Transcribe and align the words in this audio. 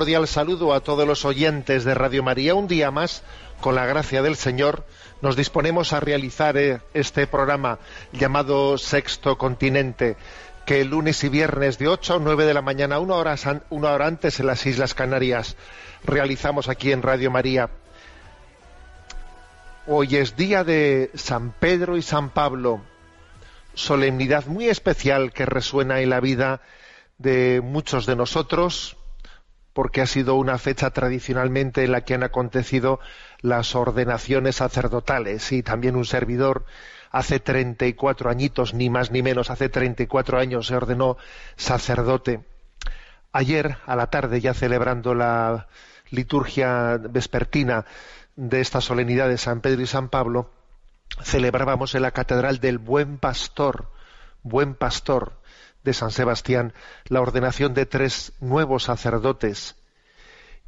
Cordial 0.00 0.26
saludo 0.26 0.72
a 0.72 0.80
todos 0.80 1.06
los 1.06 1.26
oyentes 1.26 1.84
de 1.84 1.92
Radio 1.92 2.22
María. 2.22 2.54
Un 2.54 2.68
día 2.68 2.90
más, 2.90 3.22
con 3.60 3.74
la 3.74 3.84
gracia 3.84 4.22
del 4.22 4.34
Señor, 4.34 4.86
nos 5.20 5.36
disponemos 5.36 5.92
a 5.92 6.00
realizar 6.00 6.56
eh, 6.56 6.80
este 6.94 7.26
programa 7.26 7.78
llamado 8.10 8.78
Sexto 8.78 9.36
Continente, 9.36 10.16
que 10.64 10.86
lunes 10.86 11.22
y 11.22 11.28
viernes 11.28 11.76
de 11.76 11.88
8 11.88 12.14
a 12.14 12.18
9 12.18 12.46
de 12.46 12.54
la 12.54 12.62
mañana, 12.62 12.98
una 12.98 13.16
hora, 13.16 13.34
una 13.68 13.90
hora 13.90 14.06
antes 14.06 14.40
en 14.40 14.46
las 14.46 14.64
Islas 14.64 14.94
Canarias, 14.94 15.58
realizamos 16.02 16.70
aquí 16.70 16.92
en 16.92 17.02
Radio 17.02 17.30
María. 17.30 17.68
Hoy 19.86 20.16
es 20.16 20.34
día 20.34 20.64
de 20.64 21.10
San 21.14 21.52
Pedro 21.52 21.98
y 21.98 22.02
San 22.02 22.30
Pablo, 22.30 22.80
solemnidad 23.74 24.46
muy 24.46 24.66
especial 24.66 25.34
que 25.34 25.44
resuena 25.44 26.00
en 26.00 26.08
la 26.08 26.20
vida 26.20 26.62
de 27.18 27.60
muchos 27.62 28.06
de 28.06 28.16
nosotros, 28.16 28.96
porque 29.72 30.00
ha 30.00 30.06
sido 30.06 30.34
una 30.34 30.58
fecha 30.58 30.90
tradicionalmente 30.90 31.84
en 31.84 31.92
la 31.92 32.02
que 32.02 32.14
han 32.14 32.22
acontecido 32.22 33.00
las 33.40 33.74
ordenaciones 33.74 34.56
sacerdotales 34.56 35.52
y 35.52 35.62
también 35.62 35.96
un 35.96 36.04
servidor 36.04 36.64
hace 37.10 37.40
34 37.40 38.30
añitos, 38.30 38.74
ni 38.74 38.90
más 38.90 39.10
ni 39.10 39.22
menos, 39.22 39.50
hace 39.50 39.68
34 39.68 40.38
años 40.38 40.66
se 40.66 40.76
ordenó 40.76 41.16
sacerdote. 41.56 42.40
Ayer 43.32 43.78
a 43.86 43.96
la 43.96 44.08
tarde, 44.08 44.40
ya 44.40 44.54
celebrando 44.54 45.14
la 45.14 45.68
liturgia 46.10 46.98
vespertina 46.98 47.84
de 48.36 48.60
esta 48.60 48.80
solemnidad 48.80 49.28
de 49.28 49.38
San 49.38 49.60
Pedro 49.60 49.82
y 49.82 49.86
San 49.86 50.08
Pablo, 50.08 50.50
celebrábamos 51.22 51.94
en 51.94 52.02
la 52.02 52.10
Catedral 52.12 52.58
del 52.58 52.78
Buen 52.78 53.18
Pastor, 53.18 53.90
Buen 54.42 54.74
Pastor 54.74 55.39
de 55.84 55.94
San 55.94 56.10
Sebastián, 56.10 56.72
la 57.06 57.20
ordenación 57.20 57.74
de 57.74 57.86
tres 57.86 58.32
nuevos 58.40 58.84
sacerdotes. 58.84 59.76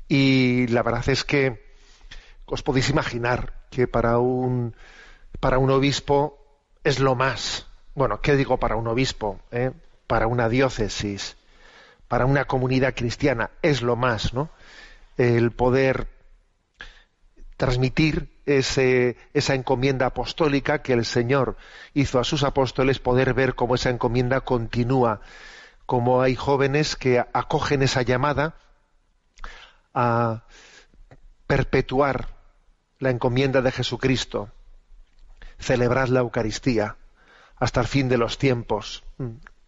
Y 0.09 0.67
la 0.69 0.83
verdad 0.83 1.09
es 1.09 1.25
que 1.25 1.73
os 2.47 2.63
podéis 2.63 2.91
imaginar 2.91 3.55
que 3.71 3.87
para 3.89 4.19
un, 4.19 4.75
para 5.41 5.59
un 5.59 5.71
obispo 5.71 6.39
es 6.85 6.99
lo 6.99 7.15
más. 7.15 7.67
Bueno, 7.95 8.21
¿qué 8.21 8.37
digo 8.37 8.59
para 8.59 8.77
un 8.77 8.87
obispo? 8.89 9.41
eh? 9.51 9.73
Para 10.07 10.27
una 10.27 10.49
diócesis, 10.49 11.37
para 12.09 12.27
una 12.27 12.45
comunidad 12.45 12.95
cristiana, 12.95 13.51
es 13.63 13.83
lo 13.83 13.97
más, 13.97 14.35
¿no? 14.35 14.51
El 15.17 15.53
poder 15.53 16.09
transmitir 17.63 18.29
esa 18.45 19.55
encomienda 19.55 20.07
apostólica 20.07 20.83
que 20.83 20.95
el 20.95 21.05
Señor 21.05 21.57
hizo 21.95 22.19
a 22.19 22.25
sus 22.25 22.43
apóstoles, 22.43 22.99
poder 22.99 23.35
ver 23.35 23.55
cómo 23.55 23.77
esa 23.77 23.89
encomienda 23.89 24.41
continúa, 24.41 25.21
cómo 25.87 26.23
hay 26.23 26.35
jóvenes 26.35 26.97
que 26.97 27.21
acogen 27.21 27.83
esa 27.83 28.03
llamada 28.03 28.57
a 29.95 30.43
perpetuar 31.47 32.31
la 32.99 33.11
encomienda 33.11 33.63
de 33.63 33.71
Jesucristo, 33.71 34.49
celebrar 35.61 36.09
la 36.09 36.19
Eucaristía 36.19 36.97
hasta 37.55 37.81
el 37.81 37.87
fin 37.87 38.09
de 38.09 38.19
los 38.19 38.39
tiempos. 38.39 39.05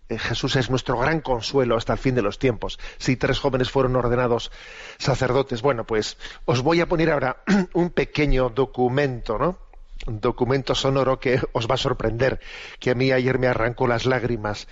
Eh, 0.09 0.19
Jesús 0.19 0.57
es 0.57 0.71
nuestro 0.71 0.99
gran 0.99 1.21
consuelo 1.21 1.77
hasta 1.77 1.95
el 1.95 1.99
fin 1.99 2.15
de 2.15 2.23
los 2.23 2.39
tiempos. 2.39 2.79
Si 2.99 3.17
tres 3.17 3.39
jóvenes 3.39 3.71
fueron 3.71 3.97
ordenados 3.97 4.53
sacerdotes, 4.99 5.63
bueno, 5.63 5.85
pues 5.85 6.19
os 6.45 6.63
voy 6.63 6.81
a 6.81 6.89
poner 6.89 7.11
ahora 7.11 7.39
un 7.73 7.91
pequeño 7.91 8.51
documento, 8.51 9.39
¿no? 9.39 9.59
Un 10.07 10.21
documento 10.21 10.75
sonoro 10.75 11.19
que 11.19 11.41
os 11.53 11.69
va 11.69 11.75
a 11.75 11.79
sorprender, 11.79 12.41
que 12.79 12.91
a 12.91 12.95
mí 12.95 13.11
ayer 13.13 13.39
me 13.39 13.47
arrancó 13.47 13.87
las 13.87 14.05
lágrimas, 14.05 14.69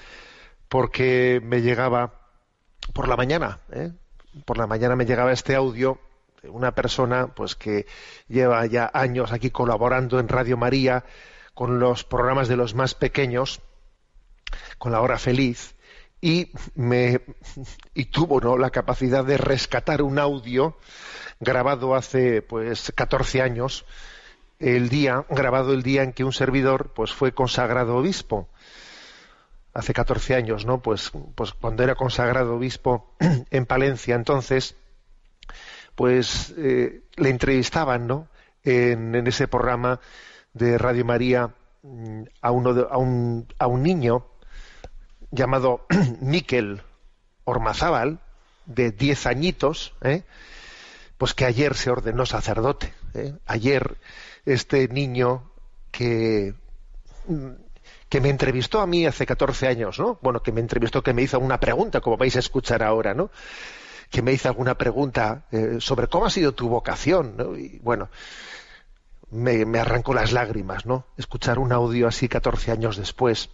porque 0.69 1.41
me 1.43 1.63
llegaba 1.63 2.21
por 2.93 3.09
la 3.09 3.17
mañana, 3.17 3.61
¿eh? 3.73 3.93
por 4.45 4.59
la 4.59 4.67
mañana 4.67 4.97
me 4.97 5.07
llegaba 5.07 5.33
este 5.33 5.55
audio 5.55 5.99
de 6.43 6.51
una 6.51 6.73
persona 6.73 7.29
pues 7.29 7.55
que 7.55 7.87
lleva 8.29 8.65
ya 8.67 8.91
años 8.93 9.33
aquí 9.33 9.51
colaborando 9.51 10.19
en 10.19 10.29
Radio 10.29 10.57
María 10.57 11.05
con 11.55 11.79
los 11.79 12.05
programas 12.05 12.49
de 12.49 12.57
los 12.57 12.75
más 12.75 12.95
pequeños, 12.95 13.61
con 14.79 14.93
la 14.93 15.01
hora 15.01 15.19
feliz, 15.19 15.75
y 16.21 16.53
me 16.75 17.21
y 17.95 18.05
tuvo 18.07 18.41
¿no? 18.41 18.57
la 18.57 18.71
capacidad 18.71 19.25
de 19.25 19.37
rescatar 19.39 20.03
un 20.03 20.19
audio 20.19 20.77
grabado 21.41 21.95
hace 21.97 22.43
pues 22.43 22.93
14 22.95 23.43
años, 23.43 23.85
el 24.61 24.89
día, 24.89 25.25
grabado 25.29 25.73
el 25.73 25.83
día 25.83 26.05
en 26.05 26.13
que 26.13 26.23
un 26.25 26.33
servidor 26.33 26.93
pues 26.95 27.13
fue 27.13 27.33
consagrado 27.33 27.97
obispo 27.97 28.49
hace 29.75 29.93
14 29.93 30.35
años, 30.35 30.65
¿no? 30.67 30.81
Pues, 30.83 31.11
pues 31.35 31.53
cuando 31.55 31.83
era 31.83 31.95
consagrado 31.95 32.55
obispo 32.57 33.15
en 33.51 33.67
Palencia, 33.67 34.15
entonces, 34.15 34.77
pues 35.95 36.55
eh, 36.57 37.03
le 37.17 37.31
entrevistaban, 37.31 38.07
¿no? 38.07 38.29
En, 38.65 39.15
en 39.15 39.27
ese 39.27 39.49
programa 39.49 39.99
de 40.53 40.79
Radio 40.79 41.05
María 41.05 41.55
mm, 41.83 42.23
a, 42.41 42.51
uno 42.53 42.75
de- 42.75 42.87
a, 42.89 42.99
un, 42.99 43.49
a 43.59 43.67
un 43.67 43.83
niño 43.83 44.27
llamado 45.33 45.87
Miquel 46.21 46.83
Ormazábal, 47.45 48.21
de 48.67 48.93
10 48.93 49.27
añitos, 49.27 49.95
¿eh? 50.03 50.23
pues 51.19 51.35
que 51.35 51.45
ayer 51.45 51.75
se 51.75 51.91
ordenó 51.91 52.25
sacerdote. 52.27 52.95
¿eh? 53.15 53.35
Ayer 53.47 53.97
este 54.47 54.87
niño 54.87 55.51
que 55.91 56.55
que 58.09 58.21
me 58.21 58.29
entrevistó 58.29 58.81
a 58.81 58.87
mí 58.87 59.07
hace 59.07 59.25
14 59.25 59.69
años, 59.69 59.99
¿no? 59.99 60.19
Bueno, 60.21 60.43
que 60.43 60.53
me 60.53 60.61
entrevistó, 60.61 61.03
que 61.03 61.15
me 61.15 61.23
hizo 61.23 61.39
una 61.39 61.59
pregunta, 61.59 62.03
como 62.03 62.19
vais 62.19 62.37
a 62.37 62.41
escuchar 62.41 62.83
ahora, 62.83 63.15
¿no? 63.15 63.31
Que 64.11 64.21
me 64.21 64.35
hizo 64.35 64.49
alguna 64.49 64.77
pregunta 64.77 65.47
eh, 65.51 65.79
sobre 65.81 66.09
cómo 66.09 66.27
ha 66.27 66.31
sido 66.31 66.53
tu 66.53 66.69
vocación, 66.69 67.39
¿no? 67.39 67.57
Y 67.57 67.79
bueno, 67.83 68.11
me, 69.31 69.65
me 69.65 69.79
arrancó 69.79 70.13
las 70.13 70.33
lágrimas, 70.33 70.85
¿no? 70.85 71.07
Escuchar 71.17 71.59
un 71.59 71.73
audio 71.73 72.07
así 72.07 72.29
14 72.29 72.73
años 72.73 72.99
después 72.99 73.49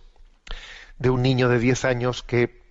de 0.99 1.11
un 1.11 1.23
niño 1.23 1.49
de 1.49 1.59
10 1.59 1.85
años 1.85 2.23
que 2.23 2.63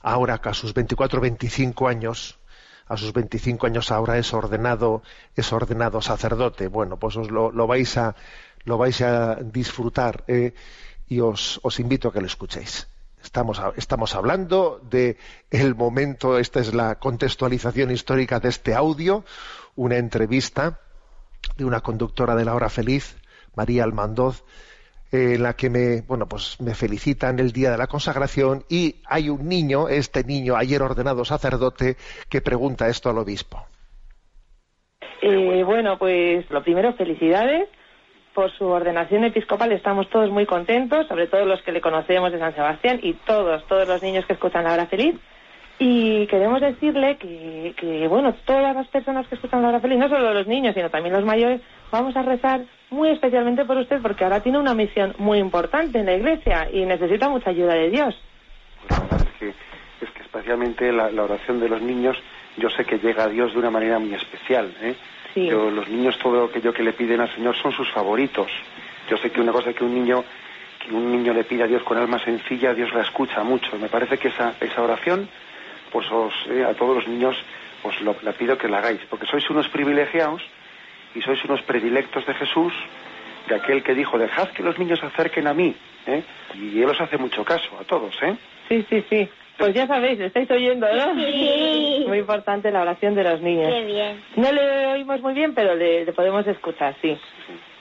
ahora, 0.00 0.40
a 0.42 0.54
sus 0.54 0.74
24 0.74 1.20
25 1.20 1.88
años, 1.88 2.38
a 2.86 2.96
sus 2.96 3.12
25 3.12 3.66
años 3.66 3.90
ahora 3.90 4.18
es 4.18 4.32
ordenado, 4.34 5.02
es 5.34 5.52
ordenado 5.52 6.02
sacerdote. 6.02 6.68
Bueno, 6.68 6.98
pues 6.98 7.16
os 7.16 7.30
lo, 7.30 7.50
lo 7.50 7.66
vais 7.66 7.96
a 7.96 8.14
lo 8.64 8.78
vais 8.78 9.00
a 9.02 9.36
disfrutar 9.36 10.24
eh, 10.26 10.54
y 11.06 11.20
os, 11.20 11.60
os 11.62 11.80
invito 11.80 12.08
a 12.08 12.12
que 12.12 12.20
lo 12.20 12.26
escuchéis. 12.26 12.88
Estamos, 13.22 13.60
estamos 13.76 14.14
hablando 14.14 14.80
de 14.90 15.16
el 15.50 15.74
momento, 15.74 16.38
esta 16.38 16.60
es 16.60 16.74
la 16.74 16.98
contextualización 16.98 17.90
histórica 17.90 18.40
de 18.40 18.50
este 18.50 18.74
audio, 18.74 19.24
una 19.76 19.96
entrevista 19.96 20.80
de 21.56 21.64
una 21.64 21.80
conductora 21.80 22.34
de 22.36 22.44
la 22.44 22.54
hora 22.54 22.68
feliz, 22.68 23.16
María 23.54 23.84
Almandoz, 23.84 24.44
en 25.14 25.42
la 25.42 25.54
que 25.54 25.70
me, 25.70 26.02
bueno, 26.02 26.26
pues 26.26 26.60
me 26.60 26.74
felicitan 26.74 27.38
el 27.38 27.52
día 27.52 27.70
de 27.70 27.78
la 27.78 27.86
consagración 27.86 28.64
y 28.68 28.96
hay 29.06 29.28
un 29.28 29.48
niño, 29.48 29.88
este 29.88 30.24
niño 30.24 30.56
ayer 30.56 30.82
ordenado 30.82 31.24
sacerdote, 31.24 31.96
que 32.28 32.40
pregunta 32.40 32.88
esto 32.88 33.10
al 33.10 33.18
obispo. 33.18 33.66
Eh, 35.22 35.62
bueno, 35.64 35.98
pues 35.98 36.50
lo 36.50 36.62
primero, 36.62 36.92
felicidades 36.94 37.68
por 38.34 38.50
su 38.58 38.66
ordenación 38.66 39.24
episcopal. 39.24 39.72
Estamos 39.72 40.10
todos 40.10 40.30
muy 40.30 40.44
contentos, 40.44 41.06
sobre 41.06 41.28
todo 41.28 41.46
los 41.46 41.62
que 41.62 41.72
le 41.72 41.80
conocemos 41.80 42.32
de 42.32 42.38
San 42.38 42.54
Sebastián 42.54 42.98
y 43.02 43.14
todos, 43.14 43.64
todos 43.66 43.86
los 43.88 44.02
niños 44.02 44.26
que 44.26 44.34
escuchan 44.34 44.64
la 44.64 44.74
hora 44.74 44.86
feliz. 44.86 45.14
Y 45.78 46.26
queremos 46.26 46.60
decirle 46.60 47.16
que, 47.16 47.74
que, 47.76 48.06
bueno, 48.06 48.34
todas 48.44 48.74
las 48.74 48.86
personas 48.88 49.26
que 49.28 49.36
escuchan 49.36 49.62
la 49.62 49.68
hora 49.68 49.80
feliz, 49.80 49.98
no 49.98 50.08
solo 50.08 50.34
los 50.34 50.46
niños, 50.46 50.74
sino 50.74 50.90
también 50.90 51.14
los 51.14 51.24
mayores, 51.24 51.60
vamos 51.90 52.16
a 52.16 52.22
rezar 52.22 52.62
muy 52.90 53.10
especialmente 53.10 53.64
por 53.64 53.76
usted 53.76 54.00
porque 54.00 54.24
ahora 54.24 54.40
tiene 54.40 54.58
una 54.58 54.74
misión 54.74 55.14
muy 55.18 55.38
importante 55.38 55.98
en 55.98 56.06
la 56.06 56.14
iglesia 56.14 56.68
y 56.72 56.84
necesita 56.84 57.28
mucha 57.28 57.50
ayuda 57.50 57.74
de 57.74 57.90
Dios. 57.90 58.14
La 58.88 59.00
verdad 59.00 59.20
es 59.22 59.38
que, 59.38 59.48
es 59.48 60.10
que 60.10 60.22
especialmente 60.22 60.92
la, 60.92 61.10
la, 61.10 61.24
oración 61.24 61.60
de 61.60 61.68
los 61.68 61.80
niños, 61.82 62.16
yo 62.56 62.70
sé 62.70 62.84
que 62.84 62.98
llega 62.98 63.24
a 63.24 63.28
Dios 63.28 63.52
de 63.52 63.58
una 63.58 63.70
manera 63.70 63.98
muy 63.98 64.14
especial. 64.14 64.72
¿eh? 64.80 64.94
Sí. 65.34 65.46
Yo, 65.46 65.70
los 65.70 65.88
niños, 65.88 66.18
todo 66.18 66.44
aquello 66.44 66.72
que 66.72 66.82
le 66.82 66.92
piden 66.92 67.20
al 67.20 67.34
Señor 67.34 67.56
son 67.56 67.72
sus 67.72 67.90
favoritos. 67.90 68.50
Yo 69.10 69.16
sé 69.16 69.30
que 69.30 69.40
una 69.40 69.52
cosa 69.52 69.72
que 69.72 69.84
un 69.84 69.94
niño 69.94 70.24
que 70.84 70.94
un 70.94 71.10
niño 71.10 71.32
le 71.32 71.44
pide 71.44 71.64
a 71.64 71.66
Dios 71.66 71.82
con 71.82 71.96
alma 71.96 72.18
sencilla, 72.18 72.74
Dios 72.74 72.92
la 72.92 73.02
escucha 73.02 73.42
mucho. 73.42 73.76
Me 73.78 73.88
parece 73.88 74.18
que 74.18 74.28
esa, 74.28 74.54
esa 74.60 74.82
oración 74.82 75.28
pues 75.90 76.10
os, 76.10 76.34
eh, 76.50 76.64
a 76.64 76.74
todos 76.74 76.96
los 76.96 77.08
niños 77.08 77.36
os 77.82 78.00
lo, 78.00 78.16
la 78.22 78.32
pido 78.32 78.58
que 78.58 78.68
la 78.68 78.78
hagáis, 78.78 79.00
porque 79.08 79.26
sois 79.26 79.48
unos 79.48 79.68
privilegiados 79.68 80.42
y 81.14 81.20
sois 81.22 81.42
unos 81.44 81.62
predilectos 81.62 82.26
de 82.26 82.34
Jesús, 82.34 82.72
de 83.48 83.54
aquel 83.54 83.82
que 83.82 83.94
dijo, 83.94 84.18
dejad 84.18 84.48
que 84.50 84.62
los 84.62 84.78
niños 84.78 84.98
se 85.00 85.06
acerquen 85.06 85.46
a 85.46 85.54
mí, 85.54 85.74
¿eh? 86.06 86.22
y 86.54 86.80
Él 86.80 86.88
os 86.88 87.00
hace 87.00 87.18
mucho 87.18 87.44
caso, 87.44 87.70
a 87.78 87.84
todos, 87.84 88.14
¿eh? 88.22 88.36
Sí, 88.68 88.84
sí, 88.88 89.04
sí. 89.08 89.28
Pues 89.56 89.72
ya 89.72 89.86
sabéis, 89.86 90.18
estáis 90.18 90.50
oyendo, 90.50 90.86
¿no? 90.92 91.14
Sí. 91.14 92.04
Muy 92.08 92.18
importante 92.18 92.70
la 92.72 92.82
oración 92.82 93.14
de 93.14 93.22
los 93.22 93.40
niños. 93.40 93.72
Qué 93.72 93.84
bien. 93.84 94.22
No 94.36 94.50
le 94.50 94.86
oímos 94.86 95.20
muy 95.20 95.34
bien, 95.34 95.54
pero 95.54 95.74
le, 95.76 96.04
le 96.04 96.12
podemos 96.12 96.44
escuchar, 96.46 96.96
sí. 97.00 97.16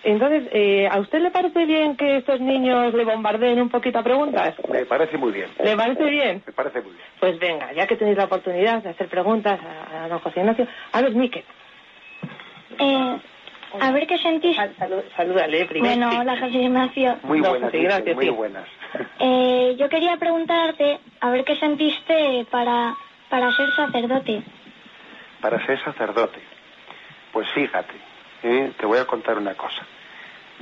Entonces, 0.04 0.44
eh, 0.52 0.88
¿a 0.92 1.00
usted 1.00 1.20
le 1.22 1.32
parece 1.32 1.66
bien 1.66 1.96
que 1.96 2.18
estos 2.18 2.42
niños 2.42 2.94
le 2.94 3.06
bombardeen 3.06 3.60
un 3.62 3.70
poquito 3.70 4.00
a 4.00 4.04
preguntas? 4.04 4.54
Me 4.70 4.86
parece 4.86 5.18
muy 5.18 5.32
bien, 5.32 5.48
¿Le 5.64 5.76
parece 5.78 6.04
bien? 6.04 6.44
me 6.46 6.52
parece 6.54 6.82
muy 6.82 6.92
bien. 6.92 7.06
Pues 7.20 7.40
venga, 7.40 7.72
ya 7.72 7.88
que 7.88 7.96
tenéis 7.96 8.18
la 8.18 8.26
oportunidad 8.26 8.84
de 8.84 8.90
hacer 8.90 9.08
preguntas 9.08 9.60
a, 9.62 10.04
a 10.04 10.10
don 10.10 10.20
José 10.20 10.42
Ignacio. 10.42 10.68
A 10.92 11.02
ver, 11.02 11.16
Miquel. 11.16 11.44
Eh, 12.80 13.18
a 13.80 13.92
ver 13.92 14.06
qué 14.08 14.18
sentís. 14.20 14.56
Sal- 14.56 14.76
salú- 14.78 15.04
salúdale 15.16 15.66
primero. 15.66 15.96
Bueno, 15.96 16.20
hola 16.22 16.38
José 16.38 16.58
Ignacio. 16.60 17.18
Muy 17.24 17.42
No, 17.42 17.50
buenas, 17.50 17.72
sí, 17.72 17.78
Miquel, 17.78 17.92
gracias, 17.92 18.16
muy 18.16 18.26
sí. 18.26 18.32
buenas. 18.32 18.68
Eh, 19.20 19.76
yo 19.80 19.90
quería 19.90 20.18
preguntarte 20.18 21.00
a 21.22 21.30
ver 21.32 21.44
qué 21.44 21.56
sentiste 21.58 22.46
para, 22.52 22.94
para 23.30 23.52
ser 23.56 23.74
sacerdote. 23.76 24.44
Para 25.42 25.66
ser 25.66 25.80
sacerdote, 25.84 26.40
pues 27.32 27.50
fíjate, 27.50 27.94
¿eh? 28.44 28.72
te 28.80 28.86
voy 28.86 29.00
a 29.00 29.06
contar 29.06 29.38
una 29.38 29.56
cosa. 29.56 29.82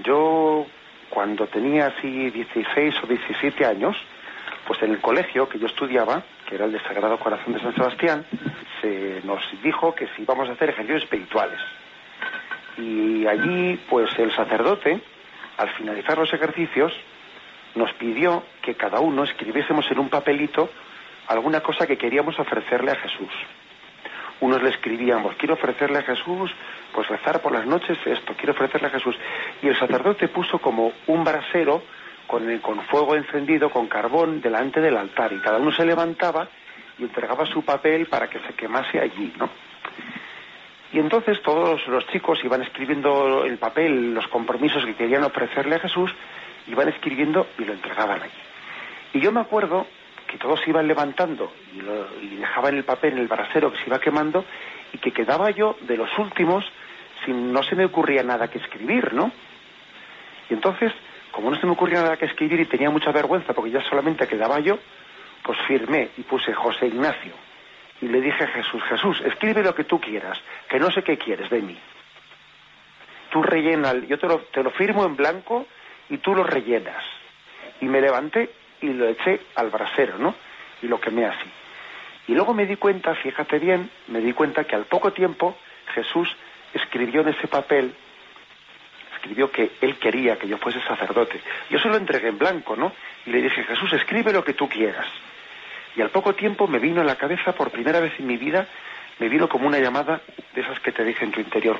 Yo, 0.03 0.65
cuando 1.09 1.45
tenía 1.47 1.87
así 1.87 2.29
16 2.31 2.95
o 3.03 3.07
17 3.07 3.65
años, 3.65 3.95
pues 4.65 4.81
en 4.83 4.91
el 4.91 5.01
colegio 5.01 5.49
que 5.49 5.59
yo 5.59 5.67
estudiaba, 5.67 6.23
que 6.47 6.55
era 6.55 6.65
el 6.65 6.71
de 6.71 6.79
Sagrado 6.79 7.19
Corazón 7.19 7.53
de 7.53 7.59
San 7.59 7.75
Sebastián, 7.75 8.25
se 8.79 9.21
nos 9.25 9.41
dijo 9.61 9.93
que 9.93 10.07
si 10.15 10.21
íbamos 10.23 10.49
a 10.49 10.53
hacer 10.53 10.69
ejercicios 10.69 11.03
espirituales. 11.03 11.59
Y 12.77 13.25
allí, 13.27 13.79
pues 13.89 14.09
el 14.17 14.33
sacerdote, 14.35 14.99
al 15.57 15.69
finalizar 15.75 16.17
los 16.17 16.33
ejercicios, 16.33 16.93
nos 17.75 17.91
pidió 17.93 18.43
que 18.61 18.75
cada 18.75 18.99
uno 18.99 19.23
escribiésemos 19.23 19.89
en 19.91 19.99
un 19.99 20.09
papelito 20.09 20.69
alguna 21.27 21.61
cosa 21.61 21.87
que 21.87 21.97
queríamos 21.97 22.37
ofrecerle 22.39 22.91
a 22.91 22.95
Jesús. 22.95 23.31
Unos 24.41 24.63
le 24.63 24.69
escribíamos, 24.69 25.35
quiero 25.35 25.53
ofrecerle 25.53 25.99
a 25.99 26.03
Jesús, 26.03 26.51
pues 26.93 27.07
rezar 27.07 27.41
por 27.41 27.51
las 27.51 27.65
noches 27.65 27.97
esto, 28.05 28.33
quiero 28.35 28.53
ofrecerle 28.53 28.87
a 28.87 28.91
Jesús. 28.91 29.15
Y 29.61 29.67
el 29.67 29.77
sacerdote 29.77 30.27
puso 30.29 30.57
como 30.59 30.91
un 31.07 31.23
brasero 31.23 31.83
con, 32.25 32.57
con 32.59 32.81
fuego 32.85 33.15
encendido, 33.15 33.69
con 33.69 33.87
carbón, 33.87 34.41
delante 34.41 34.81
del 34.81 34.97
altar. 34.97 35.31
Y 35.31 35.39
cada 35.39 35.57
uno 35.57 35.71
se 35.71 35.85
levantaba 35.85 36.47
y 36.97 37.03
entregaba 37.03 37.45
su 37.45 37.63
papel 37.63 38.07
para 38.07 38.29
que 38.29 38.39
se 38.39 38.53
quemase 38.53 38.99
allí, 38.99 39.31
¿no? 39.37 39.49
Y 40.93 40.99
entonces 40.99 41.41
todos 41.41 41.85
los 41.87 42.05
chicos 42.07 42.39
iban 42.43 42.61
escribiendo 42.61 43.45
el 43.45 43.57
papel, 43.57 44.13
los 44.13 44.27
compromisos 44.27 44.83
que 44.85 44.95
querían 44.95 45.23
ofrecerle 45.23 45.75
a 45.75 45.79
Jesús, 45.79 46.11
iban 46.67 46.89
escribiendo 46.89 47.47
y 47.57 47.63
lo 47.65 47.73
entregaban 47.73 48.21
allí. 48.21 48.33
Y 49.13 49.19
yo 49.21 49.31
me 49.31 49.39
acuerdo 49.39 49.87
que 50.27 50.37
todos 50.37 50.61
iban 50.67 50.87
levantando 50.87 51.51
y, 51.75 51.81
lo- 51.81 52.07
y 52.21 52.35
dejaban 52.35 52.75
el 52.75 52.83
papel 52.83 53.13
en 53.13 53.19
el 53.19 53.27
brasero 53.27 53.71
que 53.71 53.77
se 53.79 53.87
iba 53.87 53.99
quemando 53.99 54.43
y 54.93 54.97
que 54.97 55.11
quedaba 55.11 55.49
yo 55.51 55.77
de 55.81 55.97
los 55.97 56.09
últimos 56.17 56.65
sin 57.25 57.53
no 57.53 57.63
se 57.63 57.75
me 57.75 57.85
ocurría 57.85 58.23
nada 58.23 58.49
que 58.49 58.57
escribir, 58.57 59.13
¿no? 59.13 59.31
Y 60.49 60.53
entonces, 60.53 60.91
como 61.31 61.51
no 61.51 61.57
se 61.57 61.65
me 61.65 61.71
ocurría 61.73 62.01
nada 62.01 62.17
que 62.17 62.25
escribir 62.25 62.59
y 62.59 62.65
tenía 62.65 62.89
mucha 62.89 63.11
vergüenza 63.11 63.53
porque 63.53 63.71
ya 63.71 63.81
solamente 63.89 64.27
quedaba 64.27 64.59
yo, 64.59 64.77
pues 65.43 65.57
firmé 65.67 66.09
y 66.17 66.21
puse 66.23 66.53
José 66.53 66.87
Ignacio. 66.87 67.31
Y 68.01 68.07
le 68.07 68.19
dije 68.19 68.43
a 68.43 68.47
Jesús, 68.47 68.81
Jesús, 68.83 69.21
escribe 69.21 69.61
lo 69.61 69.75
que 69.75 69.83
tú 69.83 69.99
quieras, 69.99 70.39
que 70.67 70.79
no 70.79 70.89
sé 70.91 71.03
qué 71.03 71.17
quieres 71.17 71.49
de 71.49 71.61
mí. 71.61 71.77
Tú 73.29 73.43
rellena, 73.43 73.93
yo 73.93 74.17
te 74.17 74.27
lo, 74.27 74.39
te 74.39 74.63
lo 74.63 74.71
firmo 74.71 75.05
en 75.05 75.15
blanco 75.15 75.67
y 76.09 76.17
tú 76.17 76.35
lo 76.35 76.43
rellenas. 76.43 77.03
Y 77.79 77.85
me 77.85 78.01
levanté 78.01 78.49
y 78.81 78.87
lo 78.87 79.07
eché 79.07 79.41
al 79.55 79.69
brasero, 79.69 80.17
¿no? 80.17 80.35
Y 80.81 80.87
lo 80.87 80.99
quemé 80.99 81.25
así. 81.25 81.49
Y 82.27 82.33
luego 82.33 82.53
me 82.53 82.65
di 82.65 82.75
cuenta, 82.75 83.15
fíjate 83.15 83.59
bien, 83.59 83.89
me 84.07 84.19
di 84.19 84.33
cuenta 84.33 84.63
que 84.63 84.75
al 84.75 84.85
poco 84.85 85.13
tiempo 85.13 85.55
Jesús 85.93 86.35
escribió 86.73 87.21
en 87.21 87.29
ese 87.29 87.47
papel, 87.47 87.93
escribió 89.15 89.51
que 89.51 89.71
él 89.81 89.97
quería 89.97 90.37
que 90.37 90.47
yo 90.47 90.57
fuese 90.57 90.81
sacerdote. 90.81 91.41
Yo 91.69 91.79
se 91.79 91.89
lo 91.89 91.97
entregué 91.97 92.29
en 92.29 92.39
blanco, 92.39 92.75
¿no? 92.75 92.91
Y 93.25 93.29
le 93.29 93.41
dije, 93.41 93.63
Jesús, 93.63 93.93
escribe 93.93 94.33
lo 94.33 94.43
que 94.43 94.53
tú 94.53 94.67
quieras. 94.67 95.07
Y 95.95 96.01
al 96.01 96.09
poco 96.09 96.33
tiempo 96.33 96.67
me 96.67 96.79
vino 96.79 97.01
a 97.01 97.03
la 97.03 97.15
cabeza, 97.15 97.53
por 97.53 97.71
primera 97.71 97.99
vez 97.99 98.13
en 98.19 98.27
mi 98.27 98.37
vida, 98.37 98.67
me 99.19 99.29
vino 99.29 99.47
como 99.49 99.67
una 99.67 99.79
llamada 99.79 100.21
de 100.53 100.61
esas 100.61 100.79
que 100.79 100.91
te 100.91 101.03
dije 101.03 101.25
en 101.25 101.31
tu 101.31 101.41
interior. 101.41 101.79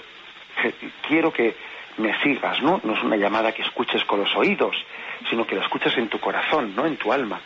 Quiero 1.08 1.32
que 1.32 1.56
me 1.98 2.20
sigas, 2.22 2.62
¿no? 2.62 2.82
No 2.84 2.94
es 2.94 3.04
una 3.04 3.16
llamada 3.16 3.52
que 3.52 3.62
escuches 3.62 4.04
con 4.06 4.20
los 4.20 4.36
oídos, 4.36 4.76
sino 5.30 5.46
que 5.46 5.56
la 5.56 5.64
escuches 5.64 5.98
en 5.98 6.10
tu 6.10 6.20
corazón, 6.20 6.76
¿no? 6.76 6.86
En 6.86 6.98
tu 6.98 7.12
alma. 7.12 7.40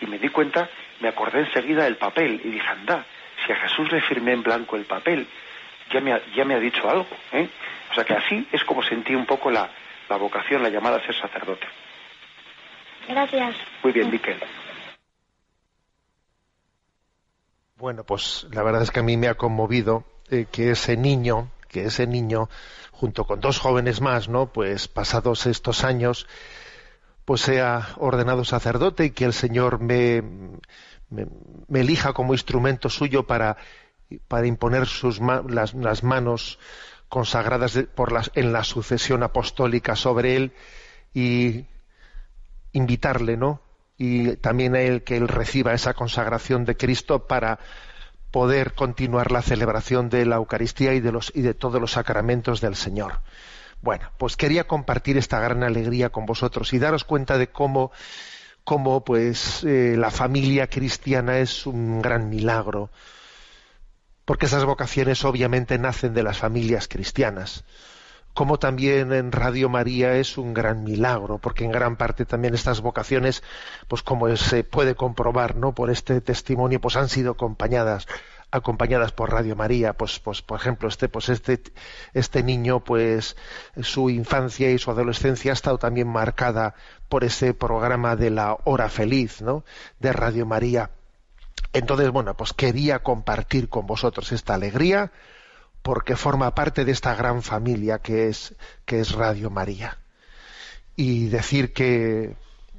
Y 0.00 0.06
me 0.06 0.18
di 0.18 0.28
cuenta, 0.28 0.68
me 1.00 1.08
acordé 1.08 1.40
enseguida 1.40 1.84
del 1.84 1.96
papel 1.96 2.40
y 2.44 2.48
dije, 2.50 2.66
anda, 2.68 3.04
si 3.44 3.52
a 3.52 3.56
Jesús 3.56 3.90
le 3.90 4.00
firmé 4.00 4.32
en 4.32 4.42
blanco 4.42 4.76
el 4.76 4.84
papel, 4.84 5.26
ya 5.90 6.00
me 6.00 6.12
ha, 6.12 6.20
ya 6.34 6.44
me 6.44 6.54
ha 6.54 6.60
dicho 6.60 6.88
algo, 6.88 7.06
¿eh? 7.32 7.48
O 7.90 7.94
sea 7.94 8.04
que 8.04 8.14
así 8.14 8.46
es 8.52 8.62
como 8.64 8.82
sentí 8.82 9.14
un 9.14 9.26
poco 9.26 9.50
la, 9.50 9.68
la 10.08 10.16
vocación, 10.16 10.62
la 10.62 10.68
llamada 10.68 10.98
a 10.98 11.06
ser 11.06 11.14
sacerdote. 11.14 11.66
Gracias. 13.08 13.56
Muy 13.82 13.92
bien, 13.92 14.10
Miquel. 14.10 14.36
Bueno, 17.80 18.04
pues 18.04 18.46
la 18.52 18.62
verdad 18.62 18.82
es 18.82 18.90
que 18.90 19.00
a 19.00 19.02
mí 19.02 19.16
me 19.16 19.28
ha 19.28 19.34
conmovido 19.36 20.04
eh, 20.30 20.46
que 20.50 20.70
ese 20.72 20.96
niño, 20.96 21.50
que 21.68 21.84
ese 21.86 22.06
niño, 22.06 22.48
junto 22.92 23.24
con 23.26 23.40
dos 23.40 23.58
jóvenes 23.58 24.00
más, 24.00 24.28
¿no? 24.28 24.52
Pues 24.52 24.86
pasados 24.88 25.46
estos 25.46 25.82
años, 25.84 26.26
pues 27.24 27.42
sea 27.42 27.88
ordenado 27.98 28.44
sacerdote 28.44 29.06
y 29.06 29.10
que 29.10 29.24
el 29.24 29.32
Señor 29.32 29.80
me, 29.80 30.22
elija 31.72 32.12
como 32.12 32.34
instrumento 32.34 32.88
suyo 32.88 33.26
para, 33.26 33.56
para 34.28 34.46
imponer 34.46 34.86
sus 34.86 35.20
ma- 35.20 35.44
las, 35.48 35.74
las 35.74 36.02
manos 36.02 36.58
consagradas 37.08 37.78
por 37.94 38.12
las, 38.12 38.30
en 38.34 38.52
la 38.52 38.64
sucesión 38.64 39.22
apostólica 39.22 39.96
sobre 39.96 40.36
él 40.36 40.52
y 41.14 41.66
invitarle, 42.72 43.36
¿no? 43.36 43.60
Y 44.02 44.36
también 44.36 44.74
a 44.76 44.80
él 44.80 45.04
que 45.04 45.18
él 45.18 45.28
reciba 45.28 45.74
esa 45.74 45.92
consagración 45.92 46.64
de 46.64 46.74
Cristo 46.74 47.26
para 47.26 47.58
poder 48.30 48.72
continuar 48.72 49.30
la 49.30 49.42
celebración 49.42 50.08
de 50.08 50.24
la 50.24 50.36
Eucaristía 50.36 50.94
y 50.94 51.00
de 51.00 51.12
los 51.12 51.30
y 51.34 51.42
de 51.42 51.52
todos 51.52 51.78
los 51.78 51.90
sacramentos 51.90 52.62
del 52.62 52.76
Señor. 52.76 53.20
Bueno, 53.82 54.10
pues 54.16 54.38
quería 54.38 54.66
compartir 54.66 55.18
esta 55.18 55.38
gran 55.38 55.62
alegría 55.62 56.08
con 56.08 56.24
vosotros 56.24 56.72
y 56.72 56.78
daros 56.78 57.04
cuenta 57.04 57.36
de 57.36 57.48
cómo 57.48 57.92
pues 59.04 59.64
eh, 59.64 59.96
la 59.98 60.10
familia 60.10 60.66
cristiana 60.68 61.36
es 61.38 61.66
un 61.66 62.00
gran 62.00 62.30
milagro 62.30 62.88
porque 64.24 64.46
esas 64.46 64.64
vocaciones 64.64 65.26
obviamente 65.26 65.76
nacen 65.76 66.14
de 66.14 66.22
las 66.22 66.38
familias 66.38 66.88
cristianas 66.88 67.64
como 68.34 68.58
también 68.58 69.12
en 69.12 69.32
Radio 69.32 69.68
María 69.68 70.14
es 70.14 70.38
un 70.38 70.54
gran 70.54 70.84
milagro, 70.84 71.38
porque 71.38 71.64
en 71.64 71.72
gran 71.72 71.96
parte 71.96 72.24
también 72.24 72.54
estas 72.54 72.80
vocaciones, 72.80 73.42
pues 73.88 74.02
como 74.02 74.34
se 74.36 74.64
puede 74.64 74.94
comprobar, 74.94 75.56
¿no? 75.56 75.74
Por 75.74 75.90
este 75.90 76.20
testimonio, 76.20 76.80
pues 76.80 76.96
han 76.96 77.08
sido 77.08 77.32
acompañadas 77.32 78.06
acompañadas 78.52 79.12
por 79.12 79.30
Radio 79.30 79.54
María, 79.54 79.92
pues, 79.92 80.18
pues 80.18 80.42
por 80.42 80.58
ejemplo, 80.58 80.88
este, 80.88 81.08
pues 81.08 81.28
este, 81.28 81.62
este 82.14 82.42
niño, 82.42 82.82
pues 82.82 83.36
su 83.80 84.10
infancia 84.10 84.70
y 84.70 84.78
su 84.78 84.90
adolescencia 84.90 85.52
ha 85.52 85.54
estado 85.54 85.78
también 85.78 86.08
marcada 86.08 86.74
por 87.08 87.24
ese 87.24 87.54
programa 87.54 88.16
de 88.16 88.30
la 88.30 88.56
hora 88.64 88.88
feliz, 88.88 89.40
¿no? 89.40 89.64
De 90.00 90.12
Radio 90.12 90.46
María. 90.46 90.90
Entonces, 91.72 92.10
bueno, 92.10 92.36
pues 92.36 92.52
quería 92.52 93.00
compartir 93.00 93.68
con 93.68 93.86
vosotros 93.86 94.32
esta 94.32 94.54
alegría 94.54 95.12
porque 95.82 96.16
forma 96.16 96.54
parte 96.54 96.84
de 96.84 96.92
esta 96.92 97.14
gran 97.14 97.42
familia 97.42 97.98
que 97.98 98.28
es, 98.28 98.54
que 98.84 99.00
es 99.00 99.12
Radio 99.12 99.50
María. 99.50 99.98
Y 100.96 101.28
decir 101.28 101.72
que, 101.72 102.36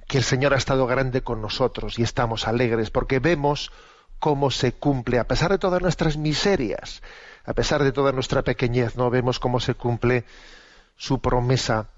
que 0.07 0.17
el 0.17 0.23
Señor 0.23 0.53
ha 0.53 0.57
estado 0.57 0.85
grande 0.85 1.21
con 1.21 1.41
nosotros 1.41 1.97
y 1.97 2.03
estamos 2.03 2.47
alegres 2.47 2.91
porque 2.91 3.19
vemos 3.19 3.71
cómo 4.19 4.51
se 4.51 4.73
cumple, 4.73 5.17
a 5.17 5.27
pesar 5.27 5.51
de 5.51 5.57
todas 5.57 5.81
nuestras 5.81 6.17
miserias, 6.17 7.01
a 7.43 7.53
pesar 7.53 7.83
de 7.83 7.91
toda 7.91 8.11
nuestra 8.11 8.43
pequeñez, 8.43 8.95
no 8.95 9.09
vemos 9.09 9.39
cómo 9.39 9.59
se 9.59 9.73
cumple 9.73 10.25
su 10.95 11.19
promesa, 11.19 11.89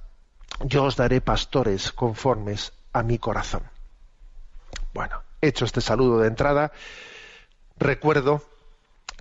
yo 0.61 0.85
os 0.85 0.95
daré 0.95 1.19
pastores 1.19 1.91
conformes 1.91 2.71
a 2.93 3.03
mi 3.03 3.17
corazón. 3.17 3.63
Bueno, 4.93 5.21
hecho 5.41 5.65
este 5.65 5.81
saludo 5.81 6.19
de 6.19 6.29
entrada, 6.29 6.71
recuerdo 7.77 8.41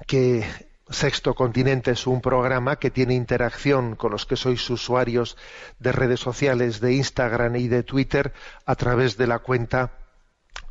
que 0.07 0.47
Sexto 0.89 1.35
Continente 1.35 1.93
es 1.93 2.07
un 2.07 2.21
programa 2.21 2.77
que 2.77 2.91
tiene 2.91 3.15
interacción 3.15 3.97
con 3.97 4.11
los 4.11 4.27
que 4.27 4.37
sois 4.37 4.69
usuarios 4.69 5.37
de 5.79 5.93
redes 5.93 6.21
sociales 6.21 6.81
de 6.81 6.95
Instagram 6.95 7.57
y 7.57 7.69
de 7.69 7.83
Twitter 7.83 8.33
a 8.67 8.75
través 8.75 9.17
de 9.17 9.27
la 9.27 9.39
cuenta 9.39 9.93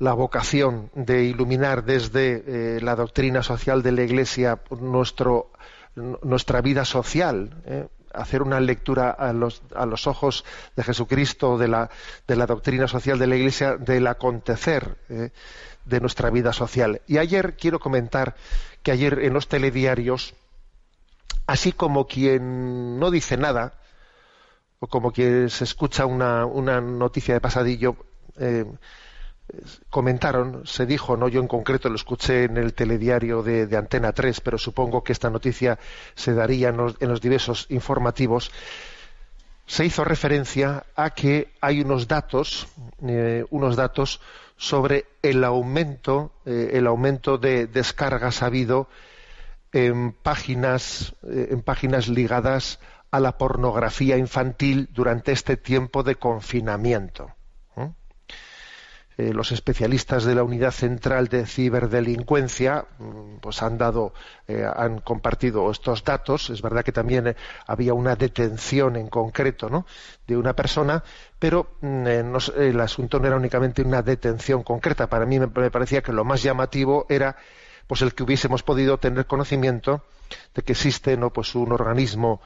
la 0.03 0.13
vocación 0.13 0.91
de 0.95 1.24
iluminar 1.24 1.86
desde 1.86 2.43
eh, 2.45 2.81
la 2.81 2.95
doctrina 2.95 3.41
social 3.41 3.81
de 3.81 3.91
la 3.93 4.03
Iglesia 4.03 4.60
nuestro, 4.79 5.51
nuestra 5.95 6.62
vida 6.62 6.83
social 6.86 7.89
hacer 8.13 8.41
una 8.41 8.60
lectura 8.60 9.10
a 9.12 9.33
los, 9.33 9.62
a 9.75 9.86
los 9.86 10.07
ojos 10.07 10.45
de 10.75 10.83
Jesucristo, 10.83 11.57
de 11.57 11.67
la, 11.67 11.89
de 12.27 12.36
la 12.36 12.45
doctrina 12.45 12.88
social 12.88 13.19
de 13.19 13.27
la 13.27 13.36
Iglesia, 13.36 13.75
del 13.75 14.07
acontecer 14.07 14.98
eh, 15.10 15.31
de 15.86 16.00
nuestra 16.00 16.29
vida 16.29 16.53
social. 16.53 17.01
Y 17.07 17.17
ayer 17.17 17.55
quiero 17.57 17.79
comentar 17.79 18.36
que 18.83 18.91
ayer 18.91 19.19
en 19.19 19.33
los 19.33 19.48
telediarios, 19.48 20.36
así 21.48 21.72
como 21.72 22.07
quien 22.07 23.00
no 23.00 23.12
dice 23.12 23.38
nada, 23.38 23.74
o 24.79 24.88
como 24.88 25.12
quien 25.12 25.50
se 25.50 25.63
escucha 25.63 26.05
una, 26.05 26.45
una 26.45 26.81
noticia 26.81 27.33
de 27.33 27.41
pasadillo, 27.41 27.95
eh, 28.38 28.65
comentaron, 29.89 30.65
se 30.65 30.86
dijo, 30.86 31.17
no 31.17 31.27
yo 31.27 31.39
en 31.39 31.48
concreto 31.48 31.89
lo 31.89 31.95
escuché 31.95 32.45
en 32.45 32.57
el 32.57 32.74
telediario 32.74 33.43
de, 33.43 33.77
Antena 33.77 34.12
3, 34.12 34.41
pero 34.41 34.57
supongo 34.57 35.03
que 35.03 35.13
esta 35.13 35.29
noticia 35.29 35.79
se 36.15 36.33
daría 36.33 36.69
en 36.69 36.77
los, 36.77 37.22
diversos 37.22 37.67
informativos, 37.69 38.51
se 39.65 39.86
hizo 39.86 40.03
referencia 40.03 40.86
a 40.95 41.12
que 41.12 41.53
hay 41.62 41.81
unos 41.81 42.07
datos, 42.07 42.67
eh, 43.01 43.45
unos 43.50 43.75
datos 43.75 44.19
sobre 44.57 45.05
el 45.22 45.43
aumento, 45.43 46.31
eh, 46.45 46.72
el 46.74 46.88
aumento 46.88 47.38
de 47.38 47.67
descargas 47.67 48.43
habido 48.43 48.88
en 49.72 50.12
páginas, 50.12 51.15
eh, 51.24 51.50
en 51.51 51.62
páginas 51.62 52.07
ligadas 52.07 52.79
a 53.12 53.19
la 53.19 53.38
pornografía 53.38 54.17
infantil 54.17 54.89
durante 54.91 55.31
este 55.31 55.57
tiempo 55.57 56.03
de 56.03 56.15
confinamiento. 56.15 57.31
Eh, 59.17 59.32
los 59.32 59.51
especialistas 59.51 60.24
de 60.24 60.34
la 60.34 60.43
unidad 60.43 60.72
central 60.72 61.27
de 61.27 61.46
ciberdelincuencia 61.46 62.86
mm, 62.98 63.38
pues 63.41 63.62
han 63.62 63.77
dado 63.77 64.13
eh, 64.48 64.65
han 64.75 65.01
compartido 65.01 65.70
estos 65.70 66.03
datos. 66.03 66.50
Es 66.50 66.62
verdad 66.62 66.84
que 66.84 66.91
también 66.91 67.27
eh, 67.27 67.36
había 67.67 67.93
una 67.93 68.15
detención 68.15 68.96
en 68.96 69.10
concreto 69.10 69.70
¿no? 69.70 69.86
de 70.25 70.36
una 70.36 70.53
persona 70.53 71.03
pero 71.38 71.75
mm, 71.82 72.08
el 72.58 72.79
asunto 72.79 73.20
no 73.20 73.27
era 73.27 73.36
únicamente 73.36 73.82
una 73.82 74.01
detención 74.01 74.63
concreta. 74.63 75.08
Para 75.08 75.25
mí 75.25 75.39
me, 75.39 75.48
parecía 75.48 76.01
que 76.01 76.13
lo 76.13 76.24
más 76.24 76.41
llamativo 76.41 77.05
era 77.10 77.36
pues 77.86 78.01
el 78.01 78.15
que 78.15 78.24
hubiésemos 78.24 78.63
podido 78.63 78.98
tener 78.98 79.25
conocimiento 79.27 80.03
de 80.55 80.62
que 80.63 80.72
existe 80.72 81.17
no 81.17 81.32
pues 81.32 81.53
un 81.53 81.72
organismo 81.72 82.41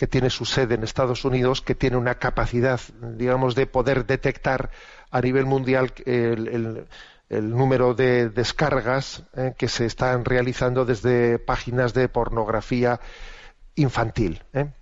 que 0.00 0.06
tiene 0.06 0.30
su 0.30 0.46
sede 0.46 0.76
en 0.76 0.82
Estados 0.82 1.26
Unidos, 1.26 1.60
que 1.60 1.74
tiene 1.74 1.98
una 1.98 2.14
capacidad, 2.14 2.80
digamos, 3.02 3.54
de 3.54 3.66
poder 3.66 4.06
detectar 4.06 4.70
a 5.10 5.20
nivel 5.20 5.44
mundial 5.44 5.92
el, 6.06 6.86
número 7.28 7.92
de 7.92 8.30
descargas 8.30 9.24
eh, 9.36 9.52
que 9.58 9.68
se 9.68 9.84
están 9.84 10.24
realizando 10.24 10.86
desde 10.86 11.38
páginas 11.38 11.92
de 11.92 12.08
pornografía 12.08 12.98
infantil. 13.74 14.42
Eh. 14.54 14.72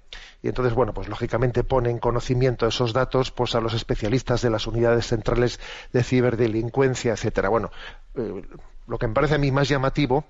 Y 0.41 0.47
entonces, 0.47 0.73
bueno, 0.75 0.95
pues 0.95 1.09
lógicamente 1.09 1.65
pone 1.65 1.91
en 1.91 1.99
conocimiento 1.99 2.69
esos 2.69 2.93
datos 2.93 3.33
pues 3.33 3.57
a 3.57 3.61
los 3.61 3.75
especialistas 3.75 4.41
de 4.41 4.51
las 4.51 4.69
unidades 4.69 5.09
centrales 5.09 5.59
de 5.93 6.05
ciberdelincuencia, 6.05 7.15
etcétera. 7.15 7.49
Bueno, 7.49 7.73
eh, 8.15 8.45
lo 8.87 8.99
que 8.99 9.09
me 9.09 9.15
parece 9.15 9.35
a 9.35 9.39
mí 9.39 9.51
más 9.51 9.69
llamativo 9.69 10.25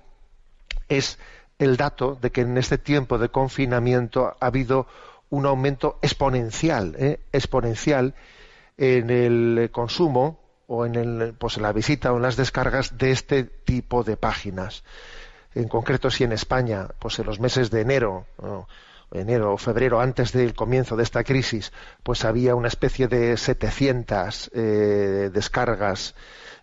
es 0.87 1.19
el 1.59 1.77
dato 1.77 2.17
de 2.19 2.31
que 2.31 2.41
en 2.41 2.57
este 2.57 2.77
tiempo 2.77 3.17
de 3.17 3.29
confinamiento 3.29 4.35
ha 4.39 4.45
habido 4.45 4.87
un 5.29 5.45
aumento 5.45 5.99
exponencial, 6.01 6.95
¿eh? 6.97 7.19
exponencial 7.31 8.15
en 8.77 9.09
el 9.09 9.69
consumo 9.71 10.39
o 10.67 10.85
en, 10.85 10.95
el, 10.95 11.33
pues 11.37 11.57
en 11.57 11.63
la 11.63 11.73
visita 11.73 12.13
o 12.13 12.15
en 12.15 12.23
las 12.23 12.37
descargas 12.37 12.97
de 12.97 13.11
este 13.11 13.43
tipo 13.43 14.03
de 14.03 14.17
páginas. 14.17 14.83
En 15.53 15.67
concreto, 15.67 16.09
si 16.09 16.23
en 16.23 16.31
España, 16.31 16.87
pues 16.99 17.19
en 17.19 17.25
los 17.25 17.39
meses 17.39 17.69
de 17.71 17.81
enero, 17.81 18.25
enero 19.11 19.53
o 19.53 19.57
febrero, 19.57 19.99
antes 19.99 20.31
del 20.31 20.53
comienzo 20.53 20.95
de 20.95 21.03
esta 21.03 21.23
crisis, 21.23 21.73
pues 22.03 22.23
había 22.23 22.55
una 22.55 22.67
especie 22.67 23.07
de 23.07 23.35
700 23.35 24.51
eh, 24.53 25.29
descargas, 25.33 26.15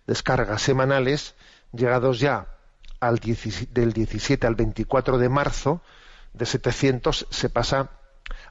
descargas 0.07 0.61
semanales, 0.61 1.35
llegados 1.73 2.19
ya 2.19 2.56
al 2.99 3.19
del 3.19 3.93
17 3.93 4.47
al 4.47 4.55
24 4.55 5.17
de 5.17 5.29
marzo, 5.29 5.81
de 6.33 6.45
700 6.45 7.27
se 7.29 7.49
pasa 7.49 7.91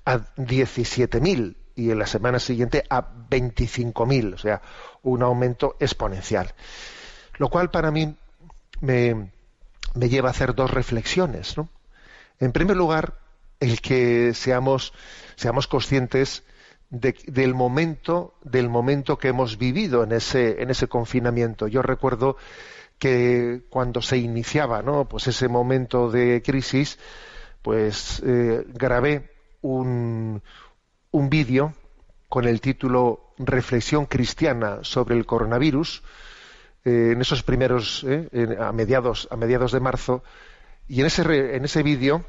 a 0.05 0.19
17.000 0.37 1.57
y 1.75 1.91
en 1.91 1.99
la 1.99 2.07
semana 2.07 2.39
siguiente 2.39 2.85
a 2.89 3.07
25.000, 3.29 4.35
o 4.35 4.39
sea, 4.39 4.63
un 5.03 5.23
aumento 5.23 5.77
exponencial. 5.79 6.55
Lo 7.39 7.49
cual 7.49 7.71
para 7.71 7.91
mí 7.91 8.17
me, 8.81 9.31
lleva 9.95 10.29
a 10.29 10.31
hacer 10.31 10.55
dos 10.55 10.71
reflexiones. 10.71 11.57
¿no? 11.57 11.69
En 12.41 12.53
primer 12.53 12.77
lugar, 12.77 13.19
el 13.61 13.81
que 13.81 14.33
seamos, 14.35 14.95
seamos 15.37 15.67
conscientes 15.67 16.45
del 16.89 17.53
momento 17.55 18.35
del 18.45 18.69
momento 18.69 19.19
que 19.19 19.27
hemos 19.29 19.59
vivido 19.59 20.05
en 20.05 20.13
ese 20.13 20.63
en 20.63 20.71
ese 20.71 20.87
confinamiento. 20.87 21.67
Yo 21.67 21.83
recuerdo 21.83 22.37
que 22.99 23.63
cuando 23.69 24.01
se 24.03 24.19
iniciaba 24.19 24.83
¿no? 24.83 25.09
pues 25.09 25.27
ese 25.27 25.49
momento 25.49 26.11
de 26.11 26.43
crisis, 26.43 26.99
pues 27.63 28.23
eh, 28.25 28.65
grabé 28.69 29.31
un, 29.63 30.43
un 31.11 31.31
vídeo 31.31 31.75
con 32.29 32.47
el 32.47 32.61
título 32.61 33.35
Reflexión 33.39 34.07
cristiana 34.07 34.79
sobre 34.83 35.17
el 35.17 35.27
coronavirus 35.27 36.03
eh, 36.85 37.11
en 37.13 37.21
esos 37.21 37.43
primeros, 37.43 38.05
eh, 38.09 38.57
a, 38.61 38.73
mediados, 38.73 39.29
a 39.31 39.37
mediados 39.37 39.73
de 39.73 39.81
marzo, 39.81 40.23
y 40.87 41.01
en 41.01 41.07
ese, 41.07 41.57
en 41.57 41.65
ese 41.65 41.83
vídeo 41.83 42.25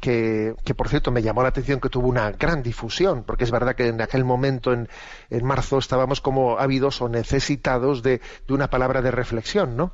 que, 0.00 0.54
por 0.76 0.88
cierto 0.88 1.10
me 1.10 1.22
llamó 1.22 1.42
la 1.42 1.50
atención 1.50 1.80
que 1.80 1.90
tuvo 1.90 2.08
una 2.08 2.32
gran 2.32 2.62
difusión, 2.62 3.22
porque 3.24 3.44
es 3.44 3.50
verdad 3.50 3.74
que 3.74 3.88
en 3.88 4.00
aquel 4.00 4.24
momento, 4.24 4.72
en, 4.72 4.88
en 5.28 5.44
marzo, 5.44 5.78
estábamos 5.78 6.20
como 6.20 6.58
ávidos 6.58 7.02
o 7.02 7.08
necesitados 7.08 8.02
de, 8.02 8.20
de, 8.46 8.54
una 8.54 8.70
palabra 8.70 9.02
de 9.02 9.10
reflexión, 9.10 9.76
¿no? 9.76 9.92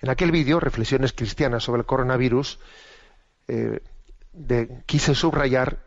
En 0.00 0.10
aquel 0.10 0.32
vídeo, 0.32 0.58
Reflexiones 0.58 1.12
Cristianas 1.12 1.62
sobre 1.62 1.80
el 1.80 1.86
coronavirus, 1.86 2.58
eh, 3.46 3.80
quise 4.86 5.14
subrayar 5.14 5.84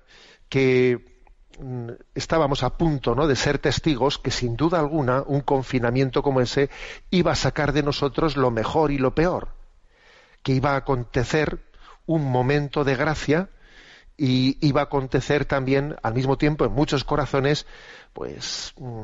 que 0.50 1.24
mm, 1.60 1.90
estábamos 2.14 2.64
a 2.64 2.78
punto 2.78 3.16
¿no? 3.16 3.28
de 3.28 3.36
ser 3.36 3.60
testigos 3.60 4.20
que 4.20 4.32
sin 4.32 4.56
duda 4.56 4.80
alguna 4.80 5.24
un 5.26 5.42
confinamiento 5.42 6.22
como 6.22 6.42
ese 6.42 6.70
iba 7.10 7.32
a 7.32 7.36
sacar 7.36 7.74
de 7.74 7.84
nosotros 7.84 8.38
lo 8.38 8.52
mejor 8.52 8.92
y 8.92 8.98
lo 8.98 9.16
peor, 9.16 9.50
que 10.44 10.54
iba 10.54 10.72
a 10.72 10.78
acontecer 10.78 11.60
un 12.06 12.30
momento 12.30 12.84
de 12.84 12.96
gracia 12.96 13.50
y 14.18 14.58
iba 14.66 14.82
a 14.82 14.86
acontecer 14.86 15.46
también 15.46 15.96
al 16.02 16.14
mismo 16.14 16.38
tiempo 16.38 16.66
en 16.66 16.72
muchos 16.72 17.04
corazones 17.04 17.66
pues 18.14 18.74
mm, 18.78 19.04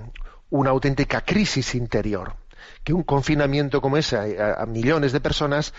una 0.50 0.70
auténtica 0.70 1.22
crisis 1.22 1.75
interior 1.75 2.36
que 2.84 2.93
un 2.93 3.03
confinamiento 3.03 3.81
como 3.81 3.98
ese 3.98 4.17
a, 4.17 4.65
millones 4.65 5.12
de 5.12 5.20
personas 5.20 5.74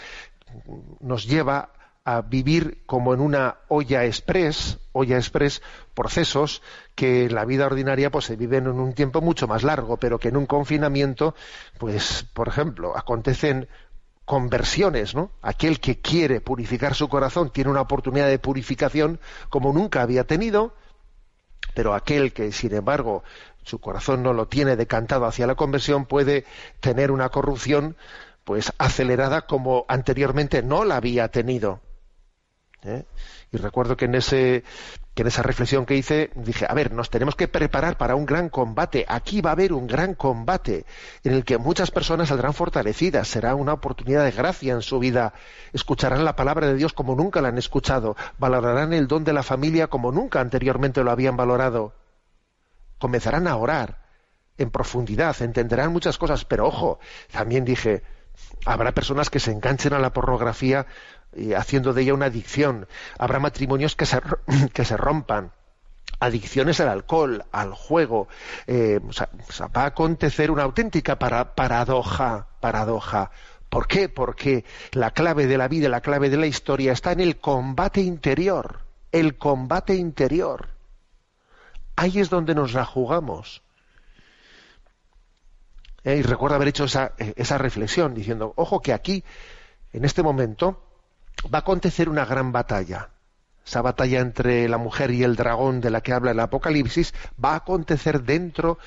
nos 1.01 1.27
lleva 1.27 1.73
a 2.05 2.21
vivir 2.23 2.83
como 2.85 3.15
en 3.15 3.21
una 3.21 3.59
olla 3.69 4.05
express, 4.05 4.79
olla 4.93 5.17
express, 5.17 5.63
procesos 5.95 6.63
que 6.95 7.27
en 7.27 7.35
la 7.35 7.45
vida 7.45 7.67
ordinaria 7.67 8.11
pues 8.11 8.25
se 8.25 8.37
viven 8.37 8.67
en 8.67 8.81
un 8.81 8.93
tiempo 8.93 9.21
mucho 9.21 9.47
más 9.47 9.63
largo, 9.63 9.97
pero 9.99 10.19
que 10.19 10.29
en 10.29 10.37
un 10.37 10.47
confinamiento, 10.47 11.35
pues, 11.79 12.27
por 12.35 12.49
ejemplo, 12.49 12.97
acontecen 12.97 13.69
conversiones, 14.25 15.15
¿no? 15.15 15.31
Aquel 15.43 15.81
que 15.81 16.01
quiere 16.01 16.41
purificar 16.41 16.95
su 16.95 17.09
corazón 17.09 17.51
tiene 17.51 17.71
una 17.71 17.81
oportunidad 17.81 18.29
de 18.29 18.39
purificación 18.39 19.21
como 19.49 19.73
nunca 19.73 20.03
había 20.03 20.25
tenido, 20.25 20.75
pero 21.75 21.95
aquel 21.95 22.33
que, 22.33 22.53
sin 22.53 22.75
embargo, 22.75 23.25
su 23.65 23.81
corazón 23.81 24.23
no 24.23 24.33
lo 24.33 24.49
tiene 24.49 24.77
decantado 24.77 25.27
hacia 25.27 25.47
la 25.47 25.55
conversión 25.55 26.07
puede 26.07 26.45
tener 26.81 27.11
una 27.11 27.29
corrupción 27.29 27.97
pues 28.45 28.73
acelerada 28.79 29.43
como 29.43 29.85
anteriormente 29.89 30.63
no 30.63 30.85
la 30.85 30.97
había 30.97 31.29
tenido. 31.29 31.81
¿eh? 32.83 33.05
Y 33.53 33.57
recuerdo 33.57 33.97
que 33.97 34.07
en, 34.07 34.17
ese, 34.17 34.65
que 35.15 35.23
en 35.23 35.29
esa 35.29 35.43
reflexión 35.43 35.85
que 35.85 35.97
hice 35.97 36.31
dije, 36.35 36.67
a 36.69 36.75
ver, 36.75 36.93
nos 36.93 37.11
tenemos 37.11 37.37
que 37.37 37.49
preparar 37.49 37.99
para 37.99 38.15
un 38.15 38.25
gran 38.25 38.49
combate. 38.49 39.05
Aquí 39.09 39.43
va 39.43 39.51
a 39.51 39.53
haber 39.53 39.73
un 39.73 39.87
gran 39.87 40.15
combate 40.15 40.87
en 41.23 41.35
el 41.35 41.45
que 41.45 41.59
muchas 41.59 41.91
personas 41.91 42.29
saldrán 42.29 42.55
fortalecidas. 42.55 43.29
Será 43.29 43.55
una 43.55 43.75
oportunidad 43.75 44.25
de 44.25 44.31
gracia 44.31 44.73
en 44.73 44.81
su 44.81 44.99
vida. 44.99 45.35
Escucharán 45.75 46.25
la 46.25 46.35
palabra 46.35 46.67
de 46.67 46.77
Dios 46.77 46.95
como 46.95 47.15
nunca 47.15 47.43
la 47.43 47.49
han 47.49 47.59
escuchado. 47.59 48.17
Valorarán 48.39 48.95
el 48.95 49.07
don 49.07 49.25
de 49.25 49.35
la 49.35 49.43
familia 49.43 49.89
como 49.89 50.13
nunca 50.13 50.41
anteriormente 50.41 51.05
lo 51.05 51.11
habían 51.11 51.37
valorado. 51.37 51.95
Comenzarán 52.99 53.47
a 53.49 53.57
orar 53.57 54.03
en 54.57 54.71
profundidad, 54.71 55.41
entenderán 55.43 55.93
muchas 55.93 56.17
cosas. 56.17 56.47
Pero 56.47 56.67
ojo, 56.67 57.01
también 57.31 57.67
dije, 57.67 58.03
habrá 58.65 58.93
personas 58.93 59.29
que 59.29 59.41
se 59.41 59.53
enganchen 59.53 59.93
a 59.93 59.99
la 59.99 60.15
pornografía 60.15 60.87
y 61.35 61.55
haciendo 61.55 61.93
de 61.93 62.03
ella 62.03 62.15
una 62.15 62.27
adicción. 62.27 62.87
Habrá 63.19 63.39
matrimonios 63.39 63.97
que 63.97 64.07
se, 64.07 64.21
que 64.73 64.85
se 64.85 64.97
rompan. 64.97 65.53
Adicciones 66.21 66.79
al 66.81 66.89
alcohol, 66.89 67.45
al 67.51 67.73
juego. 67.73 68.29
Eh, 68.67 69.01
va 69.77 69.83
a 69.83 69.87
acontecer 69.87 70.51
una 70.51 70.63
auténtica 70.63 71.19
para, 71.19 71.55
paradoja, 71.55 72.47
paradoja. 72.61 73.31
¿Por 73.69 73.89
qué? 73.89 74.09
Porque 74.09 74.65
la 74.93 75.13
clave 75.13 75.47
de 75.47 75.59
la 75.59 75.67
vida, 75.67 75.89
la 75.89 76.01
clave 76.01 76.31
de 76.31 76.37
la 76.37 76.47
historia 76.47 76.93
está 76.93 77.13
en 77.13 77.21
el 77.21 77.39
combate 77.39 78.03
interior. 78.03 78.81
El 79.11 79.37
combate 79.37 79.95
interior. 79.95 80.69
Ahí 81.97 82.21
es 82.21 82.31
donde 82.31 82.55
nos 82.55 82.73
la 82.73 82.85
jugamos. 82.85 83.63
Eh, 86.05 86.17
y 86.17 86.23
recuerdo 86.23 86.57
haber 86.57 86.69
hecho 86.69 86.85
esa, 86.85 87.13
eh, 87.19 87.35
esa 87.37 87.59
reflexión 87.59 88.15
diciendo, 88.15 88.53
ojo 88.57 88.81
que 88.81 88.93
aquí, 88.93 89.25
en 89.93 90.05
este 90.05 90.23
momento, 90.23 90.83
va 91.53 91.59
a 91.59 91.61
acontecer 91.61 92.09
una 92.09 92.25
gran 92.25 92.53
batalla. 92.53 93.11
Esa 93.65 93.83
batalla 93.83 94.21
entre 94.21 94.69
la 94.69 94.79
mujer 94.79 95.13
y 95.13 95.23
el 95.23 95.37
dragón 95.37 95.81
de 95.81 95.91
la 95.91 96.01
que 96.01 96.13
habla 96.13 96.33
el 96.33 96.41
Apocalipsis 96.41 97.15
va 97.43 97.53
a 97.53 97.57
acontecer 97.57 98.23
dentro, 98.23 98.79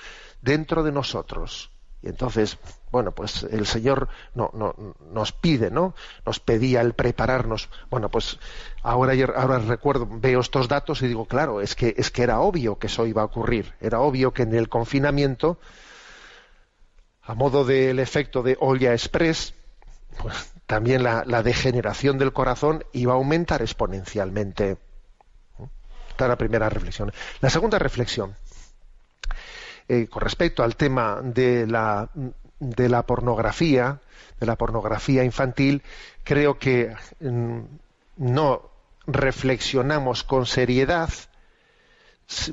dentro 0.42 0.84
de 0.84 0.92
nosotros. 0.92 1.72
Y 2.02 2.10
entonces, 2.10 2.60
bueno, 2.92 3.14
pues 3.14 3.44
el 3.44 3.66
Señor 3.66 4.10
no, 4.36 4.52
no, 4.54 4.76
nos 5.12 5.32
pide, 5.32 5.72
¿no? 5.72 5.96
Nos 6.26 6.40
pedía 6.40 6.82
el 6.82 6.94
prepararnos. 6.94 7.70
Bueno, 7.90 8.10
pues 8.10 8.38
ahora, 8.84 9.14
ahora 9.36 9.58
recuerdo, 9.60 10.08
veo 10.08 10.42
estos 10.42 10.68
datos 10.68 11.02
y 11.02 11.08
digo, 11.08 11.26
claro, 11.26 11.62
es 11.62 11.74
que, 11.74 11.96
es 11.98 12.12
que 12.12 12.24
era 12.24 12.42
obvio 12.42 12.78
que 12.78 12.88
eso 12.88 13.08
iba 13.08 13.24
a 13.24 13.26
ocurrir. 13.26 13.74
Era 13.82 14.02
obvio 14.02 14.34
que 14.34 14.44
en 14.44 14.54
el 14.54 14.70
confinamiento, 14.70 15.58
a 17.24 17.34
modo 17.34 17.66
del 17.66 18.00
efecto 18.00 18.44
de 18.44 18.56
olla 18.60 18.92
express, 18.92 19.56
pues 20.22 20.55
también 20.66 21.04
la, 21.04 21.44
degeneración 21.44 22.18
del 22.18 22.34
corazón 22.34 22.84
iba 22.92 23.14
a 23.14 23.18
aumentar 23.18 23.62
exponencialmente. 23.62 24.78
Esta 26.10 26.26
es 26.26 26.30
la 26.30 26.38
primera 26.38 26.70
reflexión. 26.70 27.12
La 27.42 27.50
segunda 27.50 27.78
reflexión, 27.78 28.36
eh, 29.88 30.08
con 30.08 30.22
respecto 30.22 30.64
al 30.64 30.76
tema 30.76 31.22
de 31.22 31.68
la, 31.68 32.10
de 32.60 32.90
la 32.90 33.04
pornografía, 33.06 34.00
de 34.40 34.46
la 34.46 34.56
pornografía 34.56 35.24
infantil, 35.24 35.84
creo 36.24 36.58
que 36.58 36.96
mm, 37.20 37.60
no 38.18 38.72
reflexionamos 39.06 40.24
con 40.24 40.48
seriedad 40.48 41.10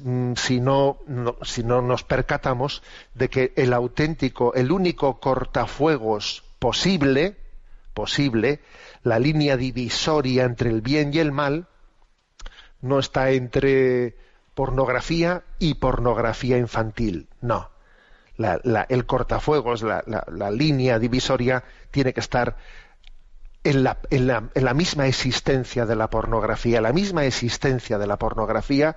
mm, 0.03 0.35
si 0.35 0.61
no, 0.61 0.98
si 1.42 1.64
no 1.64 1.81
nos 1.81 2.05
percatamos 2.05 2.83
de 3.14 3.31
que 3.31 3.53
el 3.57 3.72
auténtico, 3.72 4.53
el 4.53 4.70
único 4.70 5.18
cortafuegos 5.18 6.44
posible, 6.59 7.37
posible, 7.95 8.61
la 9.03 9.19
línea 9.19 9.57
divisoria 9.57 10.45
entre 10.45 10.71
el 10.71 10.81
bien 10.81 11.13
y 11.13 11.19
el 11.19 11.33
mal 11.33 11.67
no 12.81 12.99
está 12.99 13.31
entre 13.31 14.17
pornografía 14.55 15.45
y 15.59 15.75
pornografía 15.75 16.59
infantil, 16.59 17.29
no. 17.41 17.71
el 18.37 19.07
cortafuegos, 19.07 19.83
la, 19.83 20.51
línea 20.51 20.99
divisoria 20.99 21.65
tiene 21.91 22.13
que 22.13 22.21
estar 22.21 22.57
en 23.65 23.85
la, 23.85 23.99
en, 24.11 24.29
en 24.55 24.65
la, 24.65 24.75
misma 24.75 25.07
existencia 25.07 25.87
de 25.87 25.97
la 25.97 26.11
pornografía, 26.11 26.81
la 26.81 26.93
misma 26.93 27.25
existencia 27.25 27.99
de 27.99 28.07
la 28.07 28.19
pornografía 28.19 28.97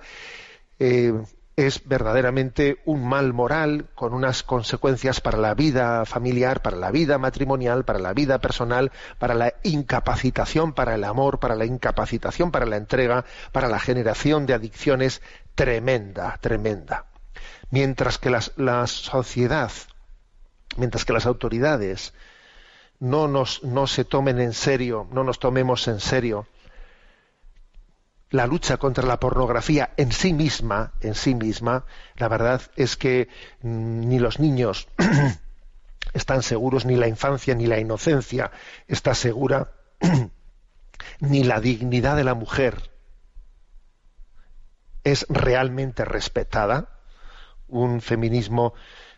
eh, 0.78 1.12
es 1.56 1.88
verdaderamente 1.88 2.82
un 2.84 3.08
mal 3.08 3.32
moral 3.32 3.88
con 3.94 4.12
unas 4.12 4.42
consecuencias 4.42 5.22
para 5.22 5.38
la 5.38 5.54
vida 5.54 6.04
familiar, 6.04 6.60
para 6.60 6.76
la 6.76 6.90
vida 6.90 7.16
matrimonial, 7.16 7.86
para 7.86 7.98
la 7.98 8.12
vida 8.12 8.38
personal, 8.38 8.92
para 9.18 9.32
la 9.32 9.54
incapacitación 9.62 10.74
para 10.74 10.94
el 10.94 11.04
amor, 11.04 11.38
para 11.38 11.54
la 11.54 11.64
incapacitación 11.64 12.50
para 12.50 12.66
la 12.66 12.76
entrega, 12.76 13.24
para 13.52 13.68
la 13.68 13.80
generación 13.80 14.44
de 14.44 14.52
adicciones 14.52 15.22
tremenda, 15.54 16.36
tremenda. 16.42 17.06
Mientras 17.70 18.18
que 18.18 18.30
la 18.30 18.86
sociedad, 18.86 19.72
mientras 20.76 21.06
que 21.06 21.14
las 21.14 21.24
autoridades 21.24 22.12
no, 23.00 23.28
nos, 23.28 23.64
no 23.64 23.86
se 23.86 24.04
tomen 24.04 24.40
en 24.40 24.52
serio, 24.52 25.08
no 25.10 25.24
nos 25.24 25.38
tomemos 25.38 25.88
en 25.88 26.00
serio 26.00 26.46
la 28.30 28.46
lucha 28.46 28.76
contra 28.76 29.06
la 29.06 29.20
pornografía 29.20 29.90
en 29.96 30.12
sí 30.12 30.32
misma, 30.32 30.92
en 31.00 31.14
sí 31.14 31.34
misma, 31.34 31.84
la 32.16 32.28
verdad 32.28 32.62
es 32.76 32.96
que 32.96 33.28
mm, 33.62 34.08
ni 34.08 34.18
los 34.18 34.40
niños 34.40 34.88
están 36.12 36.42
seguros, 36.42 36.84
ni 36.86 36.96
la 36.96 37.08
infancia, 37.08 37.54
ni 37.54 37.66
la 37.66 37.78
inocencia 37.78 38.50
está 38.88 39.14
segura, 39.14 39.70
ni 41.20 41.44
la 41.44 41.60
dignidad 41.60 42.16
de 42.16 42.24
la 42.24 42.34
mujer 42.34 42.90
es 45.04 45.24
realmente 45.28 46.04
respetada. 46.04 47.00
Un 47.68 48.00
feminismo 48.00 48.74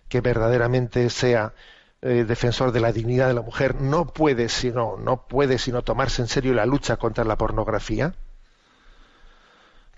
que 0.09 0.21
verdaderamente 0.21 1.09
sea 1.11 1.55
eh, 2.03 2.25
defensor 2.25 2.73
de 2.73 2.81
la 2.81 2.93
dignidad 2.93 3.29
de 3.29 3.35
la 3.35 3.43
mujer 3.43 3.81
no 3.81 4.07
puede 4.07 4.49
sino 4.49 4.97
no 4.97 5.27
puede 5.27 5.59
sino 5.59 5.83
tomarse 5.83 6.23
en 6.23 6.29
serio 6.29 6.55
la 6.55 6.65
lucha 6.65 6.97
contra 6.97 7.25
la 7.25 7.37
pornografía 7.37 8.15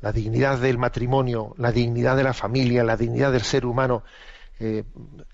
la 0.01 0.13
dignidad 0.13 0.59
del 0.59 0.79
matrimonio, 0.79 1.55
la 1.59 1.73
dignidad 1.73 2.17
de 2.17 2.25
la 2.25 2.33
familia, 2.33 2.85
la 2.85 2.97
dignidad 2.97 3.33
del 3.33 3.43
ser 3.43 3.67
humano 3.67 4.03
eh, 4.59 4.85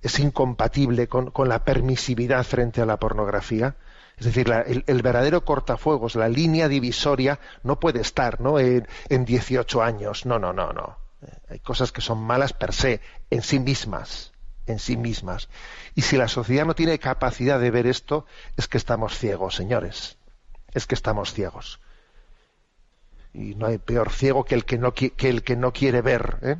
es 0.02 0.18
incompatible 0.18 1.08
con, 1.08 1.32
la 1.48 1.64
permisividad 1.64 2.44
frente 2.44 2.80
a 2.80 2.86
la 2.86 2.98
pornografía. 2.98 3.76
Es 4.16 4.26
decir, 4.26 4.50
el, 4.86 5.02
verdadero 5.02 5.44
cortafuegos, 5.44 6.14
la 6.14 6.28
línea 6.28 6.68
divisoria, 6.68 7.38
no 7.62 7.78
puede 7.78 8.00
estar 8.00 8.40
¿no? 8.40 8.58
En, 8.58 8.88
en 9.08 9.24
18 9.24 9.82
años. 9.82 10.24
No, 10.26 10.38
no, 10.38 10.52
no, 10.52 10.72
no. 10.72 10.96
Eh, 11.22 11.32
hay 11.50 11.58
cosas 11.58 11.92
que 11.92 12.00
son 12.00 12.18
malas 12.18 12.52
per 12.52 12.72
se, 12.72 13.00
en 13.30 13.42
sí 13.42 13.58
mismas, 13.58 14.32
en 14.66 14.78
sí 14.78 14.96
mismas. 14.96 15.48
Y 15.94 16.02
si 16.02 16.16
la 16.16 16.28
sociedad 16.28 16.64
no 16.64 16.74
tiene 16.74 16.98
capacidad 16.98 17.60
de 17.60 17.70
ver 17.70 17.86
esto, 17.86 18.26
es 18.56 18.68
que 18.68 18.78
estamos 18.78 19.18
ciegos, 19.18 19.54
señores. 19.54 20.18
Es 20.72 20.86
que 20.86 20.94
estamos 20.94 21.32
ciegos. 21.32 21.80
Y 23.36 23.54
no 23.54 23.66
hay 23.66 23.78
peor 23.78 24.10
ciego 24.10 24.44
que 24.44 24.54
el 24.54 24.64
que 24.64 24.78
no, 24.78 24.92
que 24.92 25.12
el 25.18 25.42
que 25.42 25.56
no 25.56 25.72
quiere 25.72 26.00
ver. 26.02 26.38
¿eh? 26.42 26.56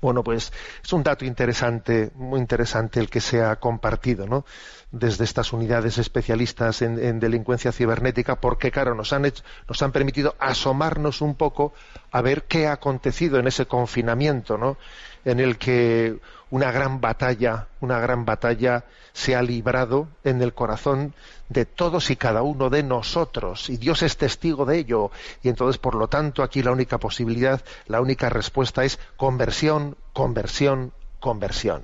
Bueno, 0.00 0.22
pues 0.22 0.52
es 0.84 0.92
un 0.92 1.02
dato 1.02 1.24
interesante, 1.24 2.10
muy 2.14 2.38
interesante 2.38 3.00
el 3.00 3.08
que 3.08 3.20
se 3.20 3.42
ha 3.42 3.56
compartido, 3.56 4.26
¿no? 4.26 4.44
Desde 4.90 5.24
estas 5.24 5.52
unidades 5.52 5.98
especialistas 5.98 6.82
en, 6.82 7.18
delincuencia 7.18 7.72
cibernética, 7.72 8.36
porque 8.36 8.70
claro, 8.70 8.94
nos 8.94 9.12
han, 9.12 9.22
nos 9.22 9.82
han 9.82 9.92
permitido 9.92 10.36
asomarnos 10.38 11.22
un 11.22 11.34
poco 11.34 11.72
a 12.12 12.20
ver 12.20 12.44
qué 12.44 12.66
ha 12.66 12.72
acontecido 12.72 13.38
en 13.38 13.46
ese 13.46 13.66
confinamiento, 13.66 14.58
¿no? 14.58 14.76
En 15.24 15.40
el 15.40 15.58
que 15.58 16.20
una 16.50 16.70
gran 16.70 17.00
batalla, 17.00 17.68
una 17.80 17.98
gran 17.98 18.24
batalla 18.24 18.84
se 19.12 19.34
ha 19.34 19.42
librado 19.42 20.08
en 20.24 20.42
el 20.42 20.54
corazón 20.54 21.14
de 21.48 21.64
todos 21.64 22.10
y 22.10 22.16
cada 22.16 22.42
uno 22.42 22.70
de 22.70 22.82
nosotros 22.82 23.68
y 23.70 23.76
Dios 23.76 24.02
es 24.02 24.16
testigo 24.16 24.64
de 24.64 24.78
ello 24.78 25.10
y 25.42 25.48
entonces 25.48 25.78
por 25.78 25.94
lo 25.94 26.08
tanto 26.08 26.42
aquí 26.42 26.62
la 26.62 26.72
única 26.72 26.98
posibilidad, 26.98 27.62
la 27.86 28.00
única 28.00 28.28
respuesta 28.28 28.84
es 28.84 28.98
conversión, 29.16 29.96
conversión, 30.12 30.92
conversión. 31.18 31.82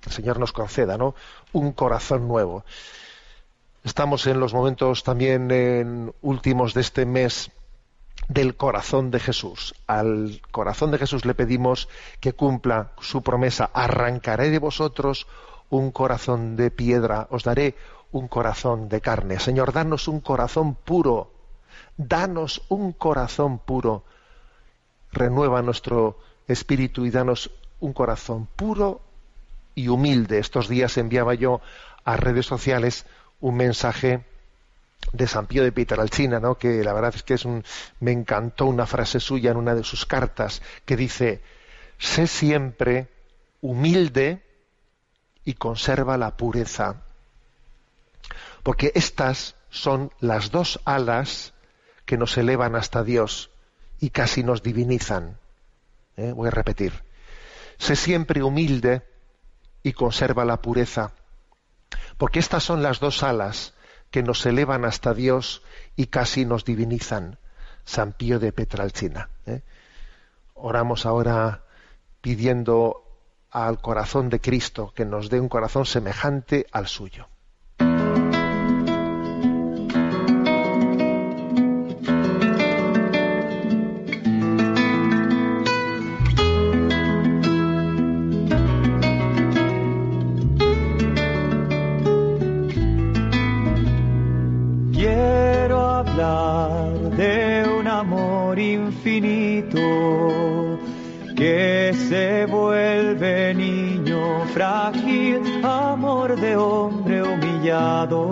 Que 0.00 0.10
el 0.10 0.14
Señor 0.14 0.38
nos 0.38 0.52
conceda, 0.52 0.98
¿no? 0.98 1.14
Un 1.52 1.72
corazón 1.72 2.28
nuevo. 2.28 2.64
Estamos 3.84 4.26
en 4.26 4.40
los 4.40 4.54
momentos 4.54 5.02
también 5.02 5.50
en 5.50 6.14
últimos 6.22 6.72
de 6.72 6.80
este 6.80 7.04
mes 7.04 7.50
del 8.28 8.56
corazón 8.56 9.10
de 9.10 9.20
Jesús. 9.20 9.74
Al 9.86 10.40
corazón 10.50 10.90
de 10.90 10.98
Jesús 10.98 11.24
le 11.24 11.34
pedimos 11.34 11.88
que 12.20 12.32
cumpla 12.32 12.92
su 13.00 13.22
promesa, 13.22 13.70
arrancaré 13.72 14.50
de 14.50 14.58
vosotros 14.58 15.26
un 15.70 15.90
corazón 15.90 16.56
de 16.56 16.70
piedra, 16.70 17.26
os 17.30 17.44
daré 17.44 17.74
un 18.12 18.28
corazón 18.28 18.88
de 18.88 19.00
carne. 19.00 19.40
Señor, 19.40 19.72
danos 19.72 20.08
un 20.08 20.20
corazón 20.20 20.74
puro, 20.74 21.32
danos 21.96 22.62
un 22.68 22.92
corazón 22.92 23.58
puro. 23.58 24.04
Renueva 25.12 25.62
nuestro 25.62 26.18
espíritu 26.46 27.04
y 27.06 27.10
danos 27.10 27.50
un 27.80 27.92
corazón 27.92 28.46
puro 28.56 29.00
y 29.74 29.88
humilde. 29.88 30.38
Estos 30.38 30.68
días 30.68 30.96
enviaba 30.96 31.34
yo 31.34 31.60
a 32.04 32.16
redes 32.16 32.46
sociales 32.46 33.06
un 33.40 33.56
mensaje 33.56 34.24
de 35.12 35.26
San 35.26 35.46
Pío 35.46 35.62
de 35.62 35.72
Pietralcina, 35.72 36.40
¿no? 36.40 36.56
que 36.56 36.82
la 36.82 36.92
verdad 36.92 37.14
es 37.14 37.22
que 37.22 37.34
es 37.34 37.44
un, 37.44 37.64
me 38.00 38.12
encantó 38.12 38.66
una 38.66 38.86
frase 38.86 39.20
suya 39.20 39.50
en 39.50 39.56
una 39.56 39.74
de 39.74 39.84
sus 39.84 40.06
cartas 40.06 40.62
que 40.84 40.96
dice, 40.96 41.42
sé 41.98 42.26
siempre 42.26 43.08
humilde 43.60 44.42
y 45.44 45.54
conserva 45.54 46.16
la 46.16 46.36
pureza. 46.36 47.02
Porque 48.62 48.92
estas 48.94 49.56
son 49.70 50.10
las 50.20 50.50
dos 50.50 50.80
alas 50.84 51.52
que 52.06 52.16
nos 52.16 52.36
elevan 52.36 52.76
hasta 52.76 53.04
Dios 53.04 53.50
y 54.00 54.10
casi 54.10 54.42
nos 54.42 54.62
divinizan. 54.62 55.38
¿Eh? 56.16 56.32
Voy 56.32 56.48
a 56.48 56.50
repetir. 56.50 57.04
Sé 57.78 57.96
siempre 57.96 58.42
humilde 58.42 59.02
y 59.82 59.92
conserva 59.92 60.44
la 60.44 60.62
pureza. 60.62 61.12
Porque 62.16 62.38
estas 62.38 62.62
son 62.64 62.82
las 62.82 63.00
dos 63.00 63.22
alas 63.22 63.73
que 64.14 64.22
nos 64.22 64.46
elevan 64.46 64.84
hasta 64.84 65.12
Dios 65.12 65.60
y 65.96 66.06
casi 66.06 66.44
nos 66.44 66.64
divinizan. 66.64 67.36
San 67.84 68.12
Pío 68.12 68.38
de 68.38 68.52
Petralcina. 68.52 69.28
¿eh? 69.44 69.62
Oramos 70.54 71.04
ahora 71.04 71.64
pidiendo 72.20 73.02
al 73.50 73.80
corazón 73.80 74.30
de 74.30 74.40
Cristo 74.40 74.92
que 74.94 75.04
nos 75.04 75.30
dé 75.30 75.40
un 75.40 75.48
corazón 75.48 75.84
semejante 75.84 76.64
al 76.70 76.86
suyo. 76.86 77.26
De 106.36 106.56
hombre 106.56 107.22
humillado. 107.22 108.30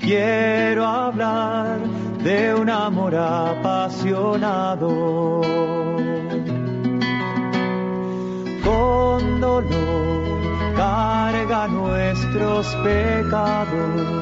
Quiero 0.00 0.84
hablar 0.84 1.78
de 2.22 2.54
un 2.54 2.70
amor 2.70 3.14
apasionado. 3.16 4.88
Con 8.64 9.40
dolor 9.40 10.74
carga 10.76 11.68
nuestros 11.68 12.66
pecados. 12.84 14.16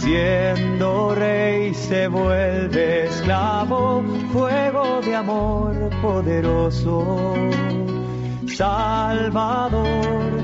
Siendo 0.00 1.14
rey 1.14 1.72
se 1.74 2.08
vuelve 2.08 3.06
esclavo, 3.06 4.02
fuego 4.32 5.00
de 5.02 5.16
amor 5.16 5.90
poderoso. 6.02 7.34
Salvador, 8.54 10.43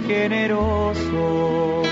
generoso 0.11 1.83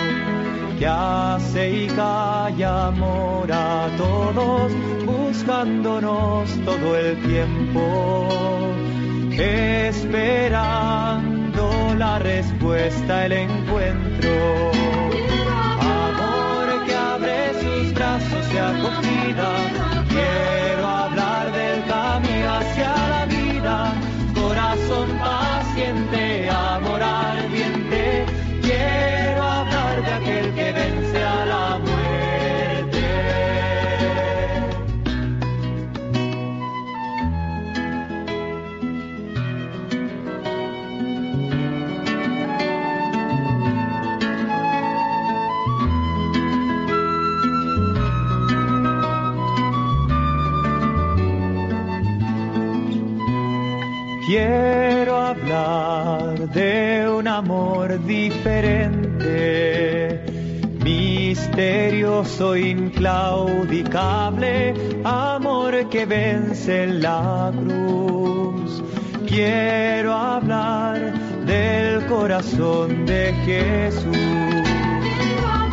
que 0.77 0.85
hace 0.85 1.83
y 1.83 1.87
calla 1.87 2.87
amor 2.87 3.51
a 3.51 3.87
todos, 3.97 4.71
buscándonos 5.05 6.49
todo 6.65 6.97
el 6.97 7.17
tiempo, 7.21 8.27
esperando 9.37 10.85
la 11.97 12.19
respuesta, 12.19 13.25
el 13.25 13.31
encuentro. 13.31 14.98
Diferente, 58.39 60.23
misterioso, 60.81 62.55
inclaudicable, 62.55 64.73
amor 65.03 65.89
que 65.89 66.05
vence 66.05 66.87
la 66.87 67.51
cruz. 67.53 68.81
Quiero 69.27 70.13
hablar 70.13 71.11
del 71.45 72.05
corazón 72.05 73.05
de 73.05 73.33
Jesús. 73.45 74.15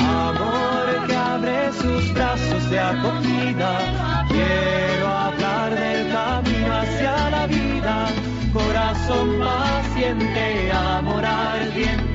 Amor 0.00 1.06
que 1.06 1.14
abre 1.14 1.72
sus 1.72 2.12
brazos 2.14 2.68
de 2.70 2.80
acogida. 2.80 4.26
Quiero 4.28 5.06
hablar 5.06 5.70
del 5.70 6.10
camino 6.10 6.74
hacia 6.74 7.30
la 7.30 7.46
vida 7.46 8.08
corazón 8.56 9.38
paciente, 9.38 10.72
amor 10.72 11.24
ardiente, 11.24 12.05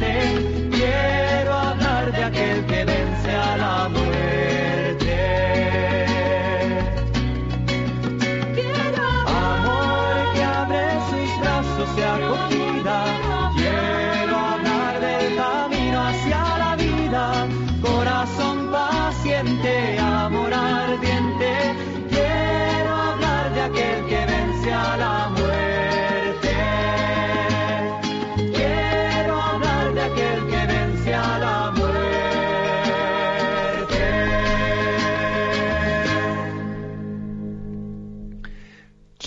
a 3.42 3.58
la 3.58 3.90
muerte. 3.90 4.61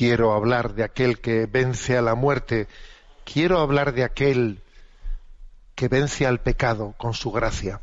Quiero 0.04 0.34
hablar 0.34 0.74
de 0.74 0.84
aquel 0.84 1.18
que 1.18 1.46
vence 1.46 1.96
a 1.96 2.02
la 2.02 2.14
muerte, 2.14 2.68
quiero 3.24 3.60
hablar 3.60 3.94
de 3.94 4.04
aquel 4.04 4.62
que 5.74 5.88
vence 5.88 6.26
al 6.26 6.40
pecado 6.40 6.92
con 6.98 7.14
su 7.14 7.32
gracia. 7.32 7.80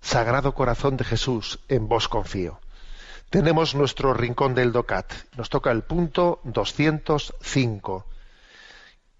Sagrado 0.00 0.54
corazón 0.54 0.96
de 0.96 1.02
Jesús, 1.02 1.58
en 1.66 1.88
vos 1.88 2.06
confío. 2.06 2.60
Tenemos 3.30 3.74
nuestro 3.74 4.14
rincón 4.14 4.54
del 4.54 4.70
DOCAT. 4.70 5.12
Nos 5.36 5.50
toca 5.50 5.72
el 5.72 5.82
punto 5.82 6.40
205, 6.44 8.06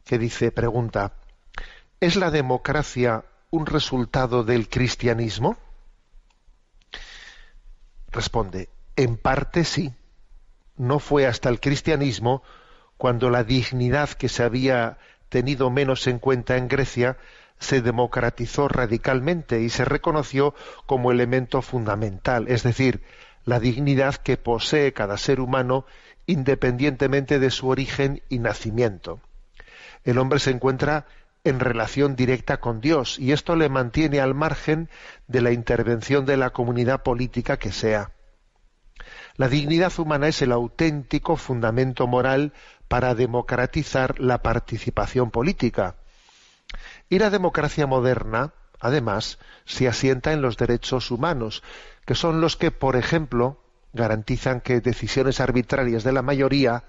que 0.04 0.18
dice, 0.18 0.52
pregunta, 0.52 1.14
¿es 1.98 2.14
la 2.14 2.30
democracia 2.30 3.24
un 3.50 3.66
resultado 3.66 4.44
del 4.44 4.68
cristianismo? 4.68 5.56
Responde, 8.12 8.68
en 8.94 9.16
parte 9.16 9.64
sí. 9.64 9.92
No 10.78 11.00
fue 11.00 11.26
hasta 11.26 11.48
el 11.48 11.60
cristianismo 11.60 12.42
cuando 12.96 13.30
la 13.30 13.44
dignidad 13.44 14.10
que 14.10 14.28
se 14.28 14.42
había 14.42 14.98
tenido 15.28 15.70
menos 15.70 16.06
en 16.06 16.18
cuenta 16.18 16.56
en 16.56 16.68
Grecia 16.68 17.18
se 17.58 17.82
democratizó 17.82 18.68
radicalmente 18.68 19.60
y 19.60 19.68
se 19.68 19.84
reconoció 19.84 20.54
como 20.86 21.10
elemento 21.10 21.60
fundamental, 21.60 22.46
es 22.48 22.62
decir, 22.62 23.02
la 23.44 23.60
dignidad 23.60 24.14
que 24.14 24.36
posee 24.36 24.92
cada 24.92 25.16
ser 25.16 25.40
humano 25.40 25.84
independientemente 26.26 27.38
de 27.38 27.50
su 27.50 27.68
origen 27.68 28.22
y 28.28 28.38
nacimiento. 28.38 29.20
El 30.04 30.18
hombre 30.18 30.38
se 30.38 30.50
encuentra 30.50 31.06
en 31.44 31.58
relación 31.58 32.14
directa 32.14 32.58
con 32.58 32.80
Dios 32.80 33.18
y 33.18 33.32
esto 33.32 33.56
le 33.56 33.68
mantiene 33.68 34.20
al 34.20 34.34
margen 34.34 34.88
de 35.26 35.40
la 35.40 35.52
intervención 35.52 36.26
de 36.26 36.36
la 36.36 36.50
comunidad 36.50 37.02
política 37.02 37.56
que 37.56 37.72
sea. 37.72 38.12
La 39.38 39.48
dignidad 39.48 39.96
humana 40.00 40.26
es 40.26 40.42
el 40.42 40.50
auténtico 40.50 41.36
fundamento 41.36 42.08
moral 42.08 42.52
para 42.88 43.14
democratizar 43.14 44.18
la 44.18 44.42
participación 44.42 45.30
política. 45.30 45.94
Y 47.08 47.20
la 47.20 47.30
democracia 47.30 47.86
moderna, 47.86 48.52
además, 48.80 49.38
se 49.64 49.86
asienta 49.86 50.32
en 50.32 50.42
los 50.42 50.56
derechos 50.56 51.12
humanos, 51.12 51.62
que 52.04 52.16
son 52.16 52.40
los 52.40 52.56
que, 52.56 52.72
por 52.72 52.96
ejemplo, 52.96 53.62
garantizan 53.92 54.60
que 54.60 54.80
decisiones 54.80 55.38
arbitrarias 55.38 56.02
de 56.02 56.12
la 56.12 56.22
mayoría 56.22 56.82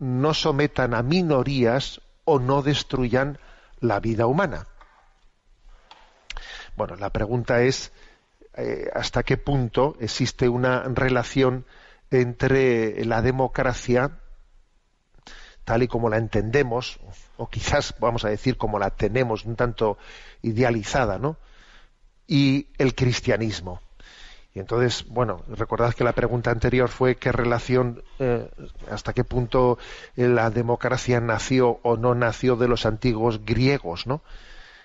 no 0.00 0.34
sometan 0.34 0.94
a 0.94 1.04
minorías 1.04 2.00
o 2.24 2.40
no 2.40 2.62
destruyan 2.62 3.38
la 3.78 4.00
vida 4.00 4.26
humana. 4.26 4.66
Bueno, 6.76 6.96
la 6.96 7.10
pregunta 7.10 7.62
es 7.62 7.92
eh, 8.58 8.90
hasta 8.92 9.22
qué 9.22 9.36
punto 9.36 9.96
existe 10.00 10.48
una 10.48 10.82
relación 10.82 11.64
entre 12.10 13.04
la 13.04 13.22
democracia 13.22 14.18
tal 15.64 15.82
y 15.82 15.86
como 15.86 16.08
la 16.08 16.16
entendemos, 16.16 16.98
o 17.36 17.50
quizás 17.50 17.94
vamos 18.00 18.24
a 18.24 18.30
decir 18.30 18.56
como 18.56 18.78
la 18.78 18.88
tenemos 18.88 19.44
un 19.44 19.54
tanto 19.54 19.98
idealizada, 20.40 21.18
¿no? 21.18 21.36
Y 22.26 22.68
el 22.78 22.94
cristianismo. 22.94 23.82
Y 24.54 24.60
entonces, 24.60 25.04
bueno, 25.08 25.42
recordad 25.46 25.92
que 25.92 26.04
la 26.04 26.14
pregunta 26.14 26.50
anterior 26.50 26.88
fue 26.88 27.16
qué 27.16 27.32
relación, 27.32 28.02
eh, 28.18 28.50
hasta 28.90 29.12
qué 29.12 29.24
punto 29.24 29.78
la 30.16 30.48
democracia 30.48 31.20
nació 31.20 31.80
o 31.82 31.98
no 31.98 32.14
nació 32.14 32.56
de 32.56 32.66
los 32.66 32.86
antiguos 32.86 33.44
griegos, 33.44 34.06
¿no? 34.06 34.22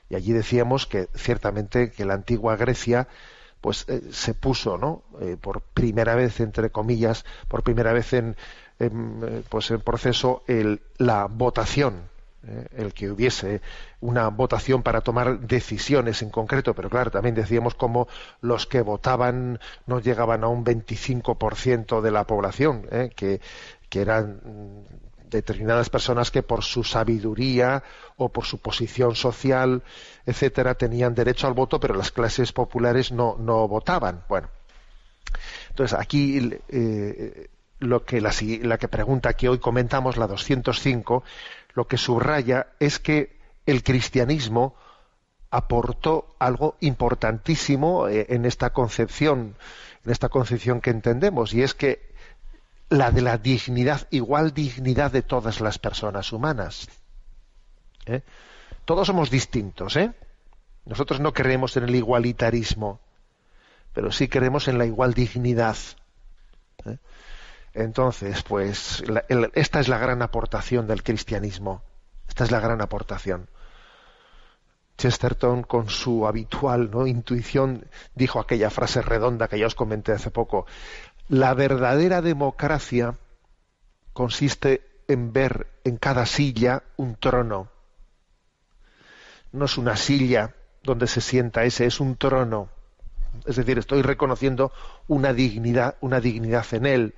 Y 0.10 0.16
allí 0.16 0.34
decíamos 0.34 0.86
que 0.86 1.08
ciertamente 1.16 1.92
que 1.92 2.04
la 2.04 2.14
antigua 2.16 2.58
Grecia 2.58 3.08
pues 3.64 3.86
eh, 3.88 4.02
se 4.12 4.34
puso, 4.34 4.78
¿no? 4.78 5.04
Eh, 5.22 5.38
por 5.40 5.62
primera 5.62 6.16
vez, 6.16 6.42
entre 6.42 6.70
comillas, 6.70 7.24
por 7.48 7.64
primera 7.64 7.94
vez 7.94 8.12
en, 8.12 8.36
en, 8.78 9.46
pues 9.48 9.72
en 9.72 9.80
proceso 9.80 10.44
el, 10.48 10.82
la 10.98 11.28
votación, 11.28 12.02
eh, 12.46 12.68
el 12.76 12.94
que 12.94 13.10
hubiese 13.10 13.62
una 14.02 14.28
votación 14.28 14.84
para 14.84 15.00
tomar 15.00 15.40
decisiones 15.40 16.22
en 16.22 16.30
concreto, 16.30 16.74
pero 16.74 16.90
claro, 16.90 17.10
también 17.10 17.36
decíamos 17.36 17.74
como 17.74 18.10
los 18.42 18.68
que 18.68 18.82
votaban 18.82 19.62
no 19.88 20.02
llegaban 20.02 20.44
a 20.44 20.50
un 20.50 20.66
25% 20.66 22.02
de 22.02 22.12
la 22.12 22.26
población, 22.28 22.86
eh, 22.92 23.12
que, 23.16 23.40
que 23.88 24.02
eran 24.02 24.42
determinadas 25.38 25.90
personas 25.90 26.32
que 26.32 26.44
por 26.44 26.64
su 26.64 26.84
sabiduría 26.84 27.84
o 28.18 28.30
por 28.30 28.46
su 28.46 28.60
posición 28.60 29.16
social, 29.16 29.84
etcétera, 30.26 30.76
tenían 30.76 31.16
derecho 31.16 31.48
al 31.48 31.54
voto, 31.54 31.80
pero 31.80 31.96
las 31.96 32.12
clases 32.12 32.52
populares 32.54 33.12
no, 33.12 33.36
no 33.40 33.68
votaban. 33.68 34.24
Bueno, 34.30 34.50
entonces 35.70 35.98
aquí 35.98 36.60
eh, 36.70 37.50
lo 37.80 38.06
que 38.06 38.22
la, 38.22 38.32
la 38.62 38.78
que 38.78 38.88
pregunta 38.88 39.34
que 39.34 39.50
hoy 39.50 39.60
comentamos, 39.60 40.18
la 40.18 40.28
205, 40.28 41.24
lo 41.74 41.88
que 41.88 41.98
subraya 41.98 42.68
es 42.80 43.00
que 43.00 43.38
el 43.66 43.84
cristianismo 43.84 44.76
aportó 45.50 46.36
algo 46.40 46.78
importantísimo 46.80 48.08
eh, 48.08 48.26
en 48.30 48.46
esta 48.46 48.72
concepción, 48.72 49.56
en 50.06 50.12
esta 50.12 50.30
concepción 50.30 50.82
que 50.82 50.90
entendemos, 50.90 51.54
y 51.54 51.62
es 51.62 51.74
que 51.74 52.13
la 52.90 53.12
de 53.12 53.22
la 53.22 53.38
dignidad, 53.38 54.08
igual 54.12 54.54
dignidad 54.54 55.12
de 55.12 55.22
todas 55.22 55.62
las 55.62 55.80
personas 55.80 56.32
humanas. 56.32 56.88
¿eh? 58.06 58.22
Todos 58.86 59.08
somos 59.08 59.30
distintos, 59.30 59.96
¿eh? 59.96 60.14
Nosotros 60.86 61.20
no 61.20 61.34
creemos 61.34 61.78
en 61.78 61.84
el 61.84 61.96
igualitarismo, 61.96 63.00
pero 63.94 64.12
sí 64.12 64.28
creemos 64.28 64.68
en 64.68 64.78
la 64.78 64.86
igual 64.86 65.14
dignidad. 65.14 65.78
¿eh? 66.86 66.98
Entonces, 67.74 68.44
pues 68.44 69.04
esta 69.54 69.80
es 69.80 69.88
la 69.88 69.98
gran 69.98 70.22
aportación 70.22 70.88
del 70.88 71.04
cristianismo. 71.04 71.84
Esta 72.28 72.44
es 72.44 72.52
la 72.52 72.60
gran 72.60 72.82
aportación. 72.82 73.48
Chesterton, 74.98 75.64
con 75.64 75.90
su 75.90 76.28
habitual 76.28 76.92
¿no? 76.92 77.08
intuición, 77.08 77.88
dijo 78.14 78.40
aquella 78.40 78.70
frase 78.70 79.02
redonda 79.02 79.48
que 79.48 79.58
ya 79.58 79.68
os 79.68 79.76
comenté 79.76 80.12
hace 80.12 80.30
poco. 80.30 80.66
La 81.30 81.54
verdadera 81.54 82.22
democracia 82.22 83.16
consiste 84.14 85.04
en 85.08 85.34
ver 85.34 85.68
en 85.84 85.98
cada 85.98 86.26
silla 86.26 86.84
un 86.98 87.16
trono. 87.16 87.70
No 89.52 89.66
es 89.66 89.78
una 89.78 89.96
silla 89.96 90.54
donde 90.84 91.08
se 91.08 91.22
sienta 91.22 91.64
ese, 91.64 91.86
es 91.86 92.00
un 92.00 92.18
trono. 92.18 92.70
Es 93.46 93.56
decir, 93.56 93.78
estoy 93.78 94.02
reconociendo 94.02 94.72
una 95.08 95.34
dignidad, 95.34 95.96
una 96.02 96.20
dignidad 96.20 96.66
en 96.74 96.86
él 96.86 97.16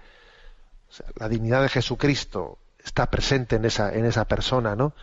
la 1.15 1.29
dignidad 1.29 1.61
de 1.61 1.69
Jesucristo 1.69 2.57
está 2.83 3.09
presente 3.09 3.55
en 3.55 3.65
esa, 3.65 3.93
en 3.93 4.05
esa 4.05 4.25
persona, 4.25 4.75
¿no? 4.75 4.93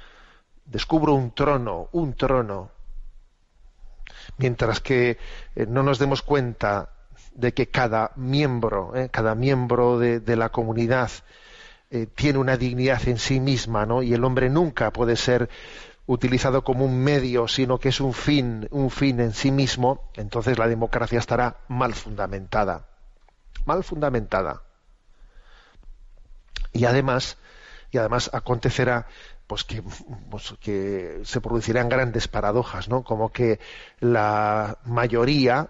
Descubro 0.65 1.15
un 1.15 1.33
trono, 1.33 1.89
un 1.93 2.15
trono. 2.15 2.71
Mientras 4.39 4.81
que 4.81 5.19
eh, 5.57 5.67
no 5.67 5.83
nos 5.83 5.99
demos 5.99 6.23
cuenta 6.23 6.91
de 7.35 7.53
que 7.55 7.69
cada 7.69 8.13
miembro, 8.17 8.95
¿eh? 8.95 9.09
cada 9.11 9.35
miembro 9.35 9.99
de, 9.99 10.37
la 10.37 10.51
comunidad 10.51 11.11
eh, 11.91 12.07
tiene 12.07 12.39
una 12.39 12.57
dignidad 12.57 13.07
en 13.09 13.19
sí 13.19 13.41
misma, 13.41 13.87
¿no? 13.87 14.03
Y 14.03 14.15
el 14.15 14.25
hombre 14.25 14.49
nunca 14.49 14.93
puede 14.93 15.17
ser 15.17 15.49
utilizado 16.07 16.65
como 16.65 16.85
un 16.85 17.03
medio, 17.03 17.49
sino 17.49 17.79
que 17.79 17.91
es 17.91 18.01
un 18.01 18.13
fin, 18.13 18.69
un 18.71 18.91
fin 18.91 19.21
en 19.21 19.33
sí 19.33 19.51
mismo, 19.51 20.11
entonces 20.15 20.59
la 20.59 20.69
democracia 20.69 21.19
estará 21.19 21.59
mal 21.69 21.95
fundamentada. 21.95 22.87
Mal 23.65 23.85
fundamentada 23.85 24.63
y 26.73 26.85
además 26.87 27.37
y 27.91 27.99
además 27.99 28.31
acontecerá 28.33 29.07
pues 29.47 29.65
que, 29.65 29.83
pues 30.31 30.55
que 30.61 31.21
se 31.25 31.41
producirán 31.43 31.91
grandes 31.91 32.27
paradojas, 32.27 32.89
¿no? 32.89 33.05
Como 33.05 33.31
que 33.31 33.61
la 34.01 34.79
mayoría 34.85 35.69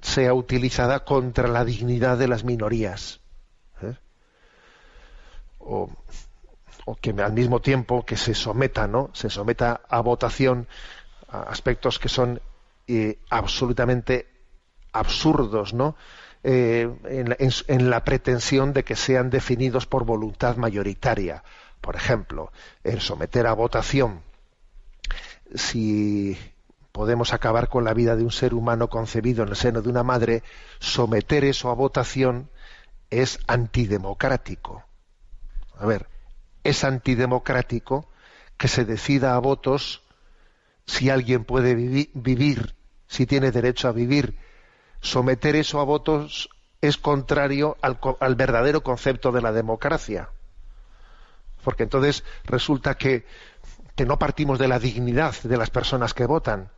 sea 0.00 0.34
utilizada 0.34 1.04
contra 1.04 1.48
la 1.48 1.64
dignidad 1.64 2.18
de 2.18 2.28
las 2.28 2.44
minorías. 2.44 3.20
¿eh? 3.82 3.94
O, 5.58 5.90
que 7.00 7.10
al 7.10 7.32
mismo 7.32 7.60
tiempo 7.60 8.04
que 8.04 8.16
se 8.16 8.34
someta, 8.34 8.86
¿no? 8.86 9.10
Se 9.12 9.28
someta 9.28 9.82
a 9.88 10.00
votación 10.00 10.66
a 11.28 11.42
aspectos 11.42 11.98
que 11.98 12.08
son 12.08 12.40
eh, 12.86 13.18
absolutamente 13.28 14.26
absurdos, 14.92 15.74
¿no? 15.74 15.96
Eh, 16.44 16.88
en, 17.04 17.90
la, 17.90 18.04
pretensión 18.04 18.72
de 18.72 18.84
que 18.84 18.96
sean 18.96 19.28
definidos 19.28 19.86
por 19.86 20.04
voluntad 20.04 20.56
mayoritaria. 20.56 21.42
Por 21.80 21.96
ejemplo, 21.96 22.52
el 22.84 23.00
someter 23.00 23.46
a 23.46 23.52
votación 23.52 24.22
si 25.54 26.36
podemos 26.98 27.32
acabar 27.32 27.68
con 27.68 27.84
la 27.84 27.94
vida 27.94 28.16
de 28.16 28.24
un 28.24 28.32
ser 28.32 28.54
humano 28.54 28.88
concebido 28.88 29.44
en 29.44 29.50
el 29.50 29.54
seno 29.54 29.82
de 29.82 29.88
una 29.88 30.02
madre, 30.02 30.42
someter 30.80 31.44
eso 31.44 31.70
a 31.70 31.74
votación 31.74 32.50
es 33.08 33.38
antidemocrático. 33.46 34.82
A 35.78 35.86
ver, 35.86 36.08
es 36.64 36.82
antidemocrático 36.82 38.08
que 38.56 38.66
se 38.66 38.84
decida 38.84 39.36
a 39.36 39.38
votos 39.38 40.02
si 40.86 41.08
alguien 41.08 41.44
puede 41.44 41.76
vivir, 41.76 42.74
si 43.06 43.26
tiene 43.26 43.52
derecho 43.52 43.86
a 43.86 43.92
vivir 43.92 44.36
someter 45.00 45.54
eso 45.54 45.78
a 45.78 45.84
votos 45.84 46.50
es 46.80 46.96
contrario 46.96 47.76
al, 47.80 48.34
verdadero 48.34 48.82
concepto 48.82 49.30
de 49.30 49.40
la 49.40 49.52
democracia. 49.52 50.30
Porque 51.62 51.84
entonces 51.84 52.24
resulta 52.42 52.96
que, 52.96 53.24
no 54.04 54.18
partimos 54.18 54.58
de 54.58 54.66
la 54.66 54.80
dignidad 54.80 55.36
de 55.44 55.56
las 55.56 55.70
personas 55.70 56.12
que 56.12 56.26
votan, 56.26 56.72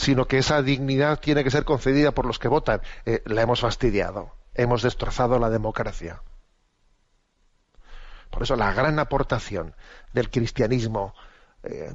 sino 0.00 0.26
que 0.26 0.38
esa 0.38 0.62
dignidad 0.62 1.20
tiene 1.20 1.44
que 1.44 1.50
ser 1.50 1.64
concedida 1.64 2.12
por 2.12 2.24
los 2.24 2.38
que 2.38 2.48
votan. 2.48 2.80
Eh, 3.04 3.22
la 3.26 3.42
hemos 3.42 3.60
fastidiado, 3.60 4.34
hemos 4.54 4.82
destrozado 4.82 5.38
la 5.38 5.50
democracia. 5.50 6.22
Por 8.30 8.42
eso 8.42 8.56
la 8.56 8.72
gran 8.72 8.98
aportación 8.98 9.74
del 10.14 10.30
cristianismo 10.30 11.12
eh, 11.64 11.92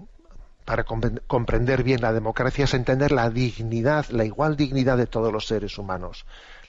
para 0.65 0.83
comprender 0.83 1.81
bien 1.81 2.01
la 2.01 2.13
democracia 2.13 2.65
es 2.65 2.75
entender 2.75 3.11
la 3.11 3.31
dignidad, 3.31 4.05
la 4.09 4.23
igual 4.23 4.55
dignidad 4.55 4.97
de 4.97 5.07
todos 5.07 5.33
los 5.33 5.47
seres 5.47 5.79
humanos. 5.79 6.27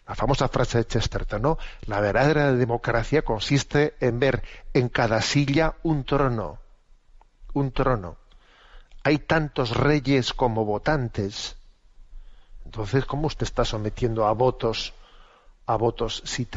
La 0.08 0.14
famosa 0.14 0.48
frase 0.48 0.78
de 0.78 0.86
Chesterton, 0.86 1.42
¿no? 1.42 1.58
La 1.84 2.00
verdadera 2.00 2.52
democracia 2.52 3.22
consiste 3.22 3.94
en 4.00 4.20
ver 4.20 4.42
en 4.72 4.88
cada 4.88 5.20
silla 5.20 5.74
un 5.82 6.04
trono. 6.04 6.60
Un 7.52 7.72
trono. 7.72 8.16
Hay 9.06 9.18
tantos 9.18 9.70
reyes 9.70 10.32
como 10.32 10.64
votantes. 10.64 11.54
Entonces, 12.64 13.04
¿cómo 13.04 13.28
usted 13.28 13.44
está 13.44 13.64
sometiendo 13.64 14.26
a 14.26 14.32
votos, 14.32 14.94
a 15.64 15.76
votos 15.76 16.24
si, 16.24 16.48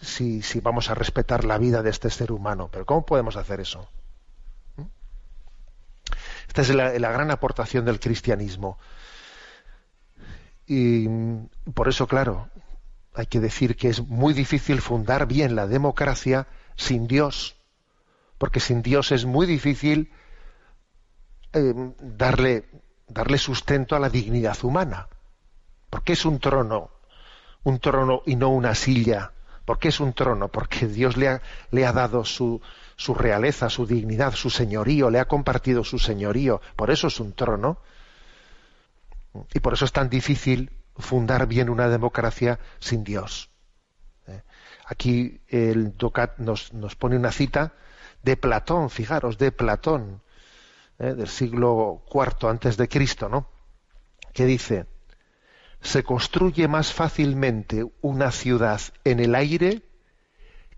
si, 0.00 0.42
si 0.42 0.60
vamos 0.60 0.90
a 0.90 0.94
respetar 0.94 1.42
la 1.42 1.58
vida 1.58 1.82
de 1.82 1.90
este 1.90 2.08
ser 2.08 2.30
humano? 2.30 2.68
Pero 2.70 2.86
¿cómo 2.86 3.04
podemos 3.04 3.34
hacer 3.34 3.58
eso? 3.58 3.88
Esta 6.46 6.62
es 6.62 6.72
la, 6.72 7.10
gran 7.10 7.32
aportación 7.32 7.84
del 7.84 7.98
cristianismo. 7.98 8.78
Y 10.68 11.08
por 11.74 11.88
eso, 11.88 12.06
claro, 12.06 12.48
hay 13.12 13.26
que 13.26 13.40
decir 13.40 13.74
que 13.74 13.88
es 13.88 14.06
muy 14.06 14.34
difícil 14.34 14.80
fundar 14.80 15.26
bien 15.26 15.56
la 15.56 15.66
democracia 15.66 16.46
sin 16.76 17.08
Dios, 17.08 17.56
porque 18.38 18.60
sin 18.60 18.82
Dios 18.82 19.10
es 19.10 19.24
muy 19.24 19.48
difícil 19.48 20.12
eh, 21.52 21.74
darle, 22.00 22.64
darle 23.08 23.38
sustento 23.38 23.94
a 23.94 24.00
la 24.00 24.08
dignidad 24.08 24.56
humana. 24.64 25.08
¿Por 25.90 26.02
qué 26.02 26.14
es 26.14 26.24
un 26.24 26.38
trono? 26.38 26.90
Un 27.64 27.78
trono 27.78 28.22
y 28.26 28.36
no 28.36 28.48
una 28.48 28.74
silla. 28.74 29.32
¿Por 29.64 29.78
qué 29.78 29.88
es 29.88 30.00
un 30.00 30.12
trono? 30.12 30.48
Porque 30.48 30.86
Dios 30.86 31.16
le 31.16 31.28
ha, 31.28 31.42
le 31.70 31.86
ha 31.86 31.92
dado 31.92 32.24
su, 32.24 32.60
su 32.96 33.14
realeza, 33.14 33.68
su 33.68 33.86
dignidad, 33.86 34.32
su 34.32 34.50
señorío, 34.50 35.10
le 35.10 35.20
ha 35.20 35.26
compartido 35.26 35.84
su 35.84 35.98
señorío. 35.98 36.60
Por 36.76 36.90
eso 36.90 37.08
es 37.08 37.20
un 37.20 37.32
trono. 37.32 37.78
Y 39.54 39.60
por 39.60 39.74
eso 39.74 39.84
es 39.84 39.92
tan 39.92 40.08
difícil 40.08 40.70
fundar 40.96 41.46
bien 41.46 41.68
una 41.68 41.88
democracia 41.88 42.58
sin 42.78 43.04
Dios. 43.04 43.50
¿Eh? 44.26 44.42
Aquí 44.86 45.40
el 45.48 45.96
Ducat 45.96 46.38
nos, 46.38 46.72
nos, 46.72 46.96
pone 46.96 47.16
una 47.16 47.32
cita 47.32 47.72
de 48.22 48.36
Platón, 48.36 48.90
fijaros, 48.90 49.38
de 49.38 49.52
Platón, 49.52 50.22
¿eh? 51.02 51.14
del 51.14 51.28
siglo 51.28 52.04
IV 52.12 52.48
antes 52.48 52.76
de 52.76 52.88
Cristo, 52.88 53.28
¿no? 53.28 53.48
Que 54.32 54.46
dice: 54.46 54.86
se 55.82 56.04
construye 56.04 56.68
más 56.68 56.92
fácilmente 56.92 57.84
una 58.00 58.30
ciudad 58.30 58.80
en 59.04 59.20
el 59.20 59.34
aire 59.34 59.82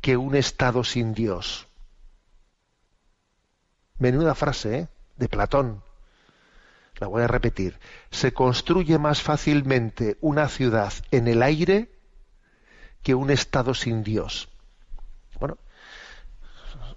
que 0.00 0.16
un 0.16 0.34
estado 0.34 0.82
sin 0.82 1.14
Dios. 1.14 1.68
Menuda 3.98 4.34
frase, 4.34 4.78
¿eh? 4.78 4.88
De 5.16 5.28
Platón. 5.28 5.84
La 6.96 7.06
voy 7.06 7.22
a 7.22 7.26
repetir. 7.26 7.78
Se 8.10 8.32
construye 8.32 8.98
más 8.98 9.20
fácilmente 9.20 10.16
una 10.20 10.48
ciudad 10.48 10.92
en 11.10 11.28
el 11.28 11.42
aire 11.42 11.90
que 13.02 13.14
un 13.14 13.30
estado 13.30 13.74
sin 13.74 14.02
Dios. 14.02 14.48
Bueno, 15.38 15.58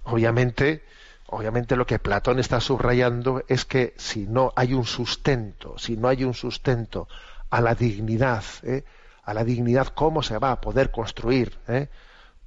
obviamente, 0.04 0.84
obviamente 1.28 1.76
lo 1.76 1.86
que 1.86 1.98
Platón 1.98 2.38
está 2.38 2.60
subrayando 2.60 3.42
es 3.48 3.64
que 3.64 3.94
si 3.96 4.26
no 4.26 4.52
hay 4.56 4.74
un 4.74 4.84
sustento, 4.84 5.78
si 5.78 5.96
no 5.96 6.08
hay 6.08 6.24
un 6.24 6.34
sustento 6.34 7.08
a 7.50 7.60
la 7.60 7.74
dignidad, 7.74 8.44
¿eh? 8.62 8.84
a 9.24 9.34
la 9.34 9.44
dignidad, 9.44 9.88
¿cómo 9.88 10.22
se 10.22 10.38
va 10.38 10.52
a 10.52 10.60
poder 10.60 10.90
construir 10.90 11.56
¿eh? 11.68 11.88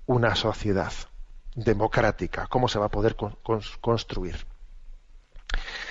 una 0.05 0.35
sociedad? 0.35 0.91
democrática, 1.55 2.47
cómo 2.47 2.67
se 2.67 2.79
va 2.79 2.85
a 2.85 2.89
poder 2.89 3.15
construir. 3.81 4.45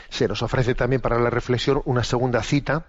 Se 0.08 0.26
nos 0.26 0.42
ofrece 0.42 0.74
también 0.74 1.00
para 1.00 1.18
la 1.18 1.30
reflexión 1.30 1.82
una 1.84 2.04
segunda 2.04 2.42
cita 2.42 2.86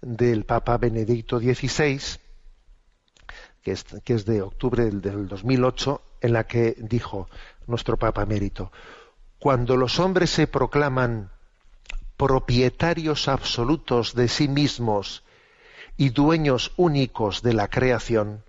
del 0.00 0.44
Papa 0.44 0.76
Benedicto 0.78 1.38
XVI, 1.38 2.00
que 3.62 3.72
es, 3.72 4.24
de 4.24 4.42
octubre 4.42 4.84
del, 4.84 5.00
del 5.00 5.28
2008, 5.28 6.02
en 6.20 6.32
la 6.32 6.44
que 6.44 6.74
dijo 6.78 7.28
nuestro 7.66 7.96
Papa 7.96 8.26
Mérito, 8.26 8.72
cuando 9.38 9.76
los 9.76 10.00
hombres 10.00 10.30
se 10.30 10.46
proclaman 10.46 11.30
propietarios 12.16 13.28
absolutos 13.28 14.14
de 14.14 14.28
sí 14.28 14.48
mismos 14.48 15.22
y 15.96 16.10
dueños 16.10 16.72
únicos 16.76 17.42
de 17.42 17.52
la 17.52 17.68
creación, 17.68 18.42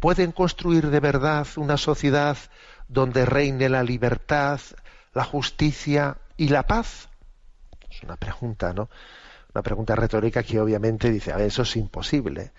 ¿Pueden 0.00 0.32
construir 0.32 0.88
de 0.88 0.98
verdad 0.98 1.46
una 1.56 1.76
sociedad 1.76 2.38
donde 2.88 3.26
reine 3.26 3.68
la 3.68 3.82
libertad, 3.82 4.58
la 5.12 5.24
justicia 5.24 6.16
y 6.38 6.48
la 6.48 6.66
paz? 6.66 7.10
Es 7.90 8.02
una 8.02 8.16
pregunta, 8.16 8.72
¿no? 8.72 8.88
Una 9.54 9.62
pregunta 9.62 9.94
retórica 9.94 10.42
que 10.42 10.58
obviamente 10.58 11.10
dice, 11.10 11.32
a 11.32 11.36
ver, 11.36 11.48
eso 11.48 11.62
es 11.62 11.76
imposible. 11.76 12.52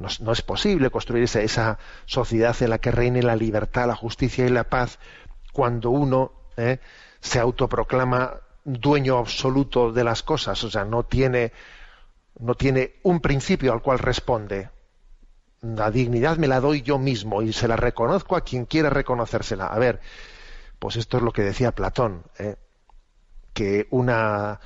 No, 0.00 0.32
es 0.32 0.42
posible 0.42 0.90
construir 0.90 1.24
esa, 1.24 1.78
sociedad 2.06 2.56
en 2.60 2.70
la 2.70 2.78
que 2.78 2.90
reine 2.90 3.22
la 3.22 3.36
libertad, 3.36 3.86
la 3.86 3.94
justicia 3.94 4.46
y 4.46 4.48
la 4.48 4.64
paz 4.64 4.98
cuando 5.52 5.90
uno 5.90 6.32
¿eh? 6.56 6.78
se 7.20 7.38
autoproclama 7.38 8.40
dueño 8.64 9.18
absoluto 9.18 9.92
de 9.92 10.04
las 10.04 10.22
cosas, 10.22 10.64
o 10.64 10.70
sea, 10.70 10.84
no 10.84 11.04
tiene, 11.04 11.52
no 12.38 12.54
tiene 12.54 12.94
un 13.02 13.20
principio 13.20 13.72
al 13.72 13.82
cual 13.82 13.98
responde 13.98 14.70
la 15.62 15.90
dignidad 15.90 16.38
me 16.38 16.48
la 16.48 16.60
doy 16.60 16.82
yo 16.82 16.98
mismo 16.98 17.42
y 17.42 17.52
se 17.52 17.68
la 17.68 17.76
reconozco 17.76 18.36
a 18.36 18.42
quien 18.42 18.64
quiera 18.64 18.90
reconocérsela. 18.90 19.66
A 19.66 19.78
ver, 19.78 20.00
pues 20.78 20.96
esto 20.96 21.18
es 21.18 21.22
lo 21.22 21.32
que 21.32 21.42
decía 21.42 21.72
Platón, 21.72 22.24
¿eh? 22.38 22.56
que 23.52 23.86
una, 23.90 24.60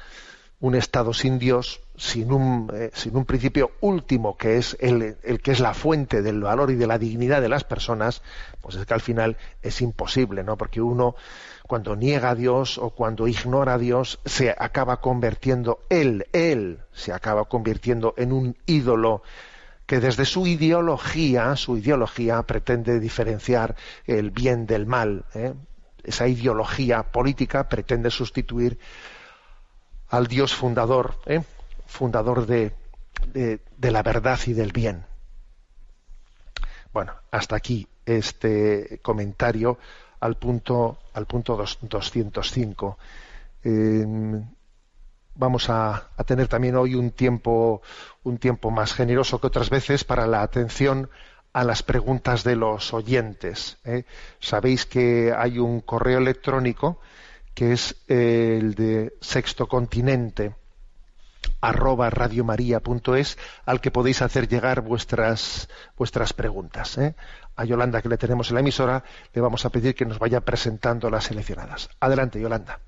un 0.64 0.74
Estado 0.74 1.12
sin 1.12 1.38
Dios, 1.38 1.82
sin 1.94 2.32
un, 2.32 2.70
eh, 2.72 2.90
sin 2.94 3.14
un 3.18 3.26
principio 3.26 3.72
último 3.82 4.38
que 4.38 4.56
es 4.56 4.78
el, 4.80 5.18
el, 5.22 5.42
que 5.42 5.50
es 5.50 5.60
la 5.60 5.74
fuente 5.74 6.22
del 6.22 6.40
valor 6.40 6.70
y 6.70 6.74
de 6.74 6.86
la 6.86 6.96
dignidad 6.96 7.42
de 7.42 7.50
las 7.50 7.64
personas, 7.64 8.22
pues 8.62 8.76
es 8.76 8.86
que 8.86 8.94
al 8.94 9.02
final 9.02 9.36
es 9.60 9.82
imposible, 9.82 10.42
¿no? 10.42 10.56
Porque 10.56 10.80
uno 10.80 11.16
cuando 11.66 11.96
niega 11.96 12.30
a 12.30 12.34
Dios 12.34 12.78
o 12.78 12.88
cuando 12.88 13.28
ignora 13.28 13.74
a 13.74 13.78
Dios 13.78 14.20
se 14.24 14.54
acaba 14.56 15.02
convirtiendo 15.02 15.80
él, 15.90 16.28
él 16.32 16.78
se 16.94 17.12
acaba 17.12 17.44
convirtiendo 17.44 18.14
en 18.16 18.32
un 18.32 18.56
ídolo 18.64 19.22
que 19.84 20.00
desde 20.00 20.24
su 20.24 20.46
ideología, 20.46 21.56
su 21.56 21.76
ideología 21.76 22.42
pretende 22.42 23.00
diferenciar 23.00 23.76
el 24.06 24.30
bien 24.30 24.64
del 24.64 24.86
mal. 24.86 25.26
¿eh? 25.34 25.52
Esa 26.02 26.26
ideología 26.26 27.02
política 27.02 27.68
pretende 27.68 28.10
sustituir 28.10 28.78
al 30.08 30.26
Dios 30.26 30.54
fundador, 30.54 31.16
¿eh? 31.26 31.42
fundador 31.86 32.46
de, 32.46 32.72
de, 33.32 33.90
la 33.90 34.02
verdad 34.02 34.38
y 34.46 34.52
del 34.52 34.72
bien. 34.72 35.04
Bueno, 36.92 37.12
hasta 37.30 37.56
aquí 37.56 37.86
este 38.06 39.00
comentario 39.02 39.78
al 40.20 40.36
punto, 40.36 40.98
al 41.12 41.26
punto 41.26 41.56
205 41.56 42.98
vamos 45.34 45.68
a, 45.68 46.08
tener 46.26 46.48
también 46.48 46.76
hoy 46.76 46.94
un 46.94 47.10
tiempo, 47.10 47.82
un 48.22 48.38
tiempo 48.38 48.70
más 48.70 48.92
generoso 48.94 49.40
que 49.40 49.46
otras 49.46 49.70
veces 49.70 50.04
para 50.04 50.26
la 50.26 50.42
atención 50.42 51.10
a 51.52 51.64
las 51.64 51.82
preguntas 51.82 52.44
de 52.44 52.56
los 52.56 52.92
oyentes. 52.94 53.78
¿eh? 53.84 54.04
Sabéis 54.40 54.86
que 54.86 55.32
hay 55.36 55.58
un 55.58 55.80
correo 55.80 56.18
electrónico 56.18 57.00
que 57.54 57.72
es 57.72 57.96
el 58.08 58.74
de 58.74 59.14
Sexto 59.20 59.68
Continente 59.68 60.54
arroba 61.60 62.10
radiomaria.es 62.10 63.38
al 63.64 63.80
que 63.80 63.90
podéis 63.90 64.22
hacer 64.22 64.48
llegar 64.48 64.80
vuestras 64.80 65.68
vuestras 65.96 66.32
preguntas. 66.32 66.98
¿eh? 66.98 67.14
A 67.56 67.64
Yolanda, 67.64 68.02
que 68.02 68.08
le 68.08 68.18
tenemos 68.18 68.50
en 68.50 68.54
la 68.54 68.60
emisora, 68.60 69.04
le 69.32 69.40
vamos 69.40 69.64
a 69.64 69.70
pedir 69.70 69.94
que 69.94 70.04
nos 70.04 70.18
vaya 70.18 70.40
presentando 70.40 71.10
las 71.10 71.24
seleccionadas. 71.24 71.88
Adelante, 72.00 72.40
Yolanda. 72.40 72.80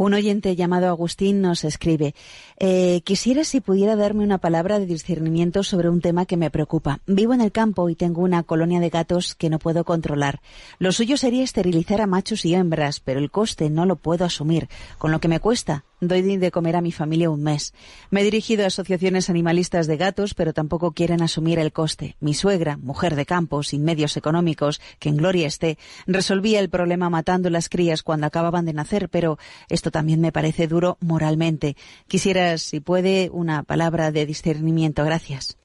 Un 0.00 0.14
oyente 0.14 0.56
llamado 0.56 0.88
Agustín 0.88 1.42
nos 1.42 1.62
escribe, 1.62 2.14
eh, 2.58 3.02
quisiera 3.04 3.44
si 3.44 3.60
pudiera 3.60 3.96
darme 3.96 4.24
una 4.24 4.38
palabra 4.38 4.78
de 4.78 4.86
discernimiento 4.86 5.62
sobre 5.62 5.90
un 5.90 6.00
tema 6.00 6.24
que 6.24 6.38
me 6.38 6.50
preocupa. 6.50 7.00
Vivo 7.06 7.34
en 7.34 7.42
el 7.42 7.52
campo 7.52 7.86
y 7.90 7.96
tengo 7.96 8.22
una 8.22 8.42
colonia 8.42 8.80
de 8.80 8.88
gatos 8.88 9.34
que 9.34 9.50
no 9.50 9.58
puedo 9.58 9.84
controlar. 9.84 10.40
Lo 10.78 10.92
suyo 10.92 11.18
sería 11.18 11.44
esterilizar 11.44 12.00
a 12.00 12.06
machos 12.06 12.46
y 12.46 12.54
hembras, 12.54 13.00
pero 13.00 13.20
el 13.20 13.30
coste 13.30 13.68
no 13.68 13.84
lo 13.84 13.96
puedo 13.96 14.24
asumir, 14.24 14.70
con 14.96 15.12
lo 15.12 15.20
que 15.20 15.28
me 15.28 15.38
cuesta 15.38 15.84
doy 16.00 16.22
de 16.36 16.50
comer 16.50 16.76
a 16.76 16.80
mi 16.80 16.92
familia 16.92 17.30
un 17.30 17.42
mes. 17.42 17.74
Me 18.10 18.20
he 18.20 18.24
dirigido 18.24 18.64
a 18.64 18.68
asociaciones 18.68 19.30
animalistas 19.30 19.86
de 19.86 19.96
gatos, 19.96 20.34
pero 20.34 20.52
tampoco 20.52 20.92
quieren 20.92 21.22
asumir 21.22 21.58
el 21.58 21.72
coste. 21.72 22.16
Mi 22.20 22.34
suegra, 22.34 22.76
mujer 22.76 23.16
de 23.16 23.26
campo, 23.26 23.62
sin 23.62 23.84
medios 23.84 24.16
económicos, 24.16 24.80
que 24.98 25.08
en 25.08 25.16
gloria 25.16 25.46
esté, 25.46 25.78
resolvía 26.06 26.60
el 26.60 26.70
problema 26.70 27.10
matando 27.10 27.50
las 27.50 27.68
crías 27.68 28.02
cuando 28.02 28.26
acababan 28.26 28.64
de 28.64 28.72
nacer, 28.72 29.08
pero 29.08 29.38
esto 29.68 29.90
también 29.90 30.20
me 30.20 30.32
parece 30.32 30.66
duro 30.66 30.98
moralmente. 31.00 31.76
Quisiera, 32.08 32.56
si 32.58 32.80
puede, 32.80 33.30
una 33.32 33.62
palabra 33.62 34.10
de 34.10 34.26
discernimiento. 34.26 35.04
Gracias. 35.04 35.59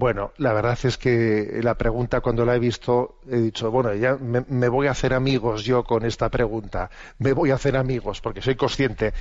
Bueno, 0.00 0.32
la 0.38 0.54
verdad 0.54 0.78
es 0.84 0.96
que 0.96 1.60
la 1.62 1.74
pregunta 1.74 2.22
cuando 2.22 2.46
la 2.46 2.54
he 2.54 2.58
visto 2.58 3.18
he 3.30 3.36
dicho, 3.36 3.70
bueno, 3.70 3.92
ya 3.92 4.16
me, 4.16 4.68
voy 4.68 4.86
a 4.86 4.92
hacer 4.92 5.12
amigos 5.12 5.62
yo 5.62 5.84
con 5.84 6.06
esta 6.06 6.30
pregunta, 6.30 6.88
me 7.18 7.34
voy 7.34 7.50
a 7.50 7.56
hacer 7.56 7.76
amigos 7.76 8.22
porque 8.22 8.40
soy 8.40 8.54
consciente 8.54 9.12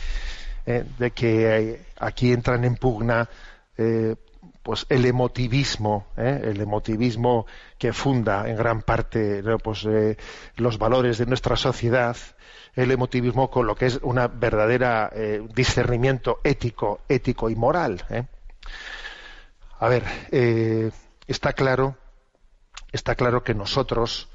eh, 0.65 0.85
de 0.97 1.11
que 1.11 1.81
aquí 1.99 2.31
entran 2.31 2.63
en 2.63 2.75
pugna 2.77 3.27
eh, 3.77 4.15
pues 4.63 4.85
el 4.87 5.05
emotivismo, 5.05 6.07
eh, 6.15 6.43
el 6.45 6.61
emotivismo 6.61 7.45
que 7.77 7.91
funda 7.91 8.49
en 8.49 8.55
gran 8.55 8.81
parte 8.81 9.43
pues, 9.61 9.85
los 10.55 10.77
valores 10.77 11.17
de 11.17 11.25
nuestra 11.25 11.57
sociedad, 11.57 12.15
el 12.73 12.89
emotivismo 12.91 13.49
con 13.49 13.67
lo 13.67 13.75
que 13.75 13.87
es 13.87 13.99
una 14.01 14.29
verdadera 14.29 15.11
discernimiento 15.53 16.39
ético, 16.45 17.01
ético 17.09 17.49
y 17.49 17.57
moral. 17.57 18.05
A 19.81 19.87
ver, 19.87 20.03
eh, 20.31 20.91
está 21.25 21.53
claro, 21.53 21.95
está 22.91 23.15
claro 23.15 23.45
que 23.45 23.53
nosotros, 23.53 24.27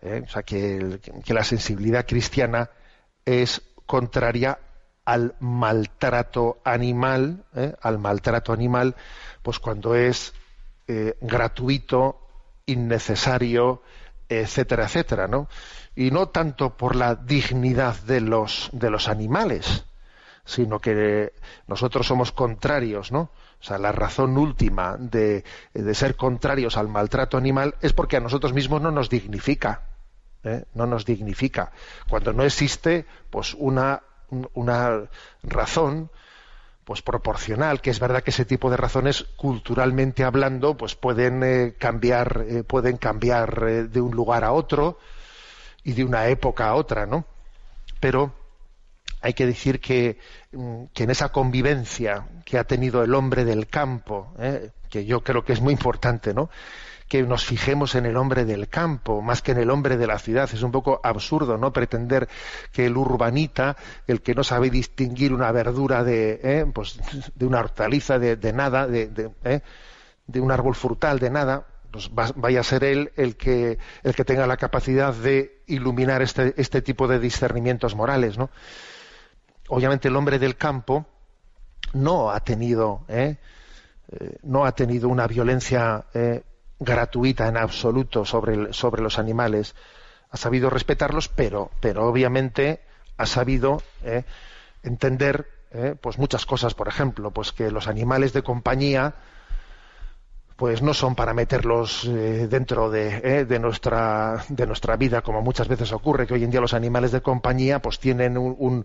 eh, 0.00 0.22
o 0.24 0.28
sea, 0.30 0.42
que, 0.44 0.98
la 1.26 1.44
sensibilidad 1.44 2.06
cristiana 2.06 2.70
es 3.26 3.60
contraria 3.84 4.58
al 5.04 5.34
maltrato 5.40 6.62
animal, 6.64 7.44
eh, 7.54 7.74
al 7.82 7.98
maltrato 7.98 8.54
animal, 8.54 8.96
pues 9.42 9.58
cuando 9.58 9.94
es 9.94 10.32
gratuito, 11.20 12.18
innecesario, 12.64 13.82
etcétera, 14.26 14.84
etcétera, 14.84 15.28
¿no? 15.28 15.46
Y 15.94 16.10
no 16.10 16.30
tanto 16.30 16.78
por 16.78 16.96
la 16.96 17.14
dignidad 17.14 17.94
de 18.04 18.22
los 18.22 18.70
de 18.72 18.88
los 18.88 19.08
animales, 19.08 19.84
sino 20.48 20.80
que 20.80 21.34
nosotros 21.66 22.06
somos 22.06 22.32
contrarios, 22.32 23.12
¿no? 23.12 23.30
O 23.60 23.64
sea, 23.64 23.76
la 23.76 23.92
razón 23.92 24.38
última 24.38 24.96
de, 24.98 25.44
ser 25.92 26.16
contrarios 26.16 26.78
al 26.78 26.88
maltrato 26.88 27.36
animal 27.36 27.74
es 27.82 27.92
porque 27.92 28.16
a 28.16 28.20
nosotros 28.20 28.54
mismos 28.54 28.80
no 28.80 28.90
nos 28.90 29.10
dignifica. 29.10 29.82
¿eh? 30.44 30.64
No 30.72 30.86
nos 30.86 31.04
dignifica. 31.04 31.72
Cuando 32.08 32.32
no 32.32 32.44
existe, 32.44 33.04
pues, 33.28 33.52
una, 33.54 34.02
una 34.54 35.02
razón 35.42 36.10
pues 36.84 37.02
proporcional, 37.02 37.82
que 37.82 37.90
es 37.90 38.00
verdad 38.00 38.22
que 38.22 38.30
ese 38.30 38.46
tipo 38.46 38.70
de 38.70 38.78
razones 38.78 39.24
culturalmente 39.36 40.24
hablando 40.24 40.78
pues 40.78 40.94
pueden 40.94 41.42
eh, 41.42 41.74
cambiar 41.76 42.46
eh, 42.48 42.64
pueden 42.64 42.96
cambiar 42.96 43.90
de 43.90 44.00
un 44.00 44.12
lugar 44.12 44.42
a 44.42 44.52
otro 44.52 44.98
y 45.84 45.92
de 45.92 46.04
una 46.04 46.28
época 46.28 46.68
a 46.68 46.74
otra, 46.74 47.04
¿no? 47.04 47.26
Pero 48.00 48.32
hay 49.20 49.34
que 49.34 49.46
decir 49.46 49.76
mm, 49.76 50.84
que, 50.92 51.02
en 51.04 51.10
esa 51.10 51.30
convivencia 51.30 52.26
que 52.44 52.58
ha 52.58 52.64
tenido 52.64 53.02
el 53.02 53.14
hombre 53.14 53.44
del 53.44 53.66
campo, 53.66 54.34
¿eh? 54.38 54.70
que 54.88 55.04
yo 55.04 55.22
creo 55.22 55.44
que 55.44 55.52
es 55.52 55.60
muy 55.60 55.72
importante, 55.72 56.34
¿no? 56.34 56.50
que 57.08 57.22
nos 57.22 57.44
fijemos 57.44 57.94
en 57.94 58.06
el 58.06 58.16
hombre 58.16 58.44
del 58.44 58.68
campo 58.68 59.22
más 59.22 59.40
que 59.40 59.52
en 59.52 59.58
el 59.58 59.70
hombre 59.70 59.96
de 59.96 60.06
la 60.06 60.18
ciudad. 60.18 60.48
Es 60.52 60.62
un 60.62 60.70
poco 60.70 61.00
absurdo 61.02 61.56
no 61.56 61.72
pretender 61.72 62.28
que 62.70 62.86
el 62.86 62.96
urbanita, 62.96 63.76
el 64.06 64.20
que 64.20 64.34
no 64.34 64.44
sabe 64.44 64.70
distinguir 64.70 65.32
una 65.32 65.50
verdura 65.50 66.04
de, 66.04 66.38
¿eh? 66.42 66.66
pues, 66.72 67.00
de 67.34 67.46
una 67.46 67.60
hortaliza, 67.60 68.18
de, 68.18 68.52
nada, 68.52 68.86
de, 68.86 69.32
¿eh? 69.44 69.60
de, 70.26 70.40
un 70.40 70.52
árbol 70.52 70.74
frutal, 70.74 71.18
de 71.18 71.30
nada, 71.30 71.66
pues 71.90 72.10
vaya 72.12 72.60
a 72.60 72.64
ser 72.64 72.84
él 72.84 73.10
el 73.16 73.36
que, 73.36 73.78
el 74.02 74.14
que 74.14 74.24
tenga 74.24 74.46
la 74.46 74.58
capacidad 74.58 75.14
de 75.14 75.62
iluminar 75.66 76.20
este, 76.20 76.52
este 76.58 76.82
tipo 76.82 77.08
de 77.08 77.18
discernimientos 77.18 77.94
morales, 77.94 78.36
¿no? 78.36 78.50
Obviamente 79.68 80.08
el 80.08 80.16
hombre 80.16 80.38
del 80.38 80.56
campo 80.56 81.06
no 81.92 82.30
ha 82.30 82.40
tenido, 82.40 83.04
¿eh? 83.08 83.36
Eh, 84.10 84.38
no 84.42 84.64
ha 84.64 84.72
tenido 84.72 85.08
una 85.08 85.26
violencia 85.26 86.06
eh, 86.14 86.42
gratuita 86.78 87.48
en 87.48 87.56
absoluto 87.56 88.24
sobre, 88.24 88.72
sobre 88.72 89.02
los 89.02 89.18
animales. 89.18 89.74
Ha 90.30 90.36
sabido 90.36 90.70
respetarlos, 90.70 91.28
pero, 91.28 91.70
pero 91.80 92.06
obviamente 92.06 92.80
ha 93.16 93.26
sabido 93.26 93.82
entender 94.82 95.48
pues 96.00 96.18
muchas 96.18 96.46
cosas, 96.46 96.74
por 96.74 96.86
ejemplo, 96.86 97.30
pues 97.30 97.52
que 97.52 97.70
los 97.70 97.88
animales 97.88 98.32
de 98.32 98.42
compañía 98.42 99.14
pues 100.56 100.82
no 100.82 100.94
son 100.94 101.14
para 101.14 101.34
meterlos 101.34 102.04
dentro 102.04 102.90
de, 102.90 103.44
de, 103.44 103.58
nuestra 103.58 104.44
de 104.48 104.66
nuestra 104.66 104.96
vida 104.96 105.22
como 105.22 105.42
muchas 105.42 105.66
veces 105.66 105.92
ocurre 105.92 106.26
que 106.26 106.34
hoy 106.34 106.44
en 106.44 106.50
día 106.50 106.60
los 106.60 106.74
animales 106.74 107.10
de 107.10 107.22
compañía 107.22 107.80
pues 107.80 107.98
tienen 107.98 108.36
un, 108.38 108.84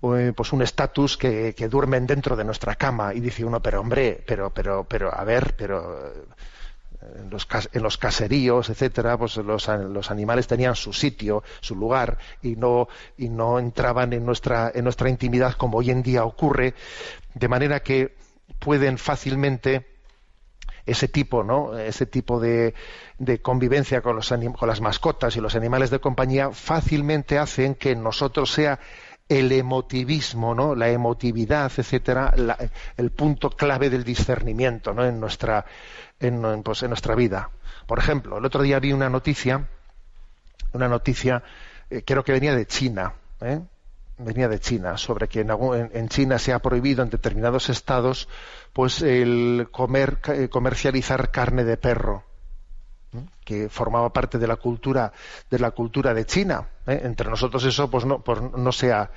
pues 0.00 0.52
un 0.52 0.62
estatus 0.62 1.16
que, 1.16 1.52
duermen 1.68 2.06
dentro 2.06 2.36
de 2.36 2.44
nuestra 2.44 2.76
cama 2.76 3.12
y 3.14 3.20
dice 3.20 3.44
uno 3.44 3.60
pero 3.60 3.80
hombre 3.80 4.22
pero 4.26 4.50
pero 4.50 4.84
pero 4.84 5.12
a 5.12 5.24
ver 5.24 5.56
pero 5.56 6.06
eh, 6.06 7.20
en 7.20 7.30
los, 7.30 7.48
en 7.72 7.82
los 7.82 7.98
caseríos 7.98 8.70
etcétera 8.70 9.16
pues 9.18 9.36
los, 9.38 9.66
los, 9.68 10.10
animales 10.10 10.46
tenían 10.46 10.76
su 10.76 10.92
sitio 10.92 11.42
su 11.60 11.74
lugar 11.74 12.18
y 12.42 12.54
no 12.54 12.88
y 13.16 13.28
no 13.28 13.58
entraban 13.58 14.12
en 14.12 14.24
nuestra 14.24 14.70
en 14.72 14.84
nuestra 14.84 15.08
intimidad 15.08 15.54
como 15.54 15.78
hoy 15.78 15.90
en 15.90 16.02
día 16.02 16.24
ocurre 16.24 16.74
de 17.34 17.48
manera 17.48 17.80
que 17.80 18.14
pueden 18.60 18.98
fácilmente 18.98 19.98
ese 20.88 21.06
tipo, 21.06 21.44
¿no? 21.44 21.76
Ese 21.78 22.06
tipo 22.06 22.40
de, 22.40 22.74
de 23.18 23.42
convivencia 23.42 24.00
con, 24.00 24.16
los 24.16 24.32
con 24.58 24.68
las 24.68 24.80
mascotas 24.80 25.36
y 25.36 25.40
los 25.40 25.54
animales 25.54 25.90
de 25.90 26.00
compañía 26.00 26.50
fácilmente 26.50 27.38
hacen 27.38 27.74
que 27.74 27.94
nosotros 27.94 28.50
sea 28.50 28.80
el 29.28 29.52
emotivismo, 29.52 30.54
¿no? 30.54 30.74
la 30.74 30.88
emotividad, 30.88 31.70
etcétera, 31.76 32.34
el 32.96 33.10
punto 33.10 33.50
clave 33.50 33.90
del 33.90 34.04
discernimiento 34.04 34.94
¿no? 34.94 35.04
en, 35.04 35.20
nuestra, 35.20 35.66
en, 36.18 36.62
pues, 36.62 36.82
en 36.82 36.90
nuestra 36.90 37.14
vida. 37.14 37.50
Por 37.86 37.98
ejemplo, 37.98 38.38
el 38.38 38.44
otro 38.44 38.62
día 38.62 38.78
vi 38.80 38.92
una 38.92 39.10
noticia, 39.10 39.68
una 40.72 40.88
noticia, 40.88 41.42
eh, 41.90 42.02
creo 42.04 42.24
que 42.24 42.32
venía 42.32 42.54
de 42.54 42.66
China, 42.66 43.14
¿eh? 43.40 43.60
venía 44.18 44.48
de 44.48 44.58
China, 44.60 44.96
sobre 44.96 45.28
que 45.28 45.40
en, 45.40 45.50
en, 45.92 46.08
China 46.08 46.38
se 46.38 46.52
ha 46.52 46.58
prohibido 46.58 47.02
en 47.02 47.10
determinados 47.10 47.68
estados 47.68 48.28
pues 48.72 49.02
el 49.02 49.68
comer, 49.70 50.18
eh, 50.28 50.48
comercializar 50.48 51.30
carne 51.30 51.64
de 51.64 51.76
perro 51.76 52.27
que 53.44 53.68
formaba 53.68 54.12
parte 54.12 54.38
de 54.38 54.46
la 54.46 54.56
cultura 54.56 55.12
de 55.50 55.58
la 55.58 55.70
cultura 55.70 56.12
de 56.12 56.26
China. 56.26 56.68
¿eh? 56.86 57.00
Entre 57.04 57.28
nosotros 57.28 57.64
eso 57.64 57.90
pues 57.90 58.04
no, 58.04 58.20
pues 58.20 58.40
no 58.40 58.72
sea 58.72 59.10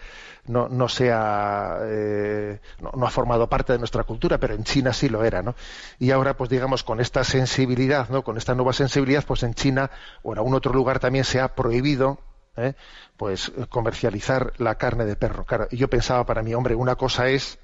no, 0.48 0.70
no 0.70 0.88
sea 0.88 1.78
eh, 1.84 2.60
no, 2.80 3.06
ha 3.06 3.10
formado 3.10 3.48
parte 3.48 3.74
de 3.74 3.80
nuestra 3.80 4.04
cultura, 4.04 4.38
pero 4.38 4.56
en 4.56 4.64
China 4.64 4.94
sí 4.94 5.10
lo 5.10 5.24
era, 5.24 5.42
¿no? 5.42 5.56
Y 6.00 6.12
ahora 6.12 6.36
pues 6.36 6.50
digamos 6.50 6.84
con 6.84 7.00
esta 7.00 7.24
sensibilidad, 7.24 8.10
¿no? 8.10 8.24
Con 8.24 8.38
esta 8.38 8.56
nueva 8.56 8.74
sensibilidad, 8.74 9.24
pues 9.26 9.44
en 9.44 9.54
China 9.54 9.92
o 10.24 10.32
en 10.32 10.39
algún 10.39 10.56
otro 10.56 10.74
lugar 10.74 11.00
también 11.00 11.26
se 11.26 11.39
ha 11.39 11.54
prohibido 11.56 12.20
¿eh? 12.58 12.74
pues 13.18 13.52
comercializar 13.70 14.54
la 14.58 14.76
carne 14.76 15.06
de 15.06 15.16
perro. 15.16 15.46
Claro, 15.46 15.68
yo 15.72 15.89
pensaba 15.89 16.26
para 16.26 16.44
mí, 16.44 16.54
hombre, 16.54 16.76
una 16.76 16.96
cosa 16.96 17.28
es 17.28 17.60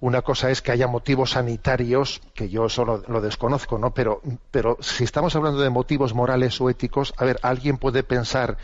una 0.00 0.22
cosa 0.22 0.50
es 0.50 0.62
que 0.62 0.72
haya 0.72 0.86
motivos 0.86 1.32
sanitarios, 1.32 2.22
que 2.34 2.48
yo 2.48 2.68
solo 2.68 3.02
lo 3.06 3.20
desconozco, 3.20 3.78
¿no? 3.78 3.92
Pero, 3.92 4.22
pero 4.50 4.78
si 4.80 5.04
estamos 5.04 5.36
hablando 5.36 5.60
de 5.60 5.68
motivos 5.68 6.14
morales 6.14 6.58
o 6.60 6.70
éticos, 6.70 7.12
a 7.18 7.24
ver, 7.26 7.38
¿alguien 7.42 7.76
puede 7.76 8.02
pensar 8.02 8.56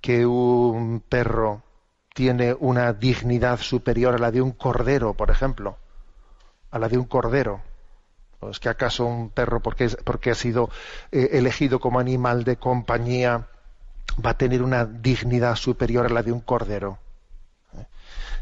que 0.00 0.24
un 0.26 1.00
perro 1.00 1.62
tiene 2.14 2.54
una 2.58 2.92
dignidad 2.92 3.58
superior 3.58 4.14
a 4.14 4.18
la 4.18 4.30
de 4.30 4.40
un 4.40 4.52
cordero, 4.52 5.14
por 5.14 5.30
ejemplo? 5.30 5.76
A 6.70 6.78
la 6.78 6.88
de 6.88 6.98
un 6.98 7.06
cordero. 7.06 7.62
¿O 8.38 8.50
es 8.50 8.60
que 8.60 8.68
acaso 8.68 9.06
un 9.06 9.30
perro, 9.30 9.60
porque, 9.60 9.88
porque 10.04 10.30
ha 10.30 10.34
sido 10.34 10.70
eh, 11.10 11.30
elegido 11.32 11.80
como 11.80 11.98
animal 11.98 12.44
de 12.44 12.58
compañía, 12.58 13.48
va 14.24 14.30
a 14.30 14.38
tener 14.38 14.62
una 14.62 14.84
dignidad 14.84 15.56
superior 15.56 16.06
a 16.06 16.10
la 16.10 16.22
de 16.22 16.30
un 16.30 16.40
cordero? 16.40 16.98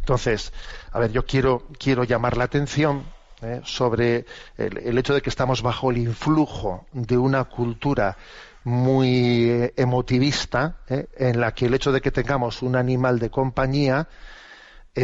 Entonces, 0.05 0.53
a 0.93 0.99
ver, 0.99 1.13
yo 1.13 1.25
quiero, 1.25 1.63
quiero 1.79 2.05
llamar 2.05 2.37
la 2.37 2.45
atención 2.45 3.05
¿eh? 3.41 3.63
sobre 3.65 4.27
el, 4.59 4.99
hecho 4.99 5.15
de 5.15 5.23
que 5.23 5.31
estamos 5.31 5.63
bajo 5.63 5.91
el 5.91 5.97
influjo 5.97 6.85
de 6.93 7.17
una 7.17 7.45
cultura 7.45 8.19
muy 8.65 9.49
eh, 9.49 9.73
emotivista, 9.79 10.77
¿eh? 10.91 11.07
en 11.17 11.41
la 11.41 11.55
que 11.55 11.65
el 11.65 11.73
hecho 11.73 11.91
de 11.91 12.03
que 12.03 12.11
tengamos 12.11 12.61
un 12.61 12.77
animal 12.77 13.19
de 13.19 13.31
compañía 13.31 14.09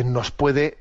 nos 0.05 0.30
puede 0.32 0.76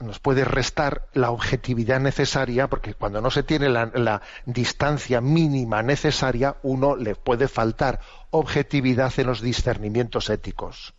nos 0.00 0.18
puede 0.18 0.44
restar 0.44 1.06
la 1.14 1.30
objetividad 1.30 2.00
necesaria, 2.00 2.66
porque 2.66 2.94
cuando 2.94 3.20
no 3.20 3.30
se 3.30 3.44
tiene 3.44 3.68
la, 3.68 3.86
la, 3.94 4.22
distancia 4.44 5.20
mínima 5.20 5.82
necesaria, 5.84 6.56
uno 6.64 6.96
le 6.96 7.14
puede 7.14 7.46
faltar 7.46 8.00
objetividad 8.30 9.12
en 9.18 9.28
los 9.28 9.40
discernimientos 9.40 10.28
éticos. 10.30 10.94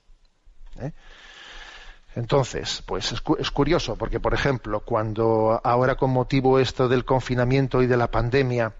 Entonces, 2.17 2.81
pues 2.87 3.11
es, 3.11 3.51
curioso, 3.51 3.95
porque 3.95 4.19
por 4.19 4.33
ejemplo, 4.33 4.79
cuando 4.79 5.61
ahora 5.63 5.93
con 5.93 6.09
motivo 6.09 6.57
esto 6.57 6.87
del 6.87 7.05
confinamiento 7.05 7.83
y 7.83 7.85
de 7.85 7.95
la 7.95 8.09
pandemia, 8.09 8.73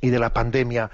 y 0.00 0.10
de 0.10 0.18
la 0.18 0.32
pandemia, 0.32 0.90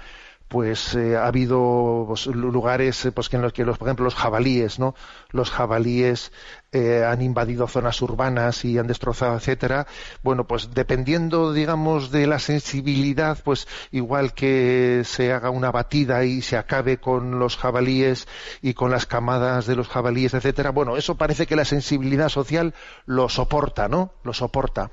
pues 0.47 0.95
eh, 0.95 1.17
ha 1.17 1.27
habido 1.27 2.05
pues, 2.07 2.25
lugares 2.27 3.05
eh, 3.05 3.11
pues, 3.11 3.33
en 3.33 3.41
los 3.41 3.53
que 3.53 3.65
los, 3.65 3.77
por 3.77 3.87
ejemplo 3.87 4.05
los 4.05 4.15
jabalíes 4.15 4.79
no 4.79 4.95
los 5.31 5.51
jabalíes 5.51 6.31
eh, 6.71 7.03
han 7.05 7.21
invadido 7.21 7.67
zonas 7.67 8.01
urbanas 8.01 8.63
y 8.65 8.77
han 8.77 8.87
destrozado 8.87 9.35
etcétera. 9.35 9.87
Bueno 10.23 10.47
pues 10.47 10.73
dependiendo 10.73 11.53
digamos 11.53 12.11
de 12.11 12.27
la 12.27 12.39
sensibilidad 12.39 13.37
pues 13.43 13.67
igual 13.91 14.33
que 14.33 15.01
se 15.05 15.33
haga 15.33 15.49
una 15.49 15.71
batida 15.71 16.23
y 16.23 16.41
se 16.41 16.57
acabe 16.57 16.97
con 16.97 17.39
los 17.39 17.57
jabalíes 17.57 18.27
y 18.61 18.73
con 18.73 18.91
las 18.91 19.05
camadas 19.05 19.65
de 19.65 19.75
los 19.75 19.87
jabalíes 19.87 20.33
etcétera 20.33 20.71
bueno 20.71 20.97
eso 20.97 21.15
parece 21.15 21.45
que 21.45 21.55
la 21.55 21.65
sensibilidad 21.65 22.29
social 22.29 22.73
lo 23.05 23.29
soporta 23.29 23.87
no 23.87 24.11
lo 24.23 24.33
soporta 24.33 24.91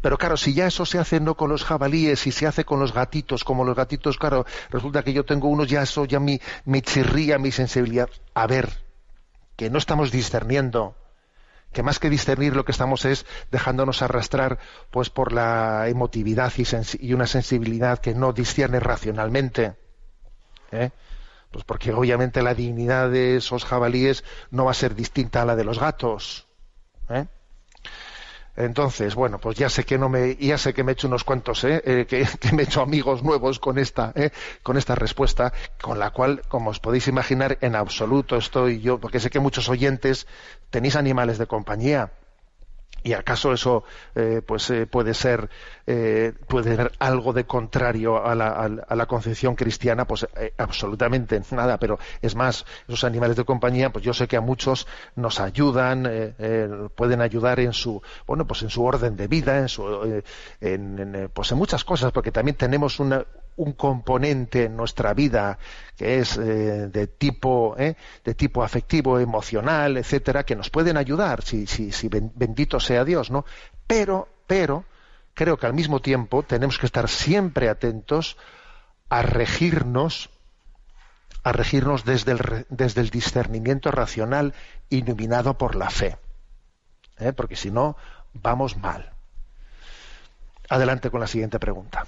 pero 0.00 0.18
claro, 0.18 0.36
si 0.36 0.54
ya 0.54 0.66
eso 0.66 0.86
se 0.86 0.98
hace 0.98 1.20
no 1.20 1.36
con 1.36 1.50
los 1.50 1.64
jabalíes 1.64 2.26
y 2.26 2.32
se 2.32 2.46
hace 2.46 2.64
con 2.64 2.80
los 2.80 2.92
gatitos, 2.92 3.44
como 3.44 3.64
los 3.64 3.76
gatitos, 3.76 4.18
claro, 4.18 4.46
resulta 4.70 5.02
que 5.02 5.12
yo 5.12 5.24
tengo 5.24 5.48
unos, 5.48 5.68
ya 5.68 5.82
eso 5.82 6.04
ya 6.04 6.20
me 6.20 6.82
chirría 6.82 7.38
mi 7.38 7.52
sensibilidad. 7.52 8.08
A 8.34 8.46
ver, 8.46 8.82
que 9.56 9.68
no 9.68 9.78
estamos 9.78 10.10
discerniendo, 10.10 10.96
que 11.72 11.82
más 11.82 11.98
que 11.98 12.10
discernir 12.10 12.56
lo 12.56 12.64
que 12.64 12.72
estamos 12.72 13.04
es 13.04 13.26
dejándonos 13.50 14.02
arrastrar 14.02 14.58
pues 14.90 15.10
por 15.10 15.32
la 15.32 15.88
emotividad 15.88 16.52
y, 16.98 17.12
una 17.12 17.26
sensibilidad 17.26 17.98
que 17.98 18.14
no 18.14 18.32
discierne 18.32 18.80
racionalmente. 18.80 19.76
¿eh? 20.72 20.90
Pues 21.50 21.64
porque 21.64 21.92
obviamente 21.92 22.42
la 22.42 22.54
dignidad 22.54 23.10
de 23.10 23.36
esos 23.36 23.64
jabalíes 23.64 24.24
no 24.50 24.64
va 24.64 24.70
a 24.70 24.74
ser 24.74 24.94
distinta 24.94 25.42
a 25.42 25.44
la 25.44 25.56
de 25.56 25.64
los 25.64 25.78
gatos. 25.78 26.48
¿eh? 27.08 27.26
Entonces, 28.64 29.14
bueno, 29.14 29.38
pues 29.38 29.56
ya 29.56 29.68
sé 29.70 29.84
que 29.84 29.96
no 29.96 30.08
me, 30.08 30.36
ya 30.36 30.58
sé 30.58 30.74
que 30.74 30.84
me 30.84 30.92
he 30.92 30.94
hecho 30.94 31.08
unos 31.08 31.24
cuantos, 31.24 31.64
¿eh? 31.64 31.82
eh 31.84 32.06
que, 32.08 32.26
me 32.52 32.62
he 32.62 32.64
hecho 32.66 32.82
amigos 32.82 33.22
nuevos 33.22 33.58
con 33.58 33.78
esta, 33.78 34.12
¿eh? 34.14 34.30
con 34.62 34.76
esta 34.76 34.94
respuesta, 34.94 35.52
con 35.80 35.98
la 35.98 36.10
cual, 36.10 36.42
como 36.48 36.70
os 36.70 36.80
podéis 36.80 37.08
imaginar, 37.08 37.58
en 37.62 37.74
absoluto 37.74 38.36
estoy 38.36 38.80
yo, 38.80 38.98
porque 38.98 39.20
sé 39.20 39.30
que 39.30 39.40
muchos 39.40 39.68
oyentes 39.68 40.26
tenéis 40.70 40.96
animales 40.96 41.38
de 41.38 41.46
compañía 41.46 42.10
y 43.02 43.12
acaso 43.12 43.52
eso 43.52 43.84
eh, 44.14 44.42
pues 44.46 44.70
eh, 44.70 44.86
puede 44.86 45.14
ser 45.14 45.48
eh, 45.86 46.32
puede 46.46 46.76
ser 46.76 46.92
algo 46.98 47.32
de 47.32 47.44
contrario 47.44 48.24
a 48.24 48.34
la, 48.34 49.06
concepción 49.06 49.56
cristiana 49.56 50.06
pues 50.06 50.26
absolutamente 50.56 51.40
nada. 51.50 51.78
Pero 51.78 51.98
es 52.22 52.36
más 52.36 52.64
esos 52.86 53.04
animales 53.04 53.36
de 53.36 53.44
compañía 53.44 53.90
pues 53.90 54.04
yo 54.04 54.12
sé 54.12 54.28
que 54.28 54.36
a 54.36 54.40
muchos 54.40 54.86
nos 55.16 55.40
ayudan 55.40 56.08
pueden 56.94 57.20
ayudar 57.20 57.60
en 57.60 57.72
su 57.72 58.02
bueno 58.26 58.46
pues 58.46 58.62
en 58.62 58.70
su 58.70 58.84
orden 58.84 59.16
de 59.16 59.26
vida 59.26 59.58
en 59.58 59.68
su 59.68 60.22
en, 60.60 61.30
pues 61.32 61.50
en 61.50 61.58
muchas 61.58 61.82
cosas 61.84 62.12
porque 62.12 62.30
también 62.30 62.56
tenemos 62.56 63.00
una, 63.00 63.24
un 63.60 63.72
componente 63.72 64.64
en 64.64 64.76
nuestra 64.76 65.12
vida 65.12 65.58
que 65.96 66.18
es 66.18 66.38
eh, 66.38 66.88
de 66.88 67.06
tipo 67.06 67.76
eh, 67.78 67.94
de 68.24 68.34
tipo 68.34 68.62
afectivo 68.62 69.18
emocional 69.18 69.98
etcétera 69.98 70.44
que 70.44 70.56
nos 70.56 70.70
pueden 70.70 70.96
ayudar. 70.96 71.42
Si, 71.42 71.66
si, 71.66 71.92
si 71.92 72.08
bendito 72.90 72.94
sea 72.94 73.04
Dios 73.04 73.30
no 73.30 73.44
pero 73.86 74.28
pero 74.46 74.84
creo 75.34 75.56
que 75.56 75.66
al 75.66 75.74
mismo 75.74 76.00
tiempo 76.00 76.42
tenemos 76.42 76.78
que 76.78 76.86
estar 76.86 77.08
siempre 77.08 77.68
atentos 77.68 78.36
a 79.08 79.22
regirnos 79.22 80.30
a 81.42 81.52
regirnos 81.52 82.04
desde 82.04 82.32
el, 82.32 82.66
desde 82.68 83.00
el 83.00 83.10
discernimiento 83.10 83.90
racional 83.90 84.54
iluminado 84.90 85.56
por 85.56 85.74
la 85.74 85.90
fe 85.90 86.18
¿eh? 87.18 87.32
porque 87.32 87.56
si 87.56 87.70
no 87.70 87.96
vamos 88.32 88.76
mal. 88.76 89.12
Adelante 90.68 91.10
con 91.10 91.20
la 91.20 91.26
siguiente 91.26 91.58
pregunta 91.58 92.06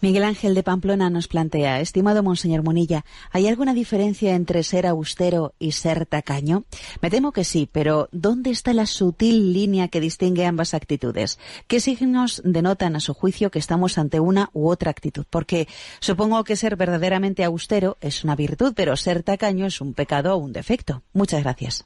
Miguel 0.00 0.22
Ángel 0.22 0.54
de 0.54 0.62
Pamplona 0.62 1.10
nos 1.10 1.26
plantea, 1.26 1.80
estimado 1.80 2.22
Monseñor 2.22 2.62
Monilla, 2.62 3.04
¿hay 3.32 3.48
alguna 3.48 3.74
diferencia 3.74 4.34
entre 4.34 4.62
ser 4.62 4.86
austero 4.86 5.54
y 5.58 5.72
ser 5.72 6.06
tacaño? 6.06 6.64
Me 7.02 7.10
temo 7.10 7.32
que 7.32 7.42
sí, 7.42 7.68
pero 7.70 8.08
¿dónde 8.12 8.50
está 8.50 8.72
la 8.72 8.86
sutil 8.86 9.52
línea 9.52 9.88
que 9.88 10.00
distingue 10.00 10.46
ambas 10.46 10.72
actitudes? 10.72 11.40
¿Qué 11.66 11.80
signos 11.80 12.40
denotan 12.44 12.94
a 12.94 13.00
su 13.00 13.12
juicio 13.12 13.50
que 13.50 13.58
estamos 13.58 13.98
ante 13.98 14.20
una 14.20 14.50
u 14.52 14.68
otra 14.68 14.92
actitud? 14.92 15.26
Porque 15.28 15.66
supongo 15.98 16.44
que 16.44 16.54
ser 16.54 16.76
verdaderamente 16.76 17.42
austero 17.42 17.96
es 18.00 18.22
una 18.22 18.36
virtud, 18.36 18.74
pero 18.76 18.96
ser 18.96 19.24
tacaño 19.24 19.66
es 19.66 19.80
un 19.80 19.94
pecado 19.94 20.34
o 20.34 20.36
un 20.36 20.52
defecto. 20.52 21.02
Muchas 21.12 21.42
gracias. 21.42 21.84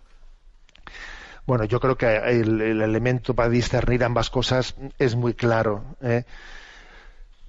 Bueno, 1.46 1.64
yo 1.64 1.80
creo 1.80 1.96
que 1.96 2.06
el, 2.06 2.60
elemento 2.60 3.34
para 3.34 3.48
discernir 3.48 4.04
ambas 4.04 4.30
cosas 4.30 4.76
es 4.98 5.16
muy 5.16 5.34
claro. 5.34 5.96
¿eh? 6.00 6.24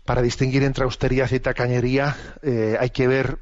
Para 0.05 0.21
distinguir 0.21 0.63
entre 0.63 0.83
austeridad 0.83 1.31
y 1.31 1.39
tacañería 1.39 2.15
eh, 2.41 2.77
hay 2.79 2.89
que 2.89 3.07
ver 3.07 3.39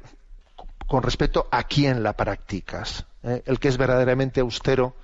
con 0.86 1.02
respecto 1.02 1.48
a 1.50 1.64
quién 1.64 2.02
la 2.02 2.12
practicas. 2.14 3.06
¿eh? 3.22 3.42
El 3.46 3.58
que 3.58 3.68
es 3.68 3.78
verdaderamente 3.78 4.40
austero, 4.40 4.94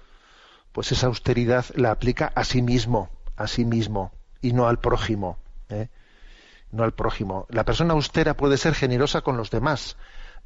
pues 0.73 0.93
esa 0.93 1.07
austeridad 1.07 1.65
la 1.75 1.91
aplica 1.91 2.33
a 2.35 2.45
sí 2.45 2.63
mismo, 2.63 3.11
a 3.37 3.47
sí 3.47 3.65
mismo, 3.65 4.13
y 4.41 4.53
no 4.53 4.69
al 4.69 4.79
prójimo. 4.79 5.39
¿eh? 5.69 5.89
No 6.71 6.85
al 6.85 6.93
prójimo. 6.93 7.47
La 7.49 7.65
persona 7.65 7.95
austera 7.95 8.35
puede 8.35 8.59
ser 8.59 8.75
generosa 8.75 9.23
con 9.23 9.37
los 9.37 9.51
demás 9.51 9.97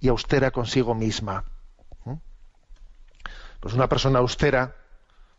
y 0.01 0.09
austera 0.09 0.51
consigo 0.51 0.95
misma. 0.95 1.45
Pues 3.61 3.75
una 3.75 3.89
persona 3.89 4.19
austera, 4.19 4.75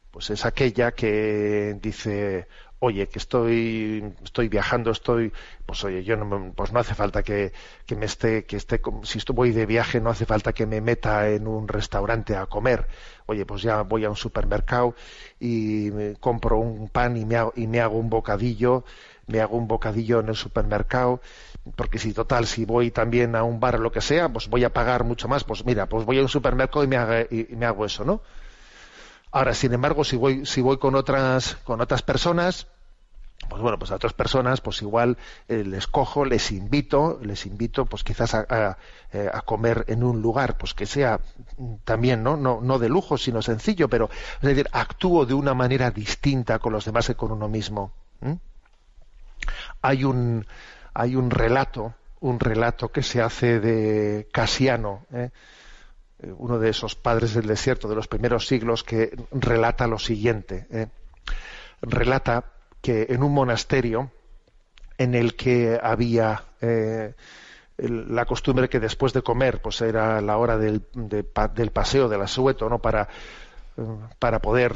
pues 0.09 0.29
es 0.29 0.45
aquella 0.45 0.93
que 0.93 1.77
dice, 1.81 2.47
oye, 2.85 3.07
que 3.07 3.17
estoy, 3.17 4.03
estoy 4.23 4.49
viajando, 4.49 4.91
estoy, 4.91 5.31
pues 5.65 5.81
oye, 5.85 6.03
yo 6.03 6.17
no, 6.17 6.51
pues 6.53 6.73
no 6.73 6.79
hace 6.81 6.93
falta 6.95 7.23
que, 7.23 7.53
que 7.85 7.95
me 7.95 8.05
esté, 8.05 8.45
que 8.45 8.57
esté, 8.57 8.81
si 9.03 9.19
voy 9.33 9.51
de 9.51 9.65
viaje, 9.65 10.01
no 10.01 10.09
hace 10.09 10.25
falta 10.25 10.51
que 10.51 10.65
me 10.65 10.81
meta 10.81 11.29
en 11.29 11.47
un 11.47 11.67
restaurante 11.69 12.35
a 12.35 12.45
comer. 12.47 12.87
Oye, 13.25 13.45
pues 13.45 13.61
ya 13.61 13.83
voy 13.83 14.03
a 14.03 14.09
un 14.09 14.17
supermercado 14.17 14.95
y 15.39 16.13
compro 16.19 16.57
un 16.57 16.89
pan 16.89 17.15
y 17.15 17.25
me 17.25 17.37
hago, 17.37 17.53
y 17.55 17.67
me 17.67 17.79
hago 17.79 17.97
un 17.97 18.09
bocadillo, 18.09 18.83
me 19.27 19.39
hago 19.39 19.55
un 19.57 19.67
bocadillo 19.69 20.19
en 20.19 20.27
el 20.29 20.35
supermercado, 20.35 21.21
porque 21.77 21.99
si 21.99 22.11
total, 22.13 22.45
si 22.47 22.65
voy 22.65 22.91
también 22.91 23.35
a 23.37 23.43
un 23.43 23.59
bar 23.61 23.75
o 23.75 23.79
lo 23.79 23.91
que 23.93 24.01
sea, 24.01 24.27
pues 24.27 24.49
voy 24.49 24.65
a 24.65 24.73
pagar 24.73 25.05
mucho 25.05 25.29
más, 25.29 25.45
pues 25.45 25.63
mira, 25.65 25.87
pues 25.87 26.03
voy 26.05 26.19
a 26.19 26.21
un 26.21 26.27
supermercado 26.29 26.83
y 26.83 26.87
me 26.87 26.97
hago, 26.97 27.13
y 27.31 27.47
me 27.55 27.65
hago 27.65 27.85
eso, 27.85 28.03
¿no? 28.03 28.21
Ahora, 29.33 29.55
sin 29.55 29.73
embargo, 29.73 30.03
si 30.03 30.15
voy, 30.15 30.45
si 30.45 30.61
voy 30.61 30.77
con 30.77 30.93
otras, 30.93 31.55
con 31.63 31.81
otras 31.81 32.03
personas, 32.03 32.67
pues 33.49 33.63
bueno, 33.63 33.79
pues 33.79 33.89
a 33.89 33.95
otras 33.95 34.13
personas, 34.13 34.61
pues 34.61 34.83
igual 34.83 35.17
eh, 35.47 35.63
les 35.65 35.87
cojo, 35.87 36.23
les 36.23 36.51
invito, 36.51 37.19
les 37.19 37.47
invito, 37.47 37.87
pues 37.87 38.03
quizás 38.03 38.35
a, 38.35 38.77
eh, 39.11 39.27
a, 39.33 39.41
comer 39.41 39.85
en 39.87 40.03
un 40.03 40.21
lugar, 40.21 40.55
pues 40.59 40.75
que 40.75 40.85
sea 40.85 41.19
también, 41.83 42.21
¿no? 42.21 42.37
No, 42.37 42.61
no 42.61 42.77
de 42.77 42.89
lujo, 42.89 43.17
sino 43.17 43.41
sencillo, 43.41 43.89
pero 43.89 44.07
es 44.35 44.41
decir, 44.41 44.69
actúo 44.71 45.25
de 45.25 45.33
una 45.33 45.55
manera 45.55 45.89
distinta 45.89 46.59
con 46.59 46.71
los 46.71 46.85
demás 46.85 47.07
que 47.07 47.15
con 47.15 47.31
uno 47.31 47.49
mismo. 47.49 47.91
Hay 49.81 50.03
un, 50.03 50.45
hay 50.93 51.15
un 51.15 51.31
relato, 51.31 51.95
un 52.19 52.39
relato 52.39 52.89
que 52.91 53.01
se 53.01 53.19
hace 53.19 53.59
de 53.59 54.27
Casiano, 54.31 55.07
¿eh? 55.11 55.31
Eh, 56.23 56.33
uno 56.37 56.59
de 56.59 56.69
esos 56.69 56.95
padres 56.95 57.33
del 57.33 57.47
desierto 57.47 57.87
de 57.87 57.95
los 57.95 58.07
primeros 58.07 58.47
siglos 58.47 58.83
que 58.83 59.15
relata 59.31 59.87
lo 59.87 59.99
siguiente. 59.99 60.67
¿eh? 60.71 60.87
Relata 61.81 62.45
que 62.81 63.07
en 63.09 63.23
un 63.23 63.33
monasterio 63.33 64.11
en 64.97 65.15
el 65.15 65.35
que 65.35 65.79
había 65.81 66.43
eh, 66.61 67.13
la 67.77 68.25
costumbre 68.25 68.69
que 68.69 68.79
después 68.79 69.13
de 69.13 69.21
comer, 69.21 69.61
pues 69.61 69.81
era 69.81 70.21
la 70.21 70.37
hora 70.37 70.57
del, 70.57 70.83
del 70.93 71.71
paseo, 71.71 72.07
del 72.07 72.21
asueto, 72.21 72.69
¿no? 72.69 72.79
Para, 72.79 73.09
para 74.19 74.39
poder 74.39 74.75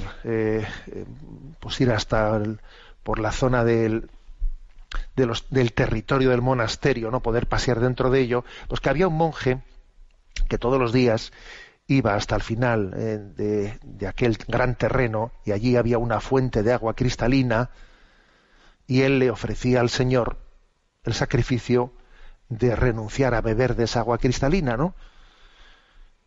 pues 1.60 1.80
ir 1.80 1.92
hasta 1.92 2.42
por 3.04 3.20
la 3.20 3.32
zona 3.32 3.64
del, 3.64 4.10
de 5.16 5.26
los, 5.28 5.48
del 5.52 5.74
territorio 5.74 6.32
del 6.32 6.42
monasterio, 6.42 7.12
no 7.12 7.22
poder 7.22 7.46
pasear 7.46 7.80
dentro 7.80 8.10
de 8.10 8.22
ello, 8.22 8.44
pues 8.68 8.82
que 8.82 8.90
había 8.90 9.08
un 9.08 9.16
monje 9.16 9.62
que 10.48 10.58
todos 10.58 10.80
los 10.80 10.94
días 10.94 11.32
iba 11.88 12.16
hasta 12.16 12.36
el 12.36 12.42
final 12.42 12.94
eh, 12.96 13.78
de, 13.84 14.08
aquel 14.08 14.38
gran 14.48 14.76
terreno 14.76 15.32
y 15.46 15.52
allí 15.52 15.78
había 15.78 15.98
una 15.98 16.20
fuente 16.20 16.62
de 16.64 16.74
agua 16.74 16.96
cristalina 16.96 17.70
y 18.86 19.02
él 19.02 19.20
le 19.20 19.32
ofrecía 19.32 19.80
al 19.80 19.90
Señor 19.90 20.38
el 21.04 21.14
sacrificio 21.14 21.94
de 22.50 22.76
renunciar 22.76 23.34
a 23.34 23.42
beber 23.42 23.76
de 23.76 23.86
esa 23.86 24.00
agua 24.00 24.18
cristalina, 24.18 24.78
¿no? 24.78 24.96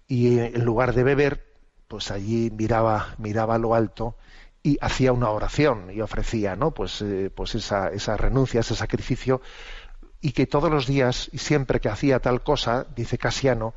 Y 0.06 0.38
en 0.38 0.64
lugar 0.64 0.94
de 0.94 1.04
beber, 1.04 1.46
pues 1.88 2.10
allí 2.10 2.50
miraba, 2.50 3.14
miraba 3.18 3.54
a 3.54 3.58
lo 3.58 3.74
alto 3.74 4.16
y 4.62 4.76
hacía 4.80 5.12
una 5.12 5.30
oración 5.30 5.90
y 5.90 6.00
ofrecía, 6.00 6.56
¿no? 6.56 6.72
Pues, 6.72 7.00
eh, 7.02 7.30
pues 7.34 7.54
esa, 7.54 7.88
esa 7.88 8.16
renuncia, 8.16 8.60
ese 8.60 8.74
sacrificio, 8.74 9.40
y 10.20 10.32
que 10.32 10.46
todos 10.46 10.70
los 10.70 10.86
días 10.86 11.30
y 11.32 11.38
siempre 11.38 11.80
que 11.80 11.88
hacía 11.88 12.20
tal 12.20 12.42
cosa, 12.42 12.86
dice 12.94 13.16
Casiano, 13.16 13.74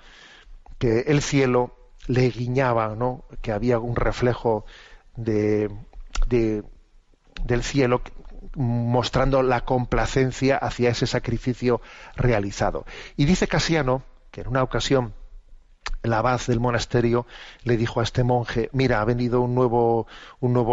que 0.83 0.99
el 1.07 1.21
cielo 1.21 1.73
le 2.07 2.29
guiñaba, 2.29 2.93
¿no? 2.93 3.23
Que 3.41 3.53
había 3.53 3.79
un 3.79 3.95
reflejo 3.95 4.65
de, 5.15 5.71
del 6.27 7.63
cielo 7.63 8.01
mostrando 8.55 9.43
la 9.43 9.63
complacencia 9.63 10.57
hacia 10.57 10.89
ese 10.89 11.07
sacrificio 11.07 11.79
realizado. 12.17 12.85
Y 13.15 13.23
dice 13.23 13.47
Casiano 13.47 14.03
que 14.29 14.41
en 14.41 14.49
una 14.49 14.61
ocasión 14.61 15.13
el 16.01 16.11
abad 16.11 16.41
del 16.47 16.59
monasterio 16.59 17.27
le 17.63 17.77
dijo 17.77 18.01
a 18.01 18.03
este 18.03 18.25
monje, 18.25 18.69
mira, 18.73 18.99
ha 18.99 19.05
venido 19.05 19.39
un 19.39 19.55
nuevo, 19.55 20.05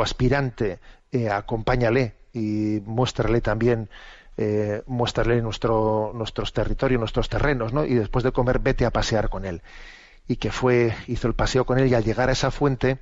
aspirante, 0.03 0.81
eh, 1.13 1.31
acompáñale 1.31 2.17
y 2.33 2.83
muéstrale 2.85 3.41
también 3.41 3.89
eh, 4.37 4.83
muéstrale 4.87 5.41
nuestro, 5.41 6.11
nuestros 6.17 6.53
territorios, 6.53 6.99
nuestros 6.99 7.29
terrenos, 7.29 7.73
¿no? 7.73 7.85
Y 7.85 7.95
después 7.95 8.25
de 8.25 8.33
comer, 8.33 8.59
vete 8.59 8.87
a 8.87 8.91
pasear 8.91 9.29
con 9.29 9.45
él. 9.45 9.63
Y 10.31 10.37
que 10.37 10.53
fue, 10.53 10.95
hizo 11.09 11.27
el 11.27 11.35
paseo 11.35 11.67
con 11.67 11.81
él 11.81 11.89
y 11.89 11.95
al 11.95 12.05
llegar 12.05 12.29
a 12.29 12.35
esa 12.35 12.53
fuente, 12.53 13.01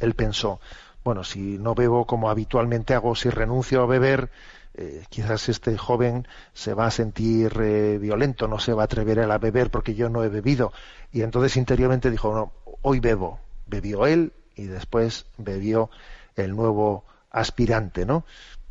él 0.00 0.14
pensó, 0.14 0.58
bueno, 1.04 1.22
si 1.22 1.58
no 1.58 1.74
bebo 1.74 2.06
como 2.06 2.30
habitualmente 2.30 2.94
hago, 2.94 3.14
si 3.14 3.28
renuncio 3.28 3.82
a 3.82 3.86
beber, 3.86 4.30
eh, 4.72 5.04
quizás 5.10 5.50
este 5.50 5.76
joven 5.76 6.26
se 6.54 6.72
va 6.72 6.86
a 6.86 6.90
sentir 6.90 7.52
eh, 7.60 7.98
violento, 7.98 8.48
no 8.48 8.58
se 8.58 8.72
va 8.72 8.84
a 8.84 8.84
atrever 8.86 9.20
a 9.20 9.36
beber 9.36 9.70
porque 9.70 9.94
yo 9.94 10.08
no 10.08 10.24
he 10.24 10.30
bebido. 10.30 10.72
Y 11.12 11.20
entonces 11.20 11.58
interiormente 11.58 12.10
dijo, 12.10 12.34
no, 12.34 12.54
hoy 12.80 13.00
bebo. 13.00 13.38
Bebió 13.66 14.06
él 14.06 14.32
y 14.56 14.64
después 14.64 15.26
bebió 15.36 15.90
el 16.36 16.56
nuevo 16.56 17.04
aspirante, 17.30 18.06
¿no? 18.06 18.24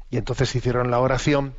Y 0.10 0.18
entonces 0.18 0.56
hicieron 0.56 0.90
la 0.90 0.98
oración 0.98 1.54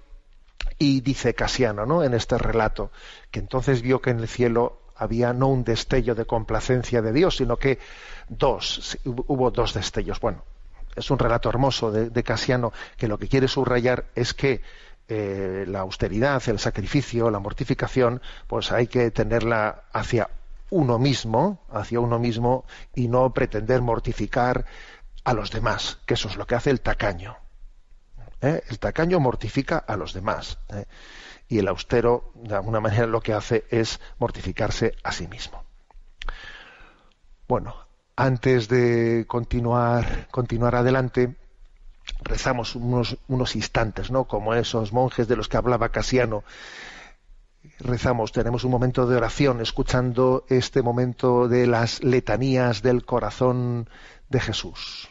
y 0.77 1.03
dice 1.03 1.35
Casiano, 1.35 1.87
¿no? 1.87 2.03
En 2.03 2.15
este 2.15 2.37
relato, 2.37 2.91
que 3.31 3.39
entonces 3.39 3.81
vio 3.81 4.01
que 4.03 4.11
en 4.11 4.19
el 4.19 4.27
cielo 4.27 4.82
había 5.03 5.33
no 5.33 5.49
un 5.49 5.65
destello 5.65 6.15
de 6.15 6.25
complacencia 6.25 7.03
de 7.03 7.13
Dios, 7.13 7.37
sino 7.37 7.57
que 7.57 7.79
dos, 8.29 8.99
hubo 9.05 9.51
dos 9.51 9.75
destellos. 9.75 10.21
Bueno, 10.21 10.45
es 10.95 11.11
un 11.11 11.19
relato 11.19 11.49
hermoso 11.49 11.91
de, 11.91 12.23
Casiano 12.23 12.73
que 12.97 13.09
lo 13.09 13.19
que 13.19 13.29
quiere 13.29 13.49
subrayar 13.49 14.07
es 14.15 14.35
que 14.35 14.63
eh, 15.09 15.65
la 15.67 15.81
austeridad, 15.81 16.43
el 16.49 16.59
sacrificio, 16.59 17.31
la 17.31 17.39
mortificación, 17.39 18.23
pues 18.47 18.73
hay 18.73 18.87
que 18.87 19.11
tenerla 19.11 19.85
hacia 19.93 20.31
uno 20.71 20.99
mismo, 20.99 21.61
hacia 21.71 22.01
uno 22.01 22.19
mismo 22.19 22.65
y 22.95 23.09
no 23.09 23.33
pretender 23.33 23.83
mortificar 23.83 24.65
a 25.25 25.35
los 25.35 25.51
demás, 25.51 25.99
que 26.07 26.15
eso 26.15 26.29
es 26.29 26.37
lo 26.37 26.47
que 26.47 26.55
hace 26.55 26.71
el 26.71 26.81
tacaño. 26.81 27.37
¿eh? 28.41 28.63
El 28.69 28.79
tacaño 28.79 29.21
mortifica 29.21 29.79
a 29.79 29.97
los 29.97 30.13
demás. 30.13 30.59
¿eh? 30.73 30.85
Y 31.49 31.59
el 31.59 31.69
austero, 31.69 32.33
de 32.35 32.55
alguna 32.55 32.81
manera, 32.81 33.07
lo 33.07 33.21
que 33.21 33.35
hace 33.35 33.65
es 33.71 34.01
mortificarse 34.19 34.95
a 35.03 35.13
sí 35.13 35.29
mismo. 35.29 35.65
Bueno, 37.49 37.75
antes 38.17 38.69
de 38.69 39.25
continuar, 39.27 40.29
continuar 40.31 40.75
adelante, 40.75 41.37
rezamos 42.23 42.75
unos, 42.75 43.19
unos 43.29 43.57
instantes, 43.57 44.11
¿no? 44.11 44.25
Como 44.25 44.55
esos 44.55 44.93
monjes 44.93 45.29
de 45.29 45.37
los 45.37 45.49
que 45.49 45.57
hablaba 45.57 45.91
Casiano. 45.91 46.45
Rezamos, 47.79 48.33
tenemos 48.33 48.65
un 48.65 48.71
momento 48.71 49.07
de 49.07 49.17
oración, 49.17 49.61
escuchando 49.61 50.45
este 50.49 50.83
momento 50.83 51.49
de 51.49 51.67
las 51.67 52.03
letanías 52.03 52.83
del 52.83 53.05
corazón 53.05 53.89
de 54.29 54.41
Jesús. 54.41 55.09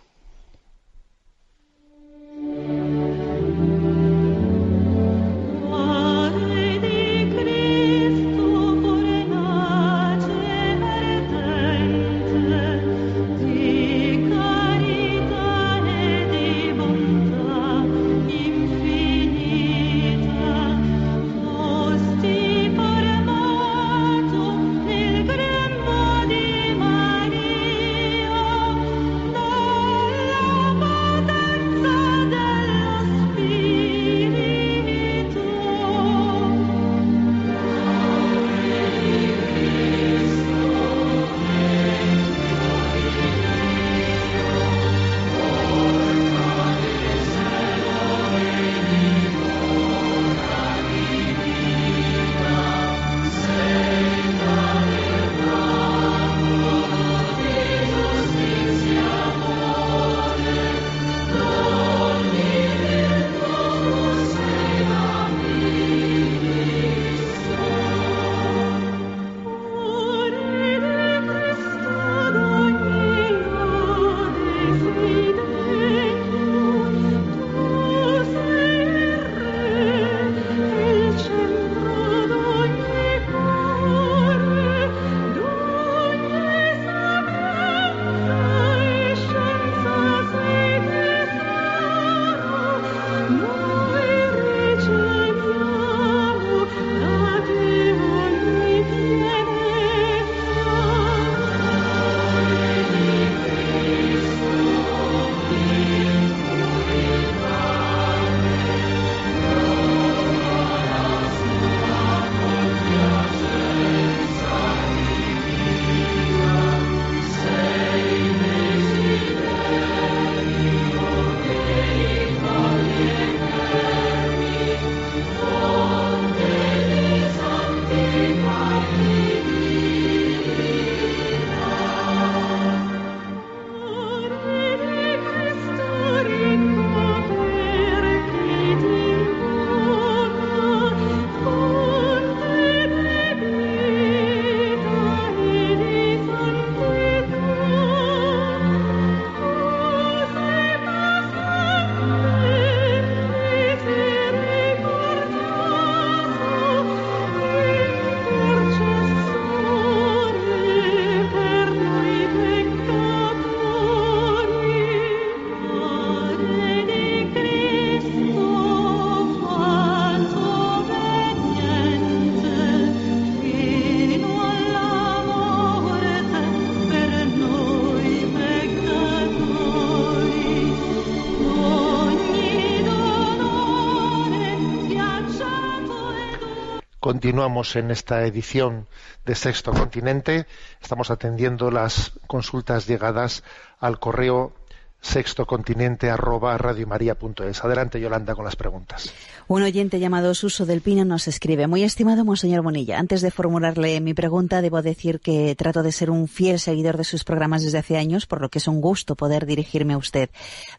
Continuamos 187.11 187.75
en 187.75 187.91
esta 187.91 188.25
edición 188.25 188.87
de 189.25 189.35
Sexto 189.35 189.73
Continente. 189.73 190.47
Estamos 190.81 191.11
atendiendo 191.11 191.69
las 191.69 192.13
consultas 192.25 192.87
llegadas 192.87 193.43
al 193.81 193.99
correo 193.99 194.53
sextocontinente 195.01 196.09
arroba 196.09 196.57
radiomaria.es. 196.57 197.63
Adelante, 197.63 197.99
Yolanda, 197.99 198.35
con 198.35 198.45
las 198.45 198.55
preguntas. 198.55 199.11
Un 199.47 199.63
oyente 199.63 199.99
llamado 199.99 200.33
Suso 200.33 200.65
del 200.65 200.81
Pino 200.81 201.03
nos 201.03 201.27
escribe, 201.27 201.67
muy 201.67 201.83
estimado 201.83 202.23
Monseñor 202.23 202.61
Bonilla, 202.61 202.99
antes 202.99 203.21
de 203.21 203.31
formularle 203.31 203.99
mi 203.99 204.13
pregunta, 204.13 204.61
debo 204.61 204.81
decir 204.81 205.19
que 205.19 205.55
trato 205.55 205.83
de 205.83 205.91
ser 205.91 206.09
un 206.09 206.27
fiel 206.27 206.59
seguidor 206.59 206.95
de 206.97 207.03
sus 207.03 207.23
programas 207.23 207.63
desde 207.63 207.79
hace 207.79 207.97
años, 207.97 208.27
por 208.27 208.39
lo 208.39 208.49
que 208.49 208.59
es 208.59 208.67
un 208.67 208.79
gusto 208.79 209.15
poder 209.15 209.45
dirigirme 209.45 209.93
a 209.93 209.97
usted. 209.97 210.29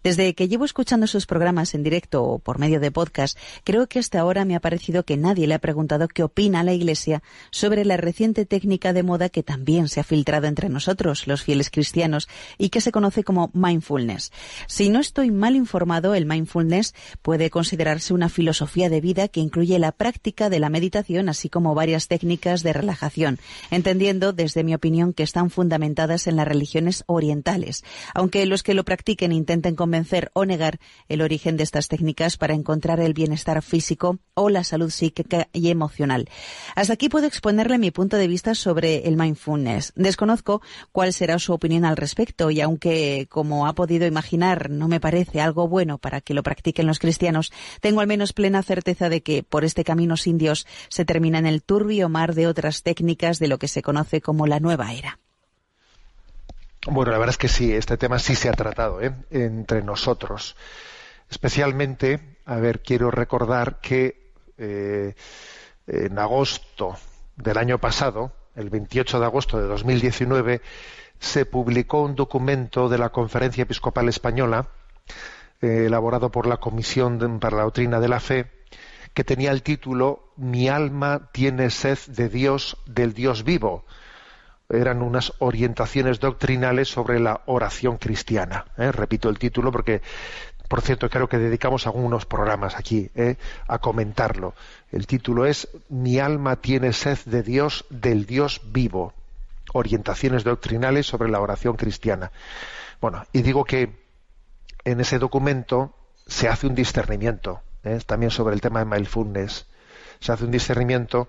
Desde 0.03 0.35
que 0.35 0.49
llevo 0.49 0.65
escuchando 0.65 1.07
sus 1.07 1.27
programas 1.27 1.75
en 1.75 1.83
directo 1.83 2.23
o 2.23 2.39
por 2.39 2.59
medio 2.59 2.81
de 2.81 2.91
podcast, 2.91 3.37
creo 3.65 3.89
que 3.89 3.99
hasta 3.99 4.21
ahora 4.21 4.45
me 4.45 4.57
ha 4.57 4.61
parecido 4.61 5.03
que 5.03 5.17
nadie 5.17 5.47
le 5.47 5.55
ha 5.55 5.59
preguntado 5.59 6.09
qué 6.09 6.23
opina 6.23 6.63
la 6.63 6.73
Iglesia 6.73 7.23
sobre 7.51 7.85
la 7.85 7.97
reciente 7.97 8.47
técnica 8.47 8.93
de 8.93 9.03
moda 9.03 9.29
que 9.29 9.43
también 9.43 9.89
se 9.89 10.01
ha 10.01 10.05
filtrado 10.05 10.47
entre 10.47 10.69
nosotros, 10.69 11.27
los 11.27 11.43
fieles 11.43 11.71
cristianos, 11.71 12.29
y 12.57 12.71
que 12.71 12.81
se 12.81 12.93
conoce 12.93 13.25
como 13.25 13.51
mindfulness. 13.53 14.12
Si 14.67 14.89
no 14.89 15.01
estoy 15.01 15.31
mal 15.31 15.57
informado, 15.57 16.15
el 16.15 16.27
mindfulness 16.27 16.95
puede 17.23 17.51
considerarse 17.51 18.15
una 18.15 18.29
filosofía 18.29 18.89
de 18.89 19.01
vida 19.01 19.29
que 19.29 19.41
incluye 19.41 19.79
la 19.79 19.93
práctica 19.93 20.51
de 20.51 20.61
la 20.61 20.69
meditación, 20.69 21.29
así 21.29 21.49
como 21.49 21.75
varias 21.75 22.09
técnicas 22.09 22.63
de 22.63 22.73
relajación, 22.73 23.39
entendiendo, 23.71 24.33
desde 24.33 24.65
mi 24.65 24.75
opinión, 24.75 25.13
que 25.13 25.23
están 25.23 25.51
fundamentadas 25.51 26.27
en 26.27 26.37
las 26.37 26.49
religiones 26.49 27.05
orientales, 27.07 27.85
aunque 28.15 28.47
los 28.47 28.63
que 28.63 28.75
lo 28.75 28.85
practiquen 28.85 29.33
intenten 29.33 29.75
convencer 29.75 30.31
o 30.35 30.45
negar 30.45 30.79
el 31.09 31.23
origen 31.23 31.57
de 31.57 31.65
estas 31.65 31.89
técnicas 31.89 32.37
para 32.37 32.55
encontrar 32.55 33.01
el 33.01 33.15
bienestar 33.15 33.63
físico 33.63 34.19
o 34.35 34.49
la 34.49 34.65
salud 34.65 34.91
psíquica 34.91 35.49
y 35.53 35.71
emocional. 35.71 36.29
Hasta 36.75 36.95
aquí 36.95 37.09
puedo 37.09 37.27
exponerle 37.27 37.79
mi 37.79 37.91
punto 37.91 38.17
de 38.17 38.29
vista 38.29 38.55
sobre 38.55 39.09
el 39.09 39.17
mindfulness. 39.17 39.93
Desconozco 39.97 40.63
cuál 40.93 41.13
será 41.13 41.39
su 41.39 41.53
opinión 41.53 41.85
al 41.85 41.97
respecto 41.97 42.51
y 42.51 42.61
aunque, 42.61 43.27
como 43.31 43.67
ha 43.67 43.75
podido 43.75 44.02
imaginar 44.07 44.71
no 44.71 44.89
me 44.89 45.01
parece 45.01 45.41
algo 45.41 45.69
bueno 45.69 45.99
para 45.99 46.21
que 46.21 46.35
lo 46.35 46.43
practiquen 46.43 46.87
los 46.87 46.99
cristianos, 46.99 47.53
tengo 47.81 48.01
al 48.01 48.07
menos 48.07 48.33
plena 48.33 48.63
certeza 48.63 49.09
de 49.09 49.23
que 49.23 49.43
por 49.43 49.65
este 49.65 49.85
camino 49.85 50.17
sin 50.17 50.39
Dios 50.39 50.67
se 50.89 51.05
termina 51.05 51.39
en 51.39 51.47
el 51.47 51.63
turbio 51.63 52.09
mar 52.09 52.35
de 52.35 52.47
otras 52.47 52.83
técnicas 52.83 53.39
de 53.39 53.49
lo 53.49 53.59
que 53.59 53.69
se 53.69 53.83
conoce 53.83 54.21
como 54.21 54.47
la 54.47 54.61
nueva 54.61 54.93
era. 54.93 55.19
Bueno, 56.87 57.13
la 57.13 57.19
verdad 57.19 57.35
es 57.35 57.39
que 57.39 57.49
sí, 57.49 57.73
este 57.73 57.97
tema 57.97 58.19
sí 58.19 58.35
se 58.35 58.49
ha 58.49 58.53
tratado 58.53 59.01
¿eh? 59.01 59.15
entre 59.31 59.83
nosotros. 59.83 60.57
Especialmente, 61.31 62.39
a 62.45 62.57
ver, 62.57 62.83
quiero 62.83 63.11
recordar 63.11 63.81
que 63.81 64.33
eh, 64.59 65.15
en 65.87 66.19
agosto 66.19 66.97
del 67.37 67.57
año 67.59 67.79
pasado, 67.79 68.33
el 68.57 68.69
28 68.69 69.21
de 69.21 69.27
agosto 69.27 69.59
de 69.59 69.67
2019, 69.67 70.61
se 71.23 71.47
publicó 71.47 72.03
un 72.03 72.17
documento 72.17 72.89
de 72.89 72.99
la 72.99 73.11
Conferencia 73.11 73.63
Episcopal 73.63 74.09
Española, 74.09 74.67
eh, 75.63 75.85
elaborado 75.87 76.33
por 76.33 76.49
la 76.49 76.57
Comisión 76.57 77.39
para 77.39 77.59
la 77.59 77.63
Doctrina 77.63 78.01
de 78.01 78.09
la 78.09 78.19
Fe, 78.19 78.51
que 79.15 79.23
tenía 79.23 79.53
el 79.53 79.63
título 79.63 80.33
Mi 80.37 80.69
alma 80.69 81.31
tiene 81.31 81.71
sed 81.71 81.99
de 82.09 82.29
Dios, 82.29 82.77
del 82.87 83.15
Dios 83.15 83.45
vivo. 83.45 83.85
Eran 84.69 85.01
unas 85.01 85.33
orientaciones 85.39 86.19
doctrinales 86.19 86.89
sobre 86.89 87.21
la 87.21 87.43
oración 87.47 87.99
cristiana. 87.99 88.65
¿eh? 88.77 88.91
Repito 88.91 89.29
el 89.29 89.39
título 89.39 89.71
porque, 89.71 90.03
por 90.67 90.81
cierto, 90.81 91.09
creo 91.09 91.29
que 91.29 91.39
dedicamos 91.39 91.87
algunos 91.87 92.27
programas 92.27 92.75
aquí 92.75 93.11
¿eh? 93.15 93.37
a 93.69 93.79
comentarlo. 93.79 94.55
El 94.91 95.07
título 95.07 95.47
es 95.47 95.69
Mi 95.89 96.19
alma 96.19 96.57
tiene 96.57 96.93
sed 96.93 97.19
de 97.27 97.45
Dios, 97.45 97.85
del 97.91 98.27
Dios 98.27 98.61
vivo 98.65 99.15
orientaciones 99.73 100.45
doctrinales 100.45 101.07
sobre 101.07 101.31
la 101.31 101.41
oración 101.41 101.77
cristiana. 101.77 102.33
Bueno, 103.01 103.25
y 103.33 103.43
digo 103.43 103.65
que 103.65 104.03
en 104.85 105.01
ese 105.01 105.19
documento 105.19 105.95
se 106.27 106.49
hace 106.49 106.67
un 106.67 106.75
discernimiento, 106.75 107.63
¿eh? 107.85 108.01
también 108.07 108.31
sobre 108.31 108.55
el 108.55 108.61
tema 108.61 108.81
de 108.81 108.87
mindfulness, 108.87 109.67
se 110.21 110.33
hace 110.33 110.45
un 110.45 110.51
discernimiento 110.51 111.29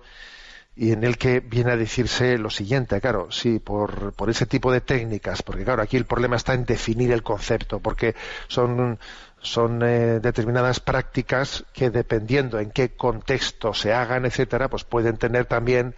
y 0.76 0.92
en 0.92 1.04
el 1.04 1.18
que 1.18 1.40
viene 1.40 1.72
a 1.72 1.76
decirse 1.76 2.36
lo 2.36 2.50
siguiente, 2.50 3.00
claro, 3.00 3.30
sí, 3.30 3.60
por, 3.60 4.12
por 4.12 4.28
ese 4.28 4.46
tipo 4.46 4.72
de 4.72 4.80
técnicas, 4.80 5.42
porque 5.42 5.64
claro, 5.64 5.82
aquí 5.82 5.96
el 5.96 6.04
problema 6.04 6.36
está 6.36 6.54
en 6.54 6.64
definir 6.64 7.12
el 7.12 7.22
concepto, 7.22 7.78
porque 7.78 8.16
son, 8.48 8.98
son 9.40 9.82
eh, 9.82 10.18
determinadas 10.20 10.80
prácticas 10.80 11.64
que 11.72 11.90
dependiendo 11.90 12.58
en 12.58 12.70
qué 12.70 12.90
contexto 12.96 13.72
se 13.72 13.92
hagan, 13.92 14.26
etcétera, 14.26 14.68
pues 14.68 14.82
pueden 14.84 15.16
tener 15.16 15.44
también 15.46 15.94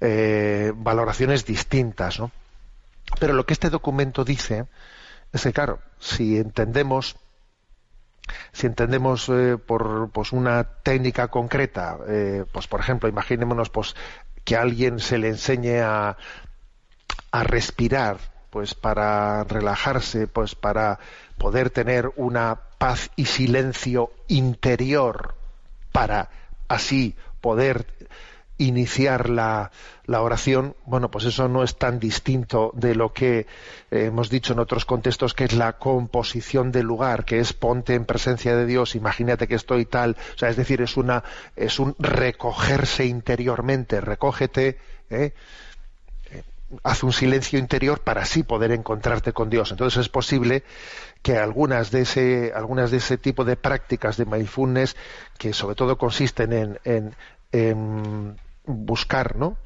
eh, 0.00 0.72
valoraciones 0.74 1.44
distintas, 1.44 2.18
¿no? 2.18 2.30
Pero 3.20 3.34
lo 3.34 3.44
que 3.44 3.52
este 3.52 3.68
documento 3.68 4.24
dice 4.24 4.64
es 5.32 5.42
que, 5.42 5.52
claro, 5.52 5.80
si 5.98 6.38
entendemos 6.38 7.16
si 8.52 8.66
entendemos 8.66 9.28
eh, 9.28 9.56
por 9.58 10.10
pues 10.10 10.32
una 10.32 10.64
técnica 10.64 11.28
concreta, 11.28 11.98
eh, 12.08 12.44
pues 12.52 12.66
por 12.66 12.80
ejemplo, 12.80 13.08
imaginémonos 13.08 13.70
pues 13.70 13.94
que 14.44 14.56
a 14.56 14.62
alguien 14.62 15.00
se 15.00 15.18
le 15.18 15.28
enseñe 15.28 15.80
a, 15.80 16.16
a 17.30 17.44
respirar, 17.44 18.18
pues 18.50 18.74
para 18.74 19.44
relajarse, 19.44 20.26
pues 20.26 20.54
para 20.54 20.98
poder 21.38 21.70
tener 21.70 22.12
una 22.16 22.60
paz 22.78 23.10
y 23.16 23.24
silencio 23.26 24.12
interior, 24.28 25.34
para 25.92 26.30
así 26.68 27.16
poder 27.40 27.86
iniciar 28.58 29.28
la, 29.30 29.70
oración, 30.06 30.76
bueno, 30.84 31.10
pues 31.10 31.24
eso 31.24 31.48
no 31.48 31.64
es 31.64 31.76
tan 31.76 31.98
distinto 31.98 32.70
de 32.74 32.94
lo 32.94 33.12
que 33.12 33.40
eh, 33.40 33.46
hemos 33.90 34.30
dicho 34.30 34.52
en 34.52 34.60
otros 34.60 34.84
contextos, 34.84 35.34
que 35.34 35.44
es 35.44 35.54
la 35.54 35.74
composición 35.74 36.70
del 36.70 36.86
lugar, 36.86 37.24
que 37.24 37.40
es 37.40 37.52
ponte 37.52 37.94
en 37.94 38.04
presencia 38.04 38.54
de 38.56 38.66
Dios, 38.66 38.94
imagínate 38.94 39.48
que 39.48 39.56
estoy 39.56 39.86
tal, 39.86 40.16
o 40.34 40.38
sea, 40.38 40.50
es 40.50 40.56
decir, 40.56 40.82
es 40.82 40.96
una, 40.96 41.24
es 41.56 41.78
un 41.78 41.96
recogerse 41.98 43.06
interiormente, 43.06 44.00
recógete, 44.00 44.78
¿eh? 45.10 45.32
eh 46.30 46.42
haz 46.82 47.02
un 47.02 47.12
silencio 47.12 47.58
interior 47.58 48.00
para 48.00 48.22
así 48.22 48.42
poder 48.42 48.72
encontrarte 48.72 49.32
con 49.32 49.50
Dios. 49.50 49.70
Entonces 49.70 50.00
es 50.00 50.08
posible 50.08 50.64
que 51.22 51.38
algunas 51.38 51.90
de 51.90 52.02
ese, 52.02 52.52
algunas 52.54 52.90
de 52.90 52.98
ese 52.98 53.16
tipo 53.16 53.44
de 53.44 53.56
prácticas 53.56 54.16
de 54.16 54.26
mindfulness, 54.26 54.96
que 55.38 55.52
sobre 55.52 55.76
todo 55.76 55.96
consisten 55.98 56.52
en, 56.52 56.78
en, 56.84 57.14
en 57.52 58.36
buscar 58.64 59.36
¿no? 59.36 59.58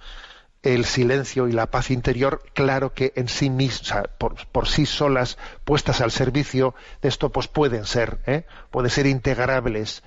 el 0.62 0.84
silencio 0.84 1.48
y 1.48 1.52
la 1.52 1.70
paz 1.70 1.90
interior, 1.90 2.42
claro 2.52 2.92
que 2.92 3.12
en 3.16 3.28
sí 3.28 3.50
mismas, 3.50 4.08
por, 4.18 4.68
sí 4.68 4.86
solas, 4.86 5.38
puestas 5.64 6.00
al 6.00 6.10
servicio 6.10 6.74
de 7.00 7.08
esto, 7.08 7.30
pues 7.30 7.48
pueden 7.48 7.84
ser, 7.84 8.18
¿eh? 8.26 8.44
pueden 8.70 8.90
ser 8.90 9.06
integrables. 9.06 10.02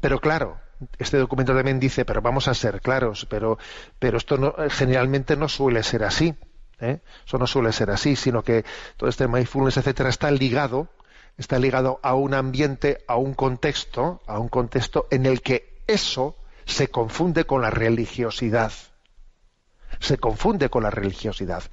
Pero 0.00 0.20
claro, 0.20 0.58
este 0.98 1.18
documento 1.18 1.54
también 1.54 1.80
dice, 1.80 2.04
pero 2.04 2.22
vamos 2.22 2.48
a 2.48 2.54
ser 2.54 2.80
claros, 2.80 3.26
pero, 3.26 3.58
pero 3.98 4.16
esto 4.16 4.38
no, 4.38 4.54
generalmente 4.70 5.36
no 5.36 5.48
suele 5.48 5.82
ser 5.82 6.04
así. 6.04 6.34
¿eh? 6.80 7.00
Eso 7.26 7.38
no 7.38 7.46
suele 7.46 7.72
ser 7.72 7.90
así, 7.90 8.16
sino 8.16 8.42
que 8.42 8.64
todo 8.96 9.10
este 9.10 9.28
mindfulness, 9.28 9.76
etcétera, 9.76 10.08
está 10.08 10.30
ligado, 10.30 10.88
está 11.36 11.58
ligado 11.58 12.00
a 12.02 12.14
un 12.14 12.32
ambiente, 12.34 13.04
a 13.06 13.16
un 13.16 13.34
contexto, 13.34 14.22
a 14.26 14.38
un 14.38 14.48
contexto 14.48 15.06
en 15.10 15.26
el 15.26 15.42
que 15.42 15.82
eso 15.86 16.36
se 16.68 16.88
confunde 16.88 17.44
con 17.44 17.62
la 17.62 17.70
religiosidad. 17.70 18.72
Se 20.00 20.18
confunde 20.18 20.68
con 20.68 20.82
la 20.82 20.90
religiosidad. 20.90 21.64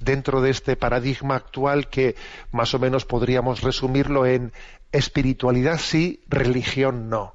Dentro 0.00 0.40
de 0.40 0.50
este 0.50 0.76
paradigma 0.76 1.34
actual 1.34 1.88
que 1.88 2.14
más 2.52 2.72
o 2.72 2.78
menos 2.78 3.04
podríamos 3.04 3.62
resumirlo 3.62 4.24
en 4.24 4.52
espiritualidad 4.92 5.78
sí, 5.78 6.22
religión 6.28 7.10
no. 7.10 7.34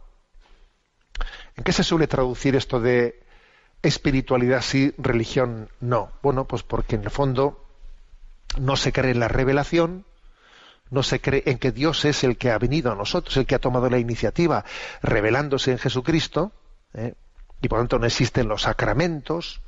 ¿En 1.57 1.65
qué 1.65 1.73
se 1.73 1.83
suele 1.83 2.07
traducir 2.07 2.55
esto 2.55 2.79
de 2.79 3.21
espiritualidad 3.83 4.61
sí, 4.61 4.93
religión 4.97 5.69
no? 5.81 6.13
Bueno, 6.23 6.45
pues 6.45 6.63
porque 6.63 6.95
en 6.95 7.03
el 7.03 7.11
fondo 7.11 7.65
no 8.57 8.77
se 8.77 8.93
cree 8.93 9.11
en 9.11 9.19
la 9.19 9.27
revelación, 9.27 10.05
no 10.89 11.03
se 11.03 11.19
cree 11.19 11.43
en 11.45 11.59
que 11.59 11.73
Dios 11.73 12.05
es 12.05 12.23
el 12.23 12.37
que 12.37 12.49
ha 12.49 12.57
venido 12.57 12.93
a 12.93 12.95
nosotros, 12.95 13.35
el 13.35 13.45
que 13.45 13.55
ha 13.55 13.59
tomado 13.59 13.89
la 13.89 13.99
iniciativa, 13.99 14.63
revelándose 15.03 15.71
en 15.71 15.79
Jesucristo, 15.79 16.53
¿eh? 16.93 17.13
y 17.61 17.67
por 17.67 17.79
lo 17.79 17.83
tanto 17.83 17.99
no 17.99 18.05
existen 18.05 18.47
los 18.47 18.63
sacramentos 18.63 19.61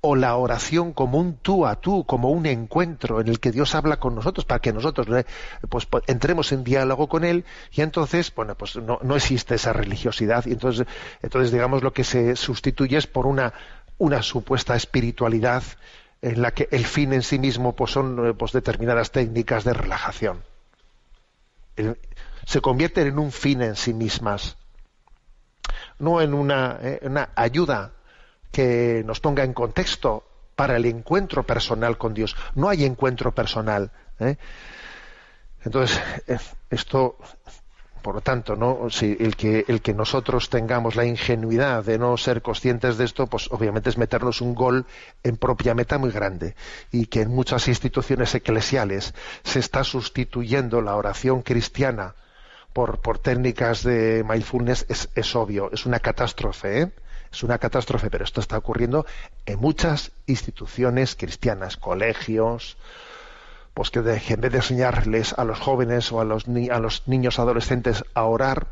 o 0.00 0.14
la 0.14 0.36
oración 0.36 0.92
como 0.92 1.18
un 1.18 1.38
tú 1.38 1.66
a 1.66 1.80
tú, 1.80 2.04
como 2.04 2.30
un 2.30 2.46
encuentro 2.46 3.20
en 3.20 3.28
el 3.28 3.40
que 3.40 3.50
Dios 3.50 3.74
habla 3.74 3.98
con 3.98 4.14
nosotros 4.14 4.44
para 4.44 4.60
que 4.60 4.72
nosotros 4.72 5.08
¿eh? 5.08 5.26
pues, 5.68 5.86
pues, 5.86 6.04
entremos 6.06 6.52
en 6.52 6.62
diálogo 6.62 7.08
con 7.08 7.24
Él 7.24 7.44
y 7.72 7.80
entonces, 7.80 8.32
bueno, 8.34 8.54
pues 8.54 8.76
no, 8.76 9.00
no 9.02 9.16
existe 9.16 9.56
esa 9.56 9.72
religiosidad 9.72 10.46
y 10.46 10.52
entonces, 10.52 10.86
entonces 11.22 11.50
digamos 11.50 11.82
lo 11.82 11.92
que 11.92 12.04
se 12.04 12.36
sustituye 12.36 12.96
es 12.96 13.08
por 13.08 13.26
una, 13.26 13.52
una 13.98 14.22
supuesta 14.22 14.76
espiritualidad 14.76 15.64
en 16.22 16.42
la 16.42 16.52
que 16.52 16.68
el 16.70 16.84
fin 16.86 17.12
en 17.12 17.22
sí 17.22 17.38
mismo 17.38 17.74
pues 17.74 17.90
son 17.90 18.36
pues 18.38 18.52
determinadas 18.52 19.10
técnicas 19.10 19.64
de 19.64 19.72
relajación. 19.72 20.42
se 22.46 22.60
convierten 22.60 23.08
en 23.08 23.18
un 23.18 23.32
fin 23.32 23.62
en 23.62 23.74
sí 23.74 23.94
mismas 23.94 24.56
no 25.98 26.20
en 26.20 26.34
una, 26.34 26.78
eh, 26.82 27.00
una 27.02 27.30
ayuda 27.34 27.92
que 28.50 29.02
nos 29.04 29.20
ponga 29.20 29.44
en 29.44 29.52
contexto 29.52 30.24
para 30.56 30.76
el 30.76 30.86
encuentro 30.86 31.44
personal 31.44 31.98
con 31.98 32.14
Dios. 32.14 32.36
No 32.54 32.68
hay 32.68 32.84
encuentro 32.84 33.32
personal. 33.32 33.90
¿eh? 34.18 34.36
Entonces, 35.64 36.00
eh, 36.26 36.38
esto, 36.70 37.16
por 38.02 38.16
lo 38.16 38.20
tanto, 38.20 38.56
¿no? 38.56 38.90
Si 38.90 39.16
el 39.20 39.36
que, 39.36 39.64
el 39.68 39.82
que 39.82 39.94
nosotros 39.94 40.50
tengamos 40.50 40.96
la 40.96 41.04
ingenuidad 41.04 41.84
de 41.84 41.98
no 41.98 42.16
ser 42.16 42.42
conscientes 42.42 42.96
de 42.98 43.04
esto, 43.04 43.26
pues 43.26 43.48
obviamente 43.52 43.90
es 43.90 43.98
meternos 43.98 44.40
un 44.40 44.54
gol 44.54 44.86
en 45.22 45.36
propia 45.36 45.74
meta 45.74 45.98
muy 45.98 46.10
grande. 46.10 46.56
Y 46.90 47.06
que 47.06 47.22
en 47.22 47.30
muchas 47.30 47.68
instituciones 47.68 48.34
eclesiales 48.34 49.14
se 49.44 49.60
está 49.60 49.84
sustituyendo 49.84 50.80
la 50.80 50.96
oración 50.96 51.42
cristiana 51.42 52.14
por, 52.78 53.00
por 53.00 53.18
técnicas 53.18 53.82
de 53.82 54.22
mindfulness, 54.22 54.86
es, 54.88 55.08
es 55.16 55.34
obvio, 55.34 55.68
es 55.72 55.84
una 55.84 55.98
catástrofe, 55.98 56.82
¿eh? 56.82 56.92
Es 57.32 57.42
una 57.42 57.58
catástrofe, 57.58 58.08
pero 58.08 58.22
esto 58.22 58.40
está 58.40 58.56
ocurriendo 58.56 59.04
en 59.46 59.58
muchas 59.58 60.12
instituciones 60.26 61.16
cristianas, 61.16 61.76
colegios, 61.76 62.76
pues 63.74 63.90
que 63.90 64.00
de, 64.00 64.22
en 64.28 64.40
vez 64.40 64.52
de 64.52 64.58
enseñarles 64.58 65.32
a 65.36 65.42
los 65.42 65.58
jóvenes 65.58 66.12
o 66.12 66.20
a 66.20 66.24
los, 66.24 66.44
a 66.46 66.78
los 66.78 67.08
niños 67.08 67.40
adolescentes 67.40 68.04
a 68.14 68.22
orar, 68.22 68.68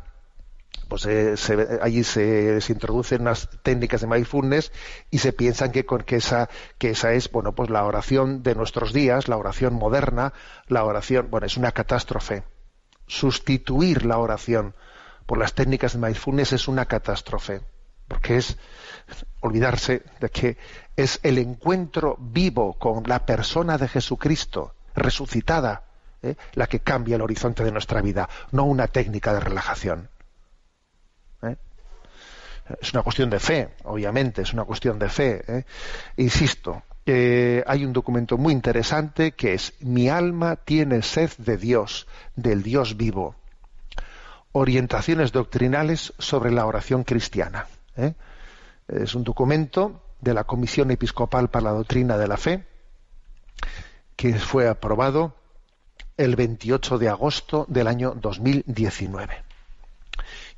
pues 0.87 1.05
eh, 1.05 1.35
allí 1.81 2.05
se, 2.05 2.59
introducen 2.69 3.23
unas 3.23 3.49
técnicas 3.61 3.99
de 3.99 4.07
mindfulness 4.07 4.71
y 5.11 5.17
se 5.17 5.33
piensan 5.33 5.73
que, 5.73 5.85
que, 5.85 6.15
esa, 6.15 6.47
que 6.77 6.91
esa 6.91 7.11
es 7.11 7.29
bueno 7.29 7.53
pues 7.55 7.69
la 7.69 7.83
oración 7.83 8.41
de 8.41 8.55
nuestros 8.55 8.93
días, 8.93 9.27
la 9.27 9.35
oración 9.35 9.73
moderna, 9.73 10.31
la 10.69 10.85
oración, 10.85 11.27
bueno, 11.29 11.45
es 11.45 11.57
una 11.57 11.73
catástrofe. 11.73 12.45
Sustituir 13.07 14.05
la 14.05 14.17
oración 14.17 14.75
por 15.25 15.37
las 15.37 15.53
técnicas 15.53 15.93
de 15.93 15.99
mindfulness 15.99 16.53
es 16.53 16.67
una 16.67 16.85
catástrofe 16.85 17.61
porque 18.07 18.37
es 18.37 18.57
olvidarse 19.41 20.03
de 20.19 20.29
que 20.29 20.57
es 20.95 21.19
el 21.23 21.37
encuentro 21.37 22.17
vivo 22.19 22.73
con 22.73 23.03
la 23.05 23.25
persona 23.25 23.77
de 23.77 23.87
Jesucristo 23.87 24.73
resucitada 24.95 25.83
¿eh? 26.23 26.35
la 26.53 26.67
que 26.67 26.79
cambia 26.79 27.15
el 27.15 27.21
horizonte 27.21 27.63
de 27.63 27.71
nuestra 27.71 28.01
vida, 28.01 28.27
no 28.51 28.63
una 28.63 28.87
técnica 28.87 29.33
de 29.33 29.39
relajación. 29.39 30.09
¿eh? 31.43 31.55
Es 32.81 32.93
una 32.93 33.03
cuestión 33.03 33.29
de 33.29 33.39
fe, 33.39 33.75
obviamente, 33.83 34.41
es 34.41 34.53
una 34.53 34.63
cuestión 34.63 34.97
de 34.97 35.09
fe. 35.09 35.43
¿eh? 35.47 35.65
Insisto, 36.17 36.83
hay 37.07 37.85
un 37.85 37.93
documento 37.93 38.37
muy 38.37 38.53
interesante 38.53 39.31
que 39.31 39.53
es 39.53 39.73
Mi 39.79 40.09
alma 40.09 40.57
tiene 40.57 41.01
sed 41.01 41.31
de 41.37 41.57
Dios, 41.57 42.07
del 42.35 42.63
Dios 42.63 42.97
vivo. 42.97 43.35
Orientaciones 44.51 45.31
doctrinales 45.31 46.13
sobre 46.17 46.51
la 46.51 46.65
oración 46.65 47.03
cristiana. 47.03 47.67
¿eh? 47.95 48.13
Es 48.87 49.15
un 49.15 49.23
documento 49.23 50.01
de 50.19 50.33
la 50.33 50.43
Comisión 50.43 50.91
Episcopal 50.91 51.49
para 51.49 51.65
la 51.65 51.71
Doctrina 51.71 52.17
de 52.17 52.27
la 52.27 52.37
Fe 52.37 52.65
que 54.15 54.33
fue 54.33 54.67
aprobado 54.67 55.35
el 56.17 56.35
28 56.35 56.97
de 56.97 57.09
agosto 57.09 57.65
del 57.69 57.87
año 57.87 58.15
2019 58.15 59.46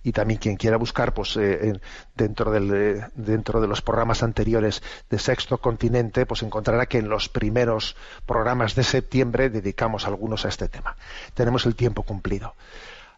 y 0.03 0.11
también 0.11 0.39
quien 0.39 0.55
quiera 0.55 0.77
buscar 0.77 1.13
pues 1.13 1.35
eh, 1.37 1.79
dentro 2.15 2.55
eh, 2.55 3.07
dentro 3.15 3.61
de 3.61 3.67
los 3.67 3.81
programas 3.81 4.23
anteriores 4.23 4.81
de 5.09 5.19
Sexto 5.19 5.57
Continente 5.57 6.25
pues 6.25 6.43
encontrará 6.43 6.85
que 6.85 6.99
en 6.99 7.09
los 7.09 7.29
primeros 7.29 7.95
programas 8.25 8.75
de 8.75 8.83
septiembre 8.83 9.49
dedicamos 9.49 10.05
algunos 10.05 10.45
a 10.45 10.49
este 10.49 10.69
tema 10.69 10.95
tenemos 11.33 11.65
el 11.65 11.75
tiempo 11.75 12.03
cumplido 12.03 12.55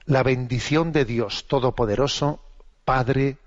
la 0.06 0.24
bendición 0.24 0.92
de 0.92 1.06
Dios 1.06 1.46
todopoderoso 1.48 2.40
Padre 2.86 3.38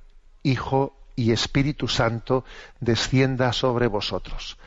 Hijo 0.42 0.94
y 1.16 1.32
Espíritu 1.32 1.88
Santo 1.88 2.44
descienda 2.80 3.52
sobre 3.52 3.86
vosotros. 3.86 4.58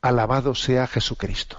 Alabado 0.00 0.54
sea 0.54 0.86
Jesucristo. 0.86 1.58